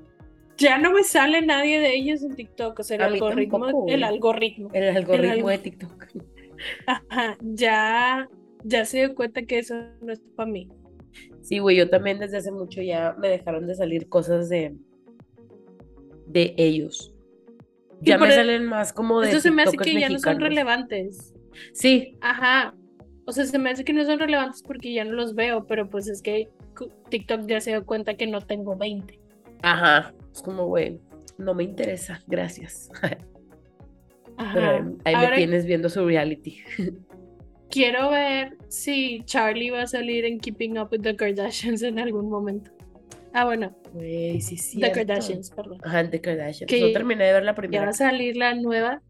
ya 0.62 0.78
no 0.78 0.92
me 0.92 1.04
sale 1.04 1.42
nadie 1.42 1.80
de 1.80 1.94
ellos 1.94 2.22
en 2.22 2.34
TikTok, 2.34 2.78
o 2.78 2.82
sea, 2.82 2.96
el 2.96 3.02
algoritmo, 3.02 3.86
el 3.88 4.04
algoritmo, 4.04 4.70
el 4.72 4.96
algoritmo, 4.96 5.48
de 5.48 5.58
TikTok. 5.58 6.06
Ajá, 6.86 7.36
ya, 7.40 8.28
ya 8.64 8.84
se 8.84 8.98
dio 8.98 9.14
cuenta 9.14 9.42
que 9.42 9.58
eso 9.58 9.74
no 10.00 10.12
es 10.12 10.20
para 10.36 10.50
mí. 10.50 10.68
Sí, 11.42 11.58
güey, 11.58 11.76
yo 11.76 11.90
también 11.90 12.18
desde 12.18 12.38
hace 12.38 12.52
mucho 12.52 12.80
ya 12.80 13.14
me 13.18 13.28
dejaron 13.28 13.66
de 13.66 13.74
salir 13.74 14.08
cosas 14.08 14.48
de, 14.48 14.74
de 16.26 16.54
ellos. 16.56 17.14
Ya 18.00 18.18
me 18.18 18.30
salen 18.30 18.64
más 18.64 18.92
como 18.92 19.20
de. 19.20 19.30
Eso 19.30 19.40
se 19.40 19.50
me 19.50 19.62
hace 19.62 19.76
que 19.76 19.98
ya 19.98 20.08
no 20.08 20.18
son 20.18 20.40
relevantes. 20.40 21.34
Sí. 21.72 22.16
Ajá. 22.20 22.74
O 23.24 23.32
sea, 23.32 23.44
se 23.44 23.58
me 23.58 23.70
hace 23.70 23.84
que 23.84 23.92
no 23.92 24.04
son 24.04 24.18
relevantes 24.18 24.62
porque 24.62 24.92
ya 24.92 25.04
no 25.04 25.12
los 25.12 25.34
veo, 25.34 25.66
pero 25.66 25.88
pues 25.88 26.08
es 26.08 26.22
que 26.22 26.48
TikTok 27.10 27.46
ya 27.46 27.60
se 27.60 27.70
dio 27.70 27.86
cuenta 27.86 28.14
que 28.14 28.26
no 28.26 28.40
tengo 28.40 28.76
20. 28.76 29.20
Ajá. 29.62 30.12
Es 30.32 30.42
como, 30.42 30.66
güey, 30.66 31.00
no 31.38 31.54
me 31.54 31.64
interesa, 31.64 32.20
gracias. 32.26 32.90
Ajá. 34.36 34.84
ahí 35.04 35.16
me 35.16 35.36
tienes 35.36 35.66
viendo 35.66 35.88
su 35.88 36.06
reality. 36.06 36.58
quiero 37.70 38.10
ver 38.10 38.56
si 38.68 39.22
Charlie 39.24 39.70
va 39.70 39.82
a 39.82 39.86
salir 39.86 40.24
en 40.24 40.40
Keeping 40.40 40.78
Up 40.78 40.88
with 40.90 41.02
the 41.02 41.14
Kardashians 41.14 41.82
en 41.82 41.98
algún 41.98 42.30
momento. 42.30 42.70
Ah, 43.34 43.44
bueno. 43.44 43.74
Güey, 43.92 44.40
sí, 44.40 44.56
sí. 44.56 44.80
The 44.80 44.92
Kardashians, 44.92 45.50
perdón. 45.50 45.78
Ajá, 45.84 46.08
The 46.08 46.20
Kardashians. 46.20 46.68
Que 46.68 46.80
no 46.80 46.92
terminé 46.92 47.24
de 47.24 47.32
ver 47.32 47.44
la 47.44 47.54
primera. 47.54 47.82
Ya 47.82 47.84
va 47.84 47.90
a 47.90 47.94
salir 47.94 48.36
la 48.36 48.54
nueva 48.54 49.02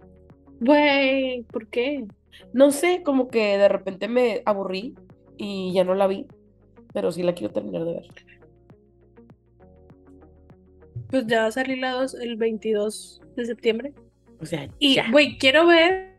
Güey, 0.65 1.43
¿por 1.51 1.67
qué? 1.67 2.07
No 2.53 2.71
sé, 2.71 3.03
como 3.05 3.27
que 3.27 3.59
de 3.59 3.69
repente 3.69 4.07
me 4.07 4.43
aburrí 4.45 4.95
y 5.37 5.73
ya 5.73 5.83
no 5.83 5.97
la 5.97 6.07
vi, 6.07 6.27
pero 6.95 7.11
sí 7.11 7.25
la 7.25 7.35
quiero 7.35 7.53
terminar 7.53 7.85
de 7.85 7.95
ver. 7.95 8.07
Pues 11.13 11.27
ya 11.27 11.43
va 11.43 11.47
a 11.49 11.53
salir 11.53 11.77
la 11.77 11.93
2 11.93 12.15
el 12.15 12.37
22 12.37 13.21
de 13.37 13.45
septiembre. 13.45 13.93
O 14.41 14.47
sea, 14.47 14.69
y, 14.79 14.99
güey, 15.11 15.37
quiero 15.37 15.67
ver 15.67 16.17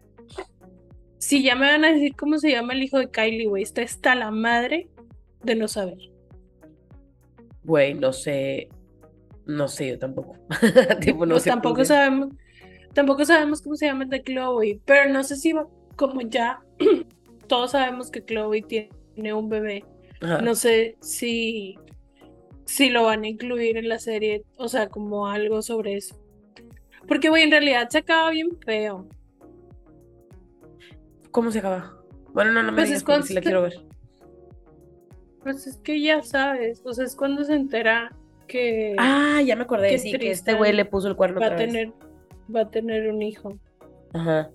si 1.18 1.42
ya 1.42 1.56
me 1.56 1.66
van 1.66 1.84
a 1.84 1.92
decir 1.92 2.16
cómo 2.16 2.38
se 2.38 2.52
llama 2.52 2.74
el 2.74 2.84
hijo 2.84 3.00
de 3.00 3.10
Kylie, 3.10 3.48
güey. 3.48 3.64
Está, 3.64 3.82
está 3.82 4.14
la 4.14 4.30
madre 4.30 4.88
de 5.42 5.56
no 5.56 5.68
saber. 5.68 5.98
Güey, 7.64 7.96
no 7.96 8.14
sé. 8.14 8.70
No 9.48 9.68
sé, 9.68 9.90
yo 9.90 10.00
tampoco. 10.00 10.38
tipo, 11.02 11.26
no 11.26 11.34
pues 11.34 11.46
tampoco 11.46 11.84
sabemos. 11.84 12.30
Tampoco 12.94 13.26
sabemos 13.26 13.64
cómo 13.64 13.76
se 13.76 13.88
llama 13.88 14.04
el 14.04 14.12
de 14.12 14.22
Chloe, 14.22 14.80
pero 14.86 15.12
no 15.12 15.24
sé 15.24 15.38
si 15.38 15.54
va, 15.54 15.68
como 15.96 16.22
ya 16.22 16.62
todos 17.48 17.72
sabemos 17.72 18.12
que 18.12 18.24
Chloe 18.24 18.62
tiene 18.62 19.34
un 19.34 19.50
bebé. 19.50 19.86
No 20.22 20.54
sé 20.54 20.98
si 21.02 21.80
si 22.66 22.90
lo 22.90 23.04
van 23.04 23.24
a 23.24 23.28
incluir 23.28 23.78
en 23.78 23.90
la 23.90 24.00
serie, 24.00 24.44
o 24.58 24.68
sea, 24.68 24.90
como 24.90 25.28
algo 25.28 25.62
sobre 25.62 25.96
eso. 25.96 26.16
Porque, 27.08 27.30
güey, 27.30 27.44
en 27.44 27.52
realidad 27.52 27.90
se 27.90 28.00
acaba 28.00 28.30
bien 28.30 28.58
feo. 28.66 29.08
¿Cómo 31.32 31.52
se 31.52 31.60
acaba? 31.60 31.98
Bueno, 32.34 32.52
no, 32.52 32.64
no 32.64 32.72
me 32.72 32.82
pues 32.84 32.90
digas 32.90 33.26
si 33.28 33.34
la 33.34 33.42
quiero 33.42 33.64
ver. 33.64 33.74
Pues 35.42 35.68
es 35.68 35.78
que 35.78 36.02
ya 36.02 36.22
sabes, 36.24 36.82
o 36.86 36.94
sea, 36.94 37.06
es 37.06 37.16
cuando 37.16 37.44
se 37.44 37.54
entera 37.54 38.16
que... 38.48 38.96
Ah, 38.98 39.42
ya 39.46 39.56
me 39.56 39.64
acordé, 39.64 39.98
sí, 39.98 40.18
que 40.18 40.32
este 40.32 40.54
güey 40.54 40.72
le 40.74 40.86
puso 40.86 41.10
el 41.10 41.16
cuerno 41.16 41.42
va 41.42 41.48
a 41.48 41.56
tener, 41.56 41.92
Va 42.54 42.62
a 42.62 42.70
tener 42.70 43.10
un 43.10 43.22
hijo. 43.22 43.58
Ajá. 44.14 44.50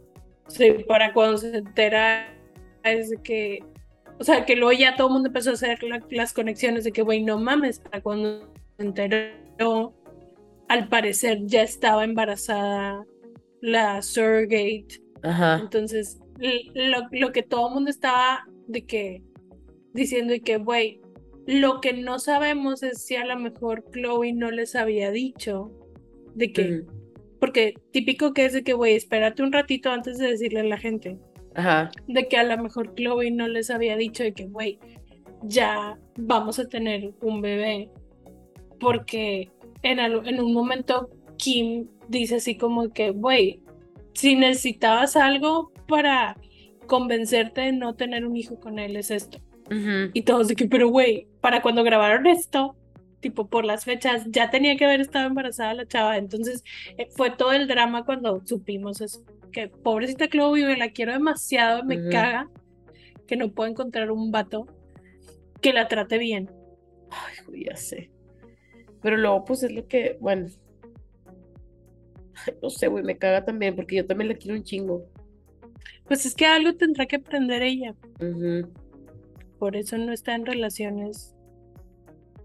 Sí, 0.48 0.84
para 0.86 1.12
cuando 1.12 1.36
se 1.36 1.56
entera 1.56 2.34
es 2.84 3.14
que 3.22 3.60
o 4.18 4.24
sea, 4.24 4.44
que 4.44 4.56
luego 4.56 4.72
ya 4.72 4.96
todo 4.96 5.08
el 5.08 5.14
mundo 5.14 5.28
empezó 5.28 5.50
a 5.50 5.54
hacer 5.54 5.78
las 6.10 6.32
conexiones 6.32 6.84
de 6.84 6.92
que, 6.92 7.02
güey, 7.02 7.22
no 7.22 7.38
mames, 7.38 7.80
para 7.80 8.02
cuando 8.02 8.52
se 8.76 8.82
enteró, 8.84 9.94
al 10.68 10.88
parecer 10.88 11.40
ya 11.46 11.62
estaba 11.62 12.04
embarazada 12.04 13.04
la 13.60 14.02
surrogate. 14.02 15.00
Ajá. 15.22 15.60
Entonces, 15.62 16.18
lo, 16.74 17.08
lo 17.10 17.32
que 17.32 17.42
todo 17.42 17.68
el 17.68 17.74
mundo 17.74 17.90
estaba 17.90 18.46
de 18.66 18.84
que 18.84 19.22
diciendo 19.92 20.34
y 20.34 20.40
que, 20.40 20.58
güey, 20.58 21.00
lo 21.46 21.80
que 21.80 21.94
no 21.94 22.18
sabemos 22.18 22.82
es 22.82 23.02
si 23.02 23.16
a 23.16 23.24
lo 23.24 23.38
mejor 23.38 23.84
Chloe 23.92 24.32
no 24.32 24.50
les 24.50 24.76
había 24.76 25.10
dicho 25.10 25.72
de 26.34 26.52
que, 26.52 26.82
porque 27.40 27.74
típico 27.90 28.32
que 28.34 28.44
es 28.44 28.52
de 28.52 28.62
que, 28.62 28.74
güey, 28.74 28.94
espérate 28.94 29.42
un 29.42 29.52
ratito 29.52 29.90
antes 29.90 30.18
de 30.18 30.28
decirle 30.28 30.60
a 30.60 30.64
la 30.64 30.76
gente. 30.76 31.18
De 32.06 32.28
que 32.28 32.36
a 32.36 32.44
lo 32.44 32.62
mejor 32.62 32.94
Chloe 32.94 33.30
no 33.30 33.48
les 33.48 33.70
había 33.70 33.96
dicho 33.96 34.22
de 34.22 34.32
que, 34.32 34.46
güey, 34.46 34.78
ya 35.42 35.98
vamos 36.16 36.58
a 36.58 36.68
tener 36.68 37.12
un 37.20 37.40
bebé. 37.40 37.90
Porque 38.80 39.50
en, 39.82 39.98
en 39.98 40.40
un 40.40 40.52
momento 40.52 41.10
Kim 41.36 41.88
dice 42.08 42.36
así 42.36 42.56
como 42.56 42.90
que, 42.92 43.10
güey, 43.10 43.60
si 44.14 44.34
necesitabas 44.34 45.16
algo 45.16 45.72
para 45.86 46.36
convencerte 46.86 47.60
de 47.62 47.72
no 47.72 47.94
tener 47.94 48.26
un 48.26 48.36
hijo 48.36 48.58
con 48.58 48.78
él, 48.78 48.96
es 48.96 49.10
esto. 49.10 49.38
Y 50.14 50.22
todos 50.22 50.48
de 50.48 50.56
que, 50.56 50.66
pero 50.66 50.88
güey, 50.88 51.26
para 51.42 51.60
cuando 51.60 51.84
grabaron 51.84 52.26
esto, 52.26 52.74
tipo 53.20 53.48
por 53.48 53.64
las 53.64 53.84
fechas, 53.84 54.24
ya 54.28 54.50
tenía 54.50 54.76
que 54.76 54.84
haber 54.84 55.00
estado 55.00 55.26
embarazada 55.26 55.74
la 55.74 55.86
chava. 55.86 56.16
Entonces 56.16 56.64
eh, 56.96 57.08
fue 57.10 57.30
todo 57.30 57.52
el 57.52 57.66
drama 57.66 58.04
cuando 58.04 58.40
supimos 58.44 59.00
eso 59.00 59.24
que 59.50 59.68
pobrecita 59.68 60.28
Chloe, 60.28 60.64
me 60.64 60.76
la 60.76 60.90
quiero 60.90 61.12
demasiado, 61.12 61.84
me 61.84 62.08
caga 62.10 62.48
que 63.26 63.36
no 63.36 63.50
puedo 63.50 63.70
encontrar 63.70 64.10
un 64.10 64.30
vato 64.30 64.66
que 65.60 65.72
la 65.72 65.88
trate 65.88 66.18
bien. 66.18 66.50
Ay, 67.10 67.64
ya 67.64 67.76
sé. 67.76 68.10
Pero 69.02 69.16
luego, 69.16 69.44
pues 69.44 69.62
es 69.62 69.72
lo 69.72 69.86
que, 69.86 70.16
bueno. 70.20 70.48
no 72.62 72.70
sé, 72.70 72.88
güey, 72.88 73.04
me 73.04 73.18
caga 73.18 73.44
también, 73.44 73.74
porque 73.74 73.96
yo 73.96 74.06
también 74.06 74.28
la 74.28 74.34
quiero 74.34 74.56
un 74.56 74.64
chingo. 74.64 75.04
Pues 76.06 76.24
es 76.24 76.34
que 76.34 76.46
algo 76.46 76.74
tendrá 76.74 77.06
que 77.06 77.16
aprender 77.16 77.62
ella. 77.62 77.94
Por 79.58 79.76
eso 79.76 79.98
no 79.98 80.12
está 80.12 80.34
en 80.34 80.46
relaciones 80.46 81.34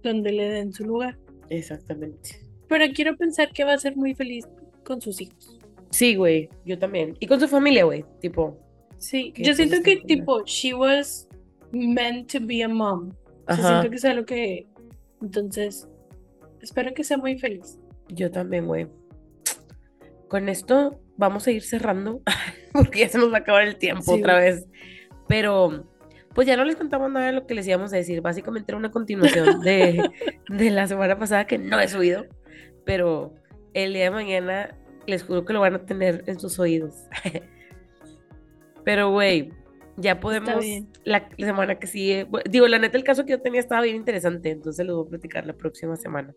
donde 0.04 0.32
le 0.32 0.50
den 0.50 0.74
su 0.74 0.86
lugar. 0.86 1.18
Exactamente. 1.50 2.42
Pero 2.68 2.86
quiero 2.94 3.16
pensar 3.16 3.52
que 3.52 3.64
va 3.64 3.74
a 3.74 3.78
ser 3.78 3.96
muy 3.96 4.14
feliz 4.14 4.48
con 4.84 5.02
sus 5.02 5.22
hijos. 5.22 5.60
Sí, 5.92 6.16
güey, 6.16 6.50
yo 6.66 6.78
también. 6.80 7.16
Y 7.20 7.28
con 7.28 7.40
su 7.40 7.48
familia, 7.48 7.86
güey, 7.86 8.04
tipo. 8.20 8.58
Sí, 8.98 9.34
yo 9.36 9.54
siento 9.54 9.82
que, 9.84 9.98
tipo, 9.98 10.44
she 10.46 10.74
was 10.74 11.28
meant 11.72 12.32
to 12.32 12.40
be 12.42 12.64
a 12.64 12.68
mom. 12.68 13.12
O 13.48 13.54
siento 13.54 13.90
que 13.90 13.98
sea 13.98 14.14
lo 14.14 14.26
que. 14.26 14.68
Entonces, 15.22 15.88
espero 16.62 16.94
que 16.94 17.04
sea 17.04 17.18
muy 17.18 17.38
feliz. 17.38 17.80
Yo 18.10 18.32
también, 18.32 18.66
güey. 18.66 18.88
Con 20.30 20.50
esto 20.50 21.00
vamos 21.16 21.46
a 21.46 21.52
ir 21.52 21.62
cerrando, 21.62 22.22
porque 22.74 23.02
ya 23.02 23.10
se 23.10 23.20
nos 23.20 23.32
va 23.32 23.38
a 23.38 23.40
acabar 23.42 23.68
el 23.68 23.78
tiempo 23.78 24.14
otra 24.14 24.40
vez. 24.40 24.66
Pero, 25.28 25.86
pues 26.34 26.48
ya 26.48 26.58
no 26.58 26.66
les 26.66 26.76
contamos 26.76 27.12
nada 27.12 27.28
de 27.28 27.34
lo 27.34 27.46
que 27.46 27.54
les 27.54 27.68
íbamos 27.68 27.94
a 27.94 27.98
decir. 27.98 28.22
Básicamente 28.22 28.72
era 28.72 28.78
una 28.78 28.92
continuación 28.92 29.60
de, 29.62 30.12
de 30.50 30.70
la 30.72 30.88
semana 30.88 31.18
pasada 31.18 31.46
que 31.46 31.58
no 31.58 31.80
he 31.80 31.88
subido. 31.88 32.26
Pero 32.86 33.34
el 33.74 33.94
día 33.94 34.06
de 34.06 34.12
mañana 34.12 34.78
les 35.06 35.24
juro 35.24 35.46
que 35.46 35.54
lo 35.54 35.60
van 35.60 35.76
a 35.76 35.86
tener 35.86 36.24
en 36.28 36.40
sus 36.40 36.60
oídos. 36.60 36.96
Pero, 38.84 39.12
güey, 39.12 39.52
ya 39.98 40.20
podemos 40.20 40.66
la, 41.04 41.30
semana 41.38 41.80
que 41.80 41.88
sigue. 41.88 42.28
Digo, 42.50 42.68
la 42.68 42.80
neta, 42.80 42.98
el 42.98 43.04
caso 43.04 43.26
que 43.26 43.32
yo 43.32 43.42
tenía 43.42 43.60
estaba 43.60 43.82
bien 43.82 43.96
interesante, 43.96 44.52
entonces 44.52 44.86
lo 44.86 44.98
voy 44.98 45.06
a 45.08 45.10
platicar 45.12 45.46
la 45.46 45.54
próxima 45.54 45.96
semana. 45.96 46.34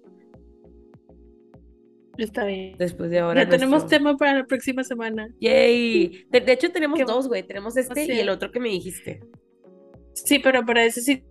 Está 2.18 2.44
bien. 2.44 2.76
Después 2.78 3.10
de 3.10 3.18
ahora. 3.18 3.42
Ya 3.42 3.48
tenemos 3.48 3.86
tema 3.86 4.16
para 4.16 4.38
la 4.38 4.44
próxima 4.46 4.84
semana. 4.84 5.28
Yay. 5.40 6.26
De, 6.30 6.52
hecho, 6.52 6.70
tenemos 6.70 6.98
dos, 7.06 7.28
güey. 7.28 7.42
Tenemos 7.42 7.76
este 7.76 8.04
y 8.04 8.20
el 8.20 8.28
otro 8.28 8.50
que 8.50 8.60
me 8.60 8.68
dijiste. 8.68 9.20
Sí, 10.24 10.38
pero 10.38 10.64
para 10.64 10.84
ese 10.84 11.02
sí 11.02 11.22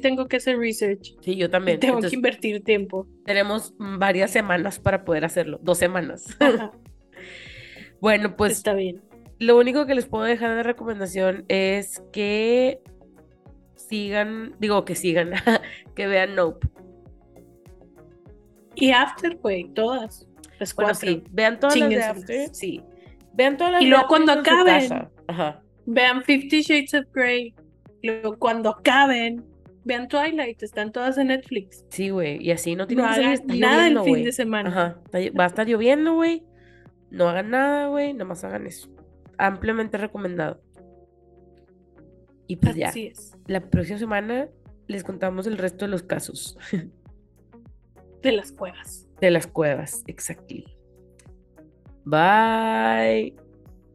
tengo 0.00 0.28
que 0.28 0.36
hacer 0.36 0.58
research. 0.58 1.14
Sí, 1.20 1.36
yo 1.36 1.50
también. 1.50 1.80
Tengo 1.80 2.00
que 2.00 2.14
invertir 2.14 2.62
tiempo. 2.62 3.06
Tenemos 3.24 3.74
varias 3.78 4.30
semanas 4.30 4.78
para 4.78 5.04
poder 5.04 5.24
hacerlo, 5.24 5.58
dos 5.62 5.78
semanas. 5.78 6.36
bueno, 8.00 8.36
pues 8.36 8.52
está 8.52 8.74
bien. 8.74 9.02
Lo 9.38 9.56
único 9.56 9.86
que 9.86 9.94
les 9.94 10.06
puedo 10.06 10.24
dejar 10.24 10.56
de 10.56 10.62
recomendación 10.62 11.44
es 11.48 12.02
que 12.12 12.80
sigan, 13.76 14.56
digo 14.58 14.84
que 14.84 14.94
sigan, 14.94 15.32
que 15.94 16.06
vean 16.06 16.34
Nope. 16.34 16.66
Y 18.74 18.92
After, 18.92 19.36
güey, 19.36 19.72
todas. 19.74 20.28
Las 20.58 20.74
bueno, 20.74 20.94
sí, 20.94 21.22
vean 21.30 21.60
todas 21.60 21.76
las 21.76 21.88
de 21.88 22.02
After, 22.02 22.54
sí. 22.54 22.82
Vean 23.34 23.56
todas 23.56 23.74
las 23.74 23.82
Y 23.82 23.86
luego 23.86 24.06
cuando 24.08 24.32
acaben, 24.32 25.08
vean 25.86 26.22
Fifty 26.22 26.62
Shades 26.62 26.94
of 26.94 27.06
Grey. 27.12 27.54
Luego 28.02 28.38
cuando 28.38 28.70
acaben, 28.70 29.44
vean 29.84 30.08
Twilight, 30.08 30.62
están 30.62 30.92
todas 30.92 31.18
en 31.18 31.28
Netflix. 31.28 31.84
Sí, 31.90 32.10
güey, 32.10 32.42
y 32.42 32.50
así 32.50 32.76
no 32.76 32.86
tienen 32.86 33.06
no 33.06 33.12
nada 33.58 33.88
el 33.88 34.00
fin 34.00 34.24
de 34.24 34.32
semana. 34.32 34.68
Ajá, 34.68 35.00
va 35.38 35.44
a 35.44 35.46
estar 35.46 35.66
lloviendo, 35.66 36.14
güey. 36.14 36.44
No 37.10 37.28
hagan 37.28 37.50
nada, 37.50 37.88
güey, 37.88 38.12
nomás 38.12 38.44
hagan 38.44 38.66
eso. 38.66 38.88
Ampliamente 39.38 39.96
recomendado. 39.96 40.60
Y 42.46 42.56
pues 42.56 42.76
ya. 42.76 42.88
Es. 42.88 43.36
La 43.46 43.60
próxima 43.60 43.98
semana 43.98 44.48
les 44.86 45.04
contamos 45.04 45.46
el 45.46 45.58
resto 45.58 45.84
de 45.84 45.90
los 45.90 46.02
casos. 46.02 46.58
De 48.22 48.32
las 48.32 48.50
cuevas. 48.50 49.06
De 49.20 49.30
las 49.30 49.46
cuevas, 49.46 50.02
exactly. 50.08 50.64
Bye. 52.04 53.34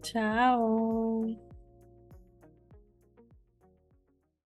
Chao. 0.02 1.26